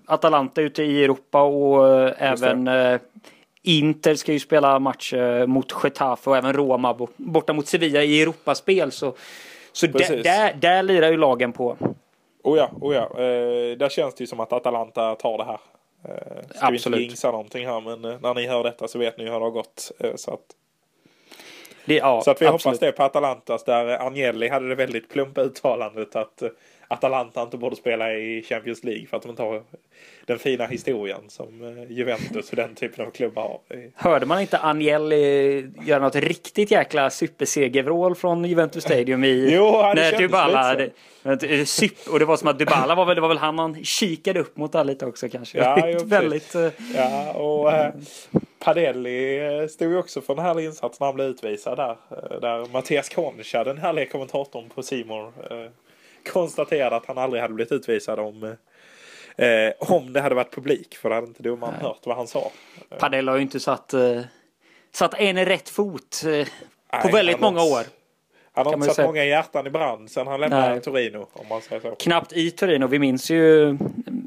Atalanta 0.05 0.61
ute 0.61 0.83
i 0.83 1.03
Europa 1.03 1.41
och 1.41 2.09
även 2.17 2.69
Inter 3.61 4.15
ska 4.15 4.33
ju 4.33 4.39
spela 4.39 4.79
match 4.79 5.13
mot 5.47 5.73
Getafe 5.83 6.29
och 6.29 6.37
även 6.37 6.53
Roma 6.53 7.07
borta 7.17 7.53
mot 7.53 7.67
Sevilla 7.67 8.03
i 8.03 8.21
Europaspel. 8.21 8.91
Så, 8.91 9.15
så 9.71 9.87
där, 9.87 10.23
där, 10.23 10.53
där 10.53 10.83
lirar 10.83 11.11
ju 11.11 11.17
lagen 11.17 11.53
på. 11.53 11.77
Oh 12.43 12.57
ja, 12.57 12.69
oh 12.81 12.95
ja. 12.95 13.03
Eh, 13.03 13.77
där 13.77 13.89
känns 13.89 14.15
det 14.15 14.21
ju 14.21 14.27
som 14.27 14.39
att 14.39 14.53
Atalanta 14.53 15.15
tar 15.15 15.37
det 15.37 15.43
här. 15.43 15.59
Eh, 16.09 16.47
ska 16.55 16.67
Absolut. 16.67 16.99
vi 16.99 17.03
inte 17.03 17.11
jinxa 17.11 17.31
någonting 17.31 17.67
här 17.67 17.81
men 17.81 18.05
eh, 18.05 18.19
när 18.21 18.33
ni 18.33 18.47
hör 18.47 18.63
detta 18.63 18.87
så 18.87 18.99
vet 18.99 19.17
ni 19.17 19.23
hur 19.23 19.31
det 19.31 19.39
har 19.39 19.51
gått. 19.51 19.91
Eh, 19.99 20.15
så 20.15 20.31
att, 20.33 20.55
det, 21.85 21.95
ja, 21.95 22.21
så 22.21 22.31
att 22.31 22.41
vi 22.41 22.45
absolut. 22.45 22.63
hoppas 22.65 22.79
det 22.79 22.91
på 22.91 23.03
Atalantas 23.03 23.63
där 23.63 24.07
Agnelli 24.07 24.49
hade 24.49 24.69
det 24.69 24.75
väldigt 24.75 25.09
plumpa 25.09 25.41
uttalandet 25.41 26.15
att 26.15 26.43
Atalanta 26.87 27.41
inte 27.41 27.57
borde 27.57 27.75
spela 27.75 28.13
i 28.13 28.43
Champions 28.43 28.83
League 28.83 29.07
för 29.07 29.17
att 29.17 29.23
de 29.23 29.29
inte 29.29 29.43
har 29.43 29.63
den 30.25 30.39
fina 30.39 30.65
historien 30.65 31.21
som 31.27 31.63
eh, 31.63 31.91
Juventus 31.91 32.49
och 32.49 32.55
den 32.55 32.75
typen 32.75 33.05
av 33.05 33.11
klubbar 33.11 33.41
har. 33.41 33.59
Hörde 33.95 34.25
man 34.25 34.41
inte 34.41 34.59
Agnelli 34.59 35.71
göra 35.85 35.99
något 35.99 36.15
riktigt 36.15 36.71
jäkla 36.71 37.09
supersegervrål 37.09 38.15
från 38.15 38.45
Juventus 38.45 38.83
Stadium 38.83 39.23
i... 39.23 39.49
jo, 39.55 39.81
när 39.95 40.17
Dybala, 40.17 40.75
det, 40.75 40.91
och 42.09 42.19
det 42.19 42.25
var 42.25 42.37
som 42.37 42.47
att 42.47 42.59
Dybala 42.59 42.95
var 42.95 43.05
väl, 43.05 43.15
det 43.15 43.21
var 43.21 43.27
väl 43.27 43.37
han 43.37 43.55
man 43.55 43.83
kikade 43.83 44.39
upp 44.39 44.57
mot 44.57 44.71
där 44.71 44.83
lite 44.83 45.05
också 45.05 45.29
kanske. 45.29 45.57
Ja, 45.57 45.87
jo, 45.99 46.05
väldigt... 46.05 46.55
Eh, 46.55 46.69
ja, 46.95 47.33
och 47.33 47.71
äh, 47.73 47.93
Padelli 48.59 49.67
stod 49.69 49.91
ju 49.91 49.97
också 49.97 50.21
för 50.21 50.33
en 50.33 50.39
härlig 50.39 50.65
insats 50.65 50.99
när 50.99 51.07
han 51.07 51.15
blev 51.15 51.27
utvisad 51.27 51.77
där. 51.77 51.95
Där 52.41 52.71
Mattias 52.73 53.09
Concha, 53.09 53.63
den 53.63 53.77
härliga 53.77 54.05
kommentatorn 54.05 54.69
på 54.75 54.83
Simon 54.83 55.33
konstaterade 56.33 56.95
att 56.95 57.05
han 57.05 57.17
aldrig 57.17 57.41
hade 57.41 57.53
blivit 57.53 57.71
utvisad 57.71 58.19
om 58.19 58.55
Eh, 59.37 59.73
om 59.79 60.13
det 60.13 60.21
hade 60.21 60.35
varit 60.35 60.53
publik 60.55 60.95
för 60.95 61.09
då 61.09 61.15
hade 61.15 61.27
inte 61.27 61.43
domaren 61.43 61.73
hört 61.81 61.99
vad 62.03 62.17
han 62.17 62.27
sa. 62.27 62.51
Padel 62.99 63.27
har 63.27 63.35
ju 63.35 63.41
inte 63.41 63.59
satt, 63.59 63.93
eh, 63.93 64.21
satt 64.91 65.13
en 65.13 65.45
rätt 65.45 65.69
fot 65.69 66.23
eh, 66.25 66.45
på 67.01 67.03
Nej, 67.03 67.11
väldigt 67.11 67.39
många 67.39 67.63
år. 67.63 67.83
Han 68.51 68.65
har 68.65 68.73
inte 68.73 68.89
satt 68.89 69.05
många 69.05 69.25
hjärtan 69.25 69.67
i 69.67 69.69
brand 69.69 70.11
sen 70.11 70.27
han 70.27 70.39
lämnade 70.39 70.69
Nej. 70.69 70.81
Torino. 70.81 71.27
Om 71.33 71.47
man 71.47 71.61
säger 71.61 71.81
så. 71.81 71.95
Knappt 71.95 72.33
i 72.33 72.51
Torino. 72.51 72.87
Vi 72.87 72.99
minns 72.99 73.29
ju. 73.29 73.77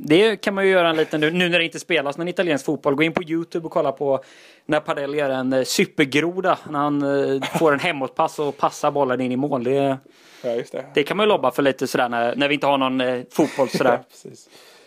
Det 0.08 0.36
kan 0.36 0.54
man 0.54 0.64
ju 0.64 0.70
göra 0.70 0.88
en 0.90 0.96
liten 0.96 1.20
nu, 1.20 1.30
nu 1.30 1.48
när 1.48 1.58
det 1.58 1.64
inte 1.64 1.78
spelas 1.78 2.18
någon 2.18 2.28
italiensk 2.28 2.64
fotboll. 2.64 2.94
Gå 2.94 3.02
in 3.02 3.12
på 3.12 3.22
Youtube 3.22 3.66
och 3.66 3.72
kolla 3.72 3.92
på 3.92 4.24
när 4.66 4.80
Padel 4.80 5.14
gör 5.14 5.30
en 5.30 5.52
eh, 5.52 5.64
supergroda. 5.64 6.58
När 6.70 6.78
han 6.78 7.02
eh, 7.02 7.42
får 7.58 7.72
en 7.72 7.80
hemåtpass 7.80 8.38
och 8.38 8.56
passar 8.56 8.90
bollen 8.90 9.20
in 9.20 9.32
i 9.32 9.36
mål. 9.36 9.64
Det, 9.64 9.72
ja, 9.72 9.98
det. 10.42 10.84
det 10.94 11.02
kan 11.02 11.16
man 11.16 11.24
ju 11.24 11.28
lobba 11.28 11.50
för 11.50 11.62
lite 11.62 11.86
sådär 11.86 12.08
när, 12.08 12.36
när 12.36 12.48
vi 12.48 12.54
inte 12.54 12.66
har 12.66 12.78
någon 12.78 13.00
eh, 13.00 13.22
fotboll 13.30 13.68
sådär. 13.78 14.00
ja, 14.24 14.30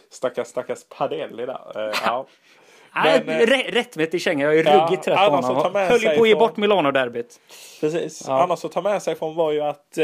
Stackars, 0.09 0.47
stackars 0.47 0.79
Padelli 0.89 1.45
där. 1.45 1.87
Uh, 1.87 1.93
ja. 2.05 2.27
Men, 2.93 3.29
äh, 3.29 3.45
rättmätig 3.71 4.21
känga. 4.21 4.45
Jag 4.45 4.59
är 4.59 4.65
ja, 4.65 4.85
ruggigt 4.85 5.03
trött 5.03 5.17
på 5.17 5.35
honom. 5.35 5.75
Höll 5.75 6.01
ju 6.01 6.09
på 6.09 6.21
att 6.21 6.27
ge 6.27 6.35
bort 6.35 6.57
Milano-derbyt. 6.57 7.39
Precis. 7.81 8.23
Ja. 8.27 8.43
Annars 8.43 8.65
att 8.65 8.71
ta 8.71 8.81
med 8.81 9.01
sig 9.01 9.15
från 9.15 9.35
var 9.35 9.51
ju 9.51 9.61
att 9.61 9.97
eh, 9.97 10.03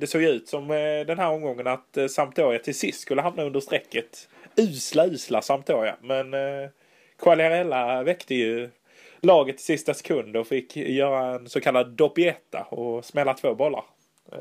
det 0.00 0.10
såg 0.10 0.22
ut 0.22 0.48
som 0.48 0.70
eh, 0.70 1.06
den 1.06 1.18
här 1.18 1.30
omgången 1.30 1.66
att 1.66 1.96
eh, 1.96 2.06
Sampdoria 2.06 2.58
till 2.58 2.78
sist 2.78 3.00
skulle 3.00 3.22
hamna 3.22 3.42
under 3.42 3.60
strecket. 3.60 4.28
Usla, 4.60 5.06
usla 5.06 5.42
Sampdoria. 5.42 5.96
Men 6.00 6.34
eh, 6.34 6.68
Quagliarella 7.22 8.02
väckte 8.02 8.34
ju 8.34 8.70
laget 9.20 9.60
i 9.60 9.62
sista 9.62 9.94
sekund 9.94 10.36
och 10.36 10.46
fick 10.46 10.76
göra 10.76 11.34
en 11.34 11.48
så 11.48 11.60
kallad 11.60 11.92
doppietta 11.92 12.66
och 12.70 13.04
smälla 13.04 13.34
två 13.34 13.54
bollar. 13.54 13.84
Eh, 14.32 14.38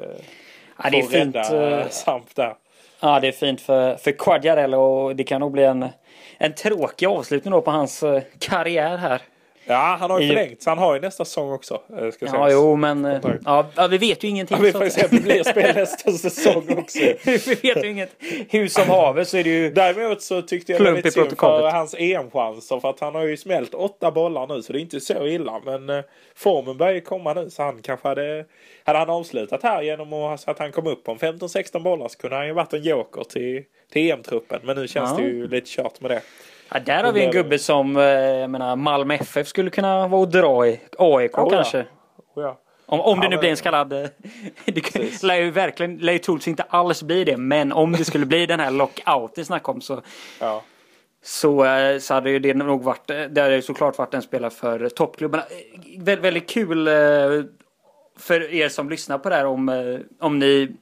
ja, 0.83 0.89
det 0.89 0.99
är 0.99 1.03
fint. 1.03 1.35
Rädda 1.35 1.81
eh, 1.81 1.89
Samp 1.89 2.35
där. 2.35 2.55
Ja, 2.99 3.19
det 3.19 3.27
är 3.27 3.31
fint 3.31 3.61
för, 3.61 3.95
för 3.95 4.11
Quagliarella 4.11 4.77
och 4.77 5.15
det 5.15 5.23
kan 5.23 5.41
nog 5.41 5.51
bli 5.51 5.63
en, 5.63 5.85
en 6.37 6.53
tråkig 6.53 7.05
avslutning 7.05 7.51
då 7.51 7.61
på 7.61 7.71
hans 7.71 8.03
eh, 8.03 8.23
karriär 8.39 8.97
här. 8.97 9.21
Ja, 9.69 9.97
han 9.99 10.11
har 10.11 10.19
ju 10.19 10.27
förlängt 10.27 10.61
så 10.61 10.69
han 10.69 10.77
har 10.77 10.93
ju 10.93 11.01
nästa 11.01 11.25
säsong 11.25 11.51
också. 11.51 11.73
Eh, 11.73 12.11
ska 12.11 12.25
ja, 12.25 12.31
sägas. 12.31 12.51
jo, 12.51 12.75
men 12.75 13.05
eh, 13.05 13.19
ja, 13.45 13.87
vi 13.89 13.97
vet 13.97 14.23
ju 14.23 14.27
ingenting. 14.27 14.57
Ja, 14.57 14.63
vi 14.63 14.71
får 14.71 14.89
se 14.89 15.03
om 15.03 15.09
det 15.11 15.23
blir 15.23 15.43
spel 15.43 15.75
nästa 15.75 16.11
säsong 16.29 16.77
också. 16.77 16.99
vi 17.23 17.55
vet 17.61 17.83
ju 17.83 17.89
inget. 17.89 18.15
Hur 18.49 18.67
som 18.67 18.89
haver 18.89 19.23
så 19.23 19.37
är 19.37 19.43
det 19.43 19.49
ju 19.49 19.71
Däremot 19.71 20.21
så 20.21 20.41
tyckte 20.41 20.71
jag 20.71 20.79
väldigt 20.79 21.13
synd 21.13 21.39
för 21.39 21.71
hans 21.71 21.95
EM-chanser. 21.97 22.79
För 22.79 22.89
att 22.89 22.99
han 22.99 23.15
har 23.15 23.23
ju 23.23 23.37
smält 23.37 23.73
åtta 23.73 24.11
bollar 24.11 24.47
nu 24.47 24.61
så 24.61 24.73
det 24.73 24.79
är 24.79 24.81
inte 24.81 24.99
så 24.99 25.27
illa. 25.27 25.61
Men 25.65 25.89
eh, 25.89 26.03
formen 26.35 26.77
börjar 26.77 26.93
ju 26.93 27.01
komma 27.01 27.33
nu 27.33 27.49
så 27.49 27.63
han 27.63 27.81
kanske 27.81 28.07
hade... 28.07 28.45
Hade 28.83 28.99
han 28.99 29.09
avslutat 29.09 29.63
här 29.63 29.81
genom 29.81 30.13
att, 30.13 30.41
så 30.41 30.51
att 30.51 30.59
han 30.59 30.71
kom 30.71 30.87
upp 30.87 31.03
på 31.03 31.15
15-16 31.15 31.83
bollar 31.83 32.07
så 32.07 32.17
kunde 32.17 32.35
han 32.35 32.47
ju 32.47 32.53
varit 32.53 32.73
en 32.73 32.83
joker 32.83 33.23
till, 33.23 33.63
till 33.91 34.11
EM-truppen. 34.11 34.59
Men 34.63 34.75
nu 34.75 34.87
känns 34.87 35.11
ja. 35.11 35.17
det 35.17 35.23
ju 35.23 35.47
lite 35.47 35.69
kört 35.69 36.01
med 36.01 36.11
det. 36.11 36.21
Ja, 36.71 36.79
där 36.79 37.03
har 37.03 37.11
vi 37.11 37.25
en 37.25 37.31
gubbe 37.31 37.59
som, 37.59 37.97
eh, 37.97 38.03
jag 38.03 38.49
menar, 38.49 38.75
Malmö 38.75 39.13
FF 39.13 39.47
skulle 39.47 39.69
kunna 39.69 40.07
vara 40.07 40.21
och 40.21 40.29
dra 40.29 40.67
i. 40.67 40.81
AIK 40.97 41.37
oh, 41.37 41.49
kanske. 41.49 41.77
Ja. 41.77 41.83
Oh, 42.35 42.43
ja. 42.43 42.59
Om, 42.85 43.01
om 43.01 43.19
det 43.19 43.29
nu 43.29 43.37
blir 43.37 43.49
en 43.49 43.57
så 43.57 43.63
kallad... 43.63 43.93
Eh, 43.93 44.09
det 44.65 45.23
lär 45.23 45.35
ju 45.35 45.51
verkligen, 45.51 45.97
lär 45.97 46.13
ju 46.13 46.19
troligtvis 46.19 46.47
inte 46.47 46.63
alls 46.63 47.03
bli 47.03 47.23
det. 47.23 47.37
Men 47.37 47.71
om 47.71 47.91
det 47.91 48.05
skulle 48.05 48.25
bli 48.25 48.45
den 48.45 48.59
här 48.59 48.71
lockouten 48.71 49.45
snack 49.45 49.69
om 49.69 49.81
så... 49.81 50.01
Ja. 50.39 50.63
Så, 51.23 51.65
eh, 51.65 51.99
så 51.99 52.13
hade 52.13 52.29
ju 52.29 52.39
det 52.39 52.53
nog 52.53 52.83
varit, 52.83 53.07
det 53.07 53.41
hade 53.41 53.61
såklart 53.61 53.97
varit 53.97 54.13
en 54.13 54.21
spelare 54.21 54.51
för 54.51 54.89
toppklubbarna. 54.89 55.43
Vä 55.99 56.15
väldigt 56.15 56.49
kul 56.49 56.85
för 58.17 58.53
er 58.53 58.69
som 58.69 58.89
lyssnar 58.89 59.17
på 59.17 59.29
det 59.29 59.35
här 59.35 59.45
om, 59.45 59.99
om 60.19 60.39
ni 60.39 60.75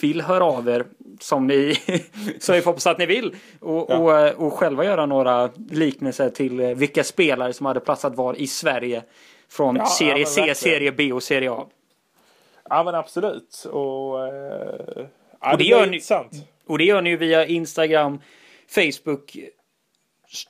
vill 0.00 0.20
höra 0.20 0.44
av 0.44 0.68
er 0.68 0.84
som 1.20 1.46
ni, 1.46 1.76
som 2.38 2.54
vi 2.54 2.60
hoppas 2.60 2.86
att 2.86 2.98
ni 2.98 3.06
vill. 3.06 3.36
Och, 3.60 3.86
ja. 3.88 3.96
och, 3.98 4.46
och, 4.46 4.52
själva 4.52 4.84
göra 4.84 5.06
några 5.06 5.50
liknelser 5.70 6.30
till 6.30 6.60
eh, 6.60 6.68
vilka 6.68 7.04
spelare 7.04 7.52
som 7.52 7.66
hade 7.66 7.80
platsat 7.80 8.16
var 8.16 8.34
i 8.34 8.46
Sverige. 8.46 9.02
Från 9.48 9.76
ja, 9.76 9.86
serie 9.86 10.18
ja, 10.18 10.26
C, 10.26 10.54
serie 10.54 10.92
B 10.92 11.12
och 11.12 11.22
serie 11.22 11.52
A. 11.52 11.66
Ja 12.68 12.84
men 12.84 12.94
absolut. 12.94 13.66
Och, 13.72 14.26
eh, 14.26 15.06
och 15.52 15.58
det, 15.58 15.64
gör 15.64 15.86
ni, 15.86 16.00
och 16.66 16.78
det 16.78 16.84
gör 16.84 17.02
ni 17.02 17.16
via 17.16 17.46
Instagram, 17.46 18.20
Facebook, 18.68 19.36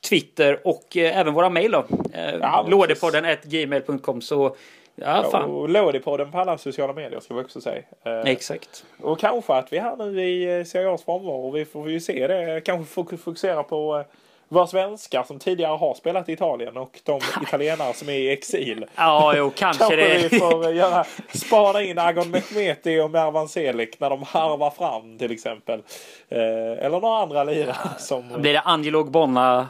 Twitter 0.09 0.67
och 0.67 0.97
eh, 0.97 1.17
även 1.17 1.33
våra 1.33 1.49
mejl 1.49 1.71
då. 1.71 1.85
Eh, 2.13 2.35
ja, 2.35 2.65
Lådepodden 2.69 3.37
gmail.com 3.43 4.21
så 4.21 4.55
Ja, 4.95 5.23
fan. 5.31 5.51
Och 5.51 5.69
Lådipodden 5.69 6.31
på 6.31 6.39
alla 6.39 6.57
sociala 6.57 6.93
medier 6.93 7.19
ska 7.19 7.33
vi 7.33 7.41
också 7.41 7.61
säga. 7.61 7.81
Eh, 8.05 8.19
Exakt. 8.19 8.85
Och 9.01 9.19
kanske 9.19 9.53
att 9.53 9.73
vi 9.73 9.79
här 9.79 9.95
nu 9.95 10.23
i 10.23 10.59
eh, 10.59 10.63
Serie 10.63 10.97
frånvaro, 10.97 11.51
vi 11.51 11.65
får 11.65 11.89
ju 11.89 11.99
se 11.99 12.27
det, 12.27 12.61
kanske 12.65 12.93
fokusera 12.93 13.63
på 13.63 13.97
eh, 13.97 14.05
våra 14.47 14.67
svenskar 14.67 15.23
som 15.23 15.39
tidigare 15.39 15.77
har 15.77 15.93
spelat 15.93 16.29
i 16.29 16.33
Italien 16.33 16.77
och 16.77 16.99
de 17.03 17.21
italienare 17.41 17.93
som 17.93 18.09
är 18.09 18.13
i 18.13 18.31
exil. 18.31 18.85
Ja, 18.95 19.33
jo, 19.37 19.51
kanske, 19.55 19.79
kanske 19.79 19.95
det. 19.95 20.27
vi 20.31 20.39
får 20.39 20.71
göra, 20.71 21.03
spana 21.33 21.81
in 21.81 21.99
Agon 21.99 22.31
Mehmeti 22.31 22.99
och 22.99 23.11
Mervan 23.11 23.49
Selik 23.49 23.99
när 23.99 24.09
de 24.09 24.23
harvar 24.23 24.69
fram 24.69 25.17
till 25.17 25.31
exempel. 25.31 25.83
eller 26.29 26.99
några 26.99 27.17
andra 27.17 27.43
lirare 27.43 27.89
som... 27.97 28.41
Blir 28.41 28.53
det 28.53 28.61
Angelo 28.61 29.03
Bonna 29.03 29.67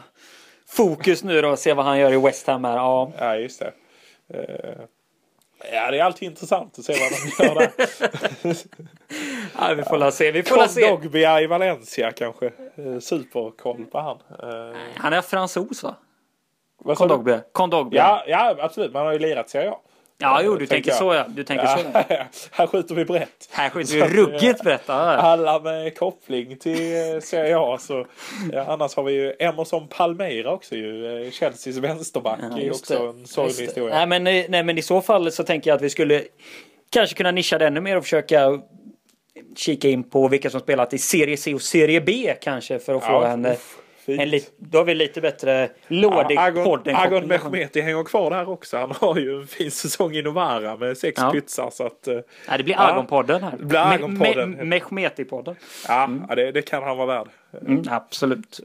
fokus 0.68 1.24
nu 1.24 1.40
då? 1.42 1.56
Se 1.56 1.74
vad 1.74 1.84
han 1.84 1.98
gör 1.98 2.12
i 2.12 2.16
West 2.16 2.46
Ham 2.46 2.64
här. 2.64 2.76
Ja, 2.76 3.12
ja 3.18 3.36
just 3.36 3.60
det. 3.60 3.72
Ja, 5.72 5.90
det 5.90 5.98
är 5.98 6.04
alltid 6.04 6.28
intressant 6.28 6.78
att 6.78 6.84
se 6.84 6.92
vad 6.92 7.10
de 7.10 7.44
gör 7.44 7.54
där. 7.54 7.70
ja, 9.58 9.74
vi 9.74 9.82
får 9.82 9.98
la 9.98 10.10
se. 10.10 10.30
Vi 10.30 10.42
får 10.42 10.66
se. 10.66 10.90
Dogby 10.90 11.24
i 11.24 11.46
Valencia 11.46 12.12
kanske. 12.12 12.46
Eh, 12.46 12.98
superkoll 13.00 13.84
på 13.84 13.98
han. 13.98 14.16
Eh, 14.42 14.76
han 14.96 15.12
är 15.12 15.22
fransos 15.22 15.82
va? 15.82 15.94
Vad 16.78 16.96
Kondogby. 16.96 17.38
Kondogby. 17.52 17.96
Ja, 17.96 18.24
ja, 18.26 18.56
absolut. 18.58 18.92
Man 18.92 19.06
har 19.06 19.12
ju 19.12 19.18
lirat 19.18 19.50
Serie 19.50 19.70
A. 19.70 19.78
Ja, 20.18 20.40
jo, 20.44 20.56
du 20.56 20.66
tänker 20.66 20.92
så 20.92 21.14
ja. 21.14 21.24
Du 21.28 21.44
tänker 21.44 21.64
ja. 21.64 21.78
så. 21.78 22.04
Ja. 22.08 22.24
här 22.50 22.66
skjuter 22.66 22.94
vi 22.94 23.04
brett. 23.04 23.48
Här 23.50 23.70
skjuter 23.70 23.94
vi 23.94 24.02
ruggigt 24.02 24.62
brett. 24.62 24.82
Ja. 24.86 24.94
Alla 24.94 25.60
med 25.60 25.98
koppling 25.98 26.56
till 26.56 27.22
Serie 27.22 27.58
A. 27.58 27.78
Så, 27.80 28.06
annars 28.66 28.96
har 28.96 29.02
vi 29.02 29.12
ju 29.12 29.34
Emerson 29.38 29.88
Palmeira 29.88 30.52
också 30.52 30.74
ju. 30.74 31.30
Chelseas 31.30 31.76
vänsterback. 31.76 32.38
Ja, 32.42 32.58
är 32.58 32.70
också 32.70 32.98
det. 32.98 33.08
en 33.08 33.26
sorglig 33.26 33.64
historia. 33.64 33.94
Nej 33.94 34.06
men, 34.06 34.24
nej, 34.24 34.62
men 34.62 34.78
i 34.78 34.82
så 34.82 35.00
fall 35.00 35.32
så 35.32 35.44
tänker 35.44 35.70
jag 35.70 35.76
att 35.76 35.82
vi 35.82 35.90
skulle 35.90 36.24
kanske 36.90 37.16
kunna 37.16 37.30
nischa 37.30 37.58
det 37.58 37.66
ännu 37.66 37.80
mer 37.80 37.96
och 37.96 38.02
försöka 38.02 38.60
kika 39.56 39.88
in 39.88 40.10
på 40.10 40.28
vilka 40.28 40.50
som 40.50 40.60
spelat 40.60 40.94
i 40.94 40.98
Serie 40.98 41.36
C 41.36 41.54
och 41.54 41.62
Serie 41.62 42.00
B 42.00 42.34
kanske 42.40 42.78
för 42.78 42.94
att 42.94 43.04
få 43.04 43.12
ja, 43.12 43.28
en, 43.28 43.56
en 44.06 44.30
li, 44.30 44.44
då 44.56 44.78
har 44.78 44.84
vi 44.84 44.94
lite 44.94 45.20
bättre 45.20 45.70
lådig 45.88 46.36
ja, 46.36 46.50
podd. 46.64 46.88
Agon 46.88 47.26
Mehmeti 47.26 47.80
hänger 47.80 48.04
kvar 48.04 48.30
där 48.30 48.48
också. 48.48 48.76
Han 48.76 48.92
har 49.00 49.18
ju 49.18 49.40
en 49.40 49.46
fin 49.46 49.70
säsong 49.70 50.16
i 50.16 50.22
Novara 50.22 50.76
med 50.76 50.98
sex 50.98 51.20
ja. 51.20 51.30
pytsar. 51.30 51.70
Så 51.70 51.86
att, 51.86 52.08
eh, 52.08 52.14
ja, 52.48 52.56
det 52.56 52.64
blir 52.64 52.74
Agon-podden 52.74 53.42
här. 53.42 53.54
Det 53.58 53.64
blir 53.64 53.78
Agon-podden. 53.78 54.56
Me, 54.56 54.64
me, 54.64 54.78
Mehmeti-podden. 54.78 55.56
Ja, 55.88 56.04
mm. 56.04 56.24
ja 56.28 56.34
det, 56.34 56.52
det, 56.52 56.62
kan 56.62 56.82
han 56.82 56.96
vara 56.96 57.06
värd. 57.06 57.28
Mm, 57.66 57.82
absolut. 57.90 58.60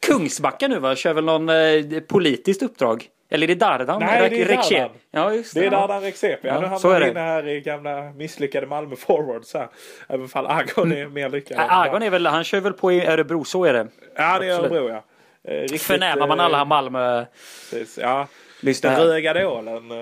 Kungsbacka 0.00 0.68
nu 0.68 0.78
va? 0.78 0.96
Kör 0.96 1.14
väl 1.14 1.24
någon 1.24 1.48
eh, 1.48 2.00
politiskt 2.08 2.62
uppdrag? 2.62 3.08
Eller 3.32 3.44
är 3.44 3.48
det 3.48 3.54
Dardan? 3.54 4.00
Nej, 4.00 4.30
det 4.30 4.42
är 4.42 4.56
Dardan. 4.56 4.90
Ja, 5.10 5.34
just 5.34 5.54
det. 5.54 5.60
det 5.60 5.66
är 5.66 5.70
Dardan 5.70 6.02
Rexep. 6.02 6.40
Ja, 6.42 6.60
nu 6.60 6.66
hamnar 6.66 7.00
vi 7.00 7.08
inne 7.08 7.20
här 7.20 7.48
i 7.48 7.60
gamla 7.60 8.02
misslyckade 8.02 8.66
Malmö 8.66 8.96
forwards 8.96 9.54
här. 9.54 9.68
Även 10.08 10.28
fall 10.28 10.46
Agon 10.46 10.92
är 10.92 11.06
mer 11.06 11.28
lyckad. 11.28 11.56
Mm. 11.56 11.70
Agon 11.70 12.02
är 12.02 12.10
väl, 12.10 12.26
han 12.26 12.44
kör 12.44 12.60
väl 12.60 12.72
på 12.72 12.92
i 12.92 13.06
Örebro, 13.06 13.44
så 13.44 13.64
är 13.64 13.72
det. 13.72 13.86
Ja, 14.16 14.38
det 14.38 14.46
är 14.46 14.60
Örebro 14.60 14.88
ja. 14.88 15.04
Eh, 15.44 15.60
riktigt, 15.60 15.82
Förnämar 15.82 16.26
man 16.26 16.40
alla 16.40 16.64
Malmö... 16.64 17.24
Precis, 17.70 17.98
ja. 17.98 18.26
Den 18.60 18.96
röda 18.96 19.34
dålen. 19.34 19.92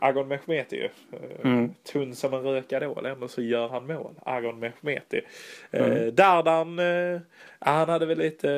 Agon 0.00 0.28
Mehmeti. 0.28 0.88
Eh, 1.12 1.18
mm. 1.44 1.74
Tunn 1.92 2.14
som 2.14 2.34
en 2.34 2.42
rökadol, 2.42 3.06
ändå 3.06 3.28
så 3.28 3.42
gör 3.42 3.68
han 3.68 3.86
mål. 3.86 4.14
Agon 4.22 4.58
Mehmeti. 4.58 5.20
Eh, 5.70 5.86
mm. 5.86 6.14
Dardan, 6.14 6.78
eh, 6.78 7.20
han 7.58 7.88
hade 7.88 8.06
väl 8.06 8.18
lite, 8.18 8.48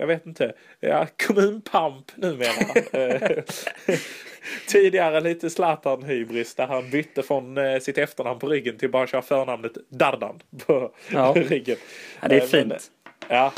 jag, 0.00 0.06
vet 0.06 0.26
inte, 0.26 0.52
ja, 0.80 1.06
kommunpamp 1.26 2.16
numera. 2.16 2.82
Tidigare 4.68 5.20
lite 5.20 5.50
Zlatan-hybris 5.50 6.54
där 6.56 6.66
han 6.66 6.90
bytte 6.90 7.22
från 7.22 7.58
sitt 7.80 7.98
efternamn 7.98 8.38
på 8.38 8.48
ryggen 8.48 8.78
till 8.78 8.90
bara 8.90 9.06
köra 9.06 9.22
förnamnet 9.22 9.72
Dardan 9.88 10.42
på 10.66 10.92
ja. 11.12 11.32
ryggen. 11.36 11.76
Ja, 12.22 12.28
det 12.28 12.36
är 12.36 12.40
fint. 12.40 12.68
Men, 12.68 12.78
ja, 13.28 13.52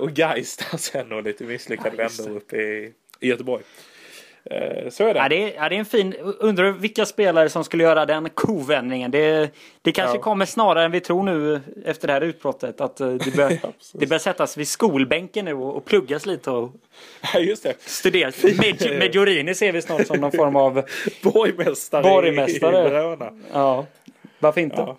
och 0.00 0.18
Geist 0.18 0.70
där 0.70 0.78
sen 0.78 1.12
och 1.12 1.22
lite 1.22 1.44
misslyckad 1.44 1.92
ja, 1.96 2.08
vändor 2.08 2.36
uppe 2.36 2.56
i, 2.56 2.92
i 3.20 3.28
Göteborg. 3.28 3.64
Eh, 4.44 4.88
så 4.90 5.06
är 5.06 5.14
det. 5.14 5.20
Ja, 5.20 5.28
det, 5.28 5.56
är, 5.56 5.70
det 5.70 5.76
är 5.76 5.78
en 5.78 5.84
fin... 5.84 6.14
Undrar 6.38 6.70
vilka 6.70 7.06
spelare 7.06 7.48
som 7.48 7.64
skulle 7.64 7.82
göra 7.82 8.06
den 8.06 8.28
kovändningen. 8.30 9.10
Det, 9.10 9.50
det 9.82 9.92
kanske 9.92 10.16
ja. 10.16 10.22
kommer 10.22 10.46
snarare 10.46 10.84
än 10.84 10.90
vi 10.90 11.00
tror 11.00 11.22
nu 11.22 11.60
efter 11.84 12.06
det 12.06 12.12
här 12.12 12.20
utbrottet. 12.20 12.80
Att 12.80 13.00
eh, 13.00 13.08
det 13.08 13.36
börjar, 13.36 13.58
det 13.92 14.06
börjar 14.06 14.18
sättas 14.18 14.56
vid 14.56 14.68
skolbänken 14.68 15.44
nu 15.44 15.54
och, 15.54 15.76
och 15.76 15.84
pluggas 15.84 16.26
lite 16.26 16.50
och 16.50 16.72
ja, 17.34 17.40
just 17.40 17.62
det. 17.62 17.74
studeras. 17.80 18.42
Med, 18.42 18.98
Medjorini 18.98 19.54
ser 19.54 19.72
vi 19.72 19.82
snart 19.82 20.06
som 20.06 20.20
någon 20.20 20.32
form 20.32 20.56
av 20.56 20.82
borgmästare, 21.22 22.02
borgmästare. 22.02 23.14
i. 23.14 23.16
Ja, 23.52 23.86
varför 24.38 24.60
inte? 24.60 24.76
Ja. 24.76 24.98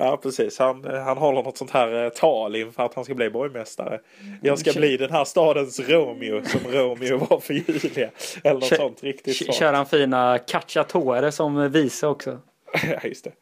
Ja 0.00 0.16
precis, 0.16 0.58
han, 0.58 0.84
han 0.84 1.18
håller 1.18 1.42
något 1.42 1.56
sånt 1.56 1.70
här 1.70 2.04
eh, 2.04 2.08
tal 2.08 2.56
inför 2.56 2.82
att 2.82 2.94
han 2.94 3.04
ska 3.04 3.14
bli 3.14 3.30
borgmästare. 3.30 4.00
Jag 4.42 4.58
ska 4.58 4.72
bli 4.72 4.96
den 4.96 5.10
här 5.10 5.24
stadens 5.24 5.80
Romeo 5.80 6.44
som 6.44 6.72
Romeo 6.72 7.16
var 7.30 7.40
för 7.40 7.54
Julia. 7.54 8.10
Eller 8.44 8.54
något 8.54 8.64
Kör, 8.64 8.76
sånt 8.76 9.02
riktigt 9.02 9.54
Kör 9.54 9.72
han 9.72 9.86
fina 9.86 10.38
cacciatore 10.38 11.32
som 11.32 11.72
vice 11.72 12.06
också? 12.06 12.38
ja 12.82 13.00
just 13.08 13.24
det. 13.24 13.32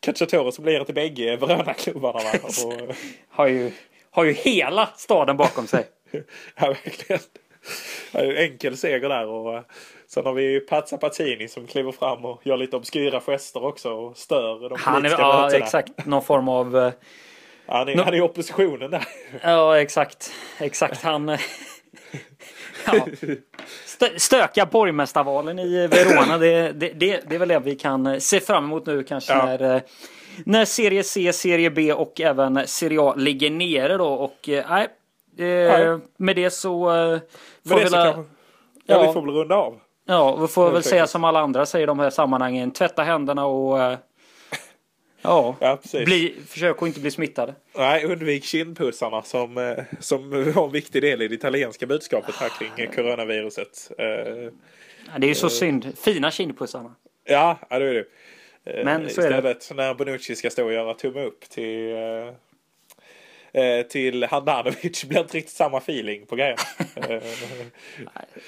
Cacciatore 0.00 0.52
som 0.52 0.64
blir 0.64 0.84
till 0.84 0.94
bägge 0.94 1.36
Verona-klubbarna. 1.36 2.20
Och... 2.64 2.94
har, 3.28 3.46
ju, 3.46 3.72
har 4.10 4.24
ju 4.24 4.32
hela 4.32 4.88
staden 4.96 5.36
bakom 5.36 5.66
sig. 5.66 5.86
ja 6.56 6.66
verkligen. 6.66 7.22
Enkel 8.12 8.76
seger 8.76 9.08
där 9.08 9.26
och 9.26 9.64
Sen 10.14 10.26
har 10.26 10.32
vi 10.32 10.60
Pazza 10.60 10.96
Patini 10.96 11.48
som 11.48 11.66
kliver 11.66 11.92
fram 11.92 12.24
och 12.24 12.40
gör 12.46 12.56
lite 12.56 12.76
obskyra 12.76 13.20
gester 13.20 13.64
också 13.64 13.90
och 13.90 14.16
stör 14.16 14.68
de 14.68 14.78
han 14.78 15.04
är, 15.04 15.10
Ja, 15.10 15.42
mötena. 15.42 15.64
exakt. 15.64 16.06
Någon 16.06 16.22
form 16.24 16.48
av... 16.48 16.76
Uh, 16.76 16.92
han, 17.66 17.88
är, 17.88 17.96
no 17.96 18.02
han 18.02 18.14
är 18.14 18.18
i 18.18 18.20
oppositionen 18.20 18.90
där. 18.90 19.04
Ja, 19.42 19.80
exakt. 19.80 20.32
Exakt. 20.58 21.02
Han... 21.02 21.28
ja. 22.86 23.06
Stökiga 24.16 24.66
borgmästarvalen 24.66 25.58
i 25.58 25.86
Verona. 25.86 26.38
Det, 26.38 26.72
det, 26.72 26.88
det, 26.88 27.20
det 27.28 27.34
är 27.34 27.38
väl 27.38 27.48
det 27.48 27.58
vi 27.58 27.74
kan 27.74 28.20
se 28.20 28.40
fram 28.40 28.64
emot 28.64 28.86
nu 28.86 29.02
kanske 29.02 29.32
ja. 29.32 29.44
när, 29.46 29.74
eh, 29.76 29.82
när 30.44 30.64
Serie 30.64 31.04
C, 31.04 31.32
Serie 31.32 31.70
B 31.70 31.92
och 31.92 32.20
även 32.20 32.66
Serie 32.66 33.00
A 33.00 33.14
ligger 33.16 33.50
nere 33.50 33.96
då. 33.96 34.08
Och 34.08 34.48
eh, 34.48 34.64
nej, 34.70 34.88
eh, 35.40 35.98
med 36.16 36.36
det 36.36 36.50
så... 36.50 36.94
Eh, 36.94 37.20
får 37.68 37.80
det 37.80 37.88
så 37.88 37.96
kanske, 37.96 38.20
ja, 38.20 38.24
ja, 38.86 39.06
vi 39.06 39.12
får 39.12 39.22
väl 39.22 39.34
runda 39.34 39.56
av. 39.56 39.80
Ja, 40.06 40.36
vi 40.36 40.48
får 40.48 40.70
väl 40.70 40.82
säga 40.82 41.06
som 41.06 41.24
alla 41.24 41.40
andra 41.40 41.66
säger 41.66 41.82
i 41.82 41.86
de 41.86 41.98
här 41.98 42.10
sammanhangen. 42.10 42.70
Tvätta 42.70 43.02
händerna 43.02 43.46
och 43.46 43.82
eh, 43.82 43.98
ja, 45.22 45.56
ja 45.60 45.78
bli, 45.92 46.34
försök 46.48 46.82
att 46.82 46.86
inte 46.86 47.00
bli 47.00 47.10
smittade. 47.10 47.54
Nej, 47.76 48.04
undvik 48.04 48.44
kindpussarna 48.44 49.22
som, 49.22 49.58
eh, 49.58 49.84
som 50.00 50.30
var 50.54 50.64
en 50.64 50.72
viktig 50.72 51.02
del 51.02 51.22
i 51.22 51.28
det 51.28 51.34
italienska 51.34 51.86
budskapet 51.86 52.34
här 52.34 52.48
kring 52.48 52.92
coronaviruset. 52.92 53.90
Eh, 53.98 54.04
det 55.18 55.26
är 55.26 55.28
ju 55.28 55.34
så 55.34 55.50
synd. 55.50 55.98
Fina 55.98 56.30
kindpussarna. 56.30 56.94
Ja, 57.24 57.58
ja 57.70 57.78
det 57.78 57.88
är 57.88 57.94
det. 57.94 58.04
Men 58.84 59.06
Istället 59.06 59.70
när 59.74 59.94
Bonucci 59.94 60.36
ska 60.36 60.50
stå 60.50 60.64
och 60.64 60.72
göra 60.72 60.94
tumme 60.94 61.24
upp 61.24 61.40
till 61.40 61.96
till 63.88 64.24
Handanovic 64.24 65.04
blir 65.08 65.20
inte 65.20 65.36
riktigt 65.36 65.56
samma 65.56 65.78
feeling 65.78 66.26
på 66.26 66.36
grejen. 66.36 66.56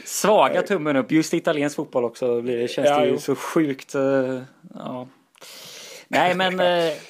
Svaga 0.04 0.62
tummen 0.62 0.96
upp, 0.96 1.12
just 1.12 1.34
italiensk 1.34 1.76
fotboll 1.76 2.04
också 2.04 2.40
blir 2.40 2.58
det, 2.58 2.68
känns 2.68 2.88
ja, 2.88 3.00
det 3.00 3.06
ju 3.06 3.18
så 3.18 3.34
sjukt. 3.34 3.94
Uh, 3.94 4.42
ja. 4.74 5.08
Nej 6.08 6.34
men... 6.34 6.60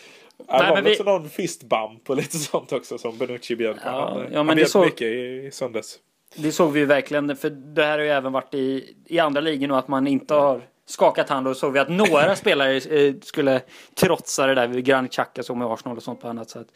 Ja, 0.48 0.62
det 0.62 0.68
var 0.68 0.82
väl 0.82 0.84
vi... 0.98 1.04
någon 1.04 1.28
fistbump 1.28 2.10
och 2.10 2.16
lite 2.16 2.38
sånt 2.38 2.72
också 2.72 2.98
som 2.98 3.18
Benucci 3.18 3.56
bjöd 3.56 3.76
på. 3.76 3.82
Ja, 3.84 4.10
han, 4.14 4.32
ja, 4.32 4.42
han 4.42 4.56
bjöd 4.56 4.68
så... 4.68 4.84
mycket 4.84 5.02
i, 5.02 5.46
i 5.46 5.50
söndags. 5.50 5.98
Det 6.34 6.52
såg 6.52 6.72
vi 6.72 6.80
ju 6.80 6.86
verkligen, 6.86 7.36
för 7.36 7.50
det 7.50 7.84
här 7.84 7.98
har 7.98 8.04
ju 8.04 8.10
även 8.10 8.32
varit 8.32 8.54
i, 8.54 8.94
i 9.06 9.18
andra 9.18 9.40
ligor 9.40 9.68
nu 9.68 9.74
att 9.74 9.88
man 9.88 10.06
inte 10.06 10.34
har 10.34 10.62
skakat 10.86 11.28
hand 11.28 11.48
och 11.48 11.56
såg 11.56 11.72
vi 11.72 11.78
att 11.78 11.88
några 11.88 12.36
spelare 12.36 12.76
eh, 12.76 13.14
skulle 13.22 13.60
trotsa 13.94 14.46
det 14.46 14.54
där 14.54 14.68
Granit 14.68 15.12
Xhaka 15.12 15.42
som 15.42 15.58
med 15.58 15.68
Arsenal 15.68 15.96
och 15.96 16.02
sånt 16.02 16.20
på 16.20 16.28
annat 16.28 16.50
sätt. 16.50 16.66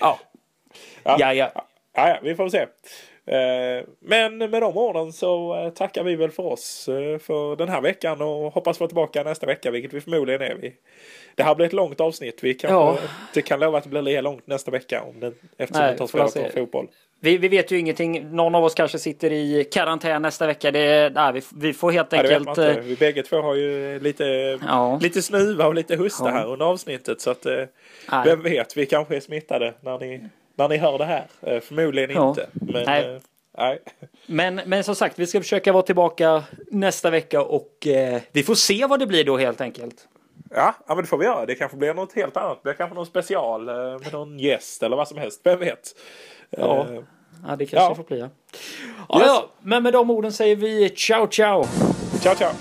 Ja, 0.00 0.20
Ja, 1.02 1.16
ja. 1.18 1.32
ja. 1.34 1.50
ja, 1.94 2.18
vi 2.22 2.34
får 2.34 2.48
se. 2.48 2.66
Eh, 3.26 3.84
men 4.00 4.38
med 4.38 4.62
de 4.62 4.78
orden 4.78 5.12
så 5.12 5.56
eh, 5.64 5.70
tackar 5.70 6.04
vi 6.04 6.16
väl 6.16 6.30
för 6.30 6.42
oss 6.42 6.88
eh, 6.88 7.18
för 7.18 7.56
den 7.56 7.68
här 7.68 7.80
veckan 7.80 8.22
och 8.22 8.52
hoppas 8.52 8.80
vara 8.80 8.88
tillbaka 8.88 9.22
nästa 9.22 9.46
vecka, 9.46 9.70
vilket 9.70 9.92
vi 9.92 10.00
förmodligen 10.00 10.42
är. 10.42 10.72
Det 11.34 11.42
här 11.42 11.54
blir 11.54 11.66
ett 11.66 11.72
långt 11.72 12.00
avsnitt. 12.00 12.38
Vi 12.42 12.54
kanske 12.54 12.74
ja. 12.74 12.98
inte 13.28 13.42
kan 13.42 13.60
lova 13.60 13.78
att 13.78 13.84
det 13.84 13.90
blir 13.90 14.02
lika 14.02 14.20
långt 14.20 14.46
nästa 14.46 14.70
vecka 14.70 15.02
om 15.02 15.20
det, 15.20 15.32
eftersom 15.56 15.82
Nej, 15.82 15.92
det 15.92 15.98
tar 15.98 16.06
spelat 16.06 16.34
på 16.34 16.60
fotboll. 16.60 16.88
Vi, 17.20 17.38
vi, 17.38 17.48
vet 17.48 17.70
ju 17.70 17.78
ingenting. 17.78 18.30
Någon 18.30 18.54
av 18.54 18.64
oss 18.64 18.74
kanske 18.74 18.98
sitter 18.98 19.32
i 19.32 19.68
karantän 19.72 20.22
nästa 20.22 20.46
vecka. 20.46 20.70
Det, 20.70 21.12
nej, 21.14 21.32
vi, 21.32 21.42
vi 21.54 21.72
får 21.72 21.90
helt 21.90 22.12
enkelt... 22.12 22.56
Ja, 22.56 22.74
vi 22.82 22.96
bägge 22.96 23.22
två 23.22 23.36
har 23.36 23.54
ju 23.54 24.00
lite, 24.00 24.58
ja. 24.66 24.98
lite 25.02 25.22
snuva 25.22 25.66
och 25.66 25.74
lite 25.74 25.96
hosta 25.96 26.24
ja. 26.24 26.30
här 26.30 26.46
under 26.46 26.66
avsnittet. 26.66 27.20
Så 27.20 27.30
att, 27.30 27.46
vem 28.24 28.42
vet, 28.42 28.76
vi 28.76 28.86
kanske 28.86 29.16
är 29.16 29.20
smittade 29.20 29.74
när 29.80 29.98
ni 29.98 30.28
när 30.54 30.68
ni 30.68 30.76
hör 30.76 30.98
det 30.98 31.04
här. 31.04 31.26
Eh, 31.42 31.60
förmodligen 31.60 32.10
ja. 32.10 32.28
inte. 32.28 32.48
Men, 32.52 32.84
nej. 32.84 33.14
Eh, 33.14 33.20
nej. 33.58 33.78
Men, 34.26 34.60
men 34.66 34.84
som 34.84 34.94
sagt, 34.94 35.18
vi 35.18 35.26
ska 35.26 35.40
försöka 35.40 35.72
vara 35.72 35.82
tillbaka 35.82 36.44
nästa 36.70 37.10
vecka 37.10 37.42
och 37.42 37.86
eh, 37.86 38.20
vi 38.32 38.42
får 38.42 38.54
se 38.54 38.86
vad 38.86 38.98
det 38.98 39.06
blir 39.06 39.24
då 39.24 39.36
helt 39.36 39.60
enkelt. 39.60 40.08
Ja, 40.50 40.74
ja, 40.86 40.94
men 40.94 41.04
det 41.04 41.08
får 41.08 41.18
vi 41.18 41.24
göra. 41.24 41.46
Det 41.46 41.54
kanske 41.54 41.76
blir 41.76 41.94
något 41.94 42.12
helt 42.12 42.36
annat. 42.36 42.60
Det 42.64 42.74
kanske 42.74 42.94
någon 42.94 43.06
special 43.06 43.68
eh, 43.68 43.74
med 43.74 44.12
någon 44.12 44.38
gäst 44.38 44.82
eller 44.82 44.96
vad 44.96 45.08
som 45.08 45.18
helst. 45.18 45.40
Vem 45.44 45.58
vet? 45.58 45.94
Ja, 46.50 46.86
eh, 46.90 47.00
ja 47.48 47.56
det 47.56 47.66
kanske 47.66 47.90
ja. 47.90 47.94
får 47.94 48.04
bli. 48.04 48.18
Ja. 48.18 48.28
Ja, 49.08 49.18
yes. 49.18 49.26
ja, 49.26 49.50
men 49.62 49.82
med 49.82 49.92
de 49.92 50.10
orden 50.10 50.32
säger 50.32 50.56
vi 50.56 50.90
ciao 50.96 51.26
ciao. 51.30 51.64
Ciao 52.20 52.34
ciao. 52.34 52.52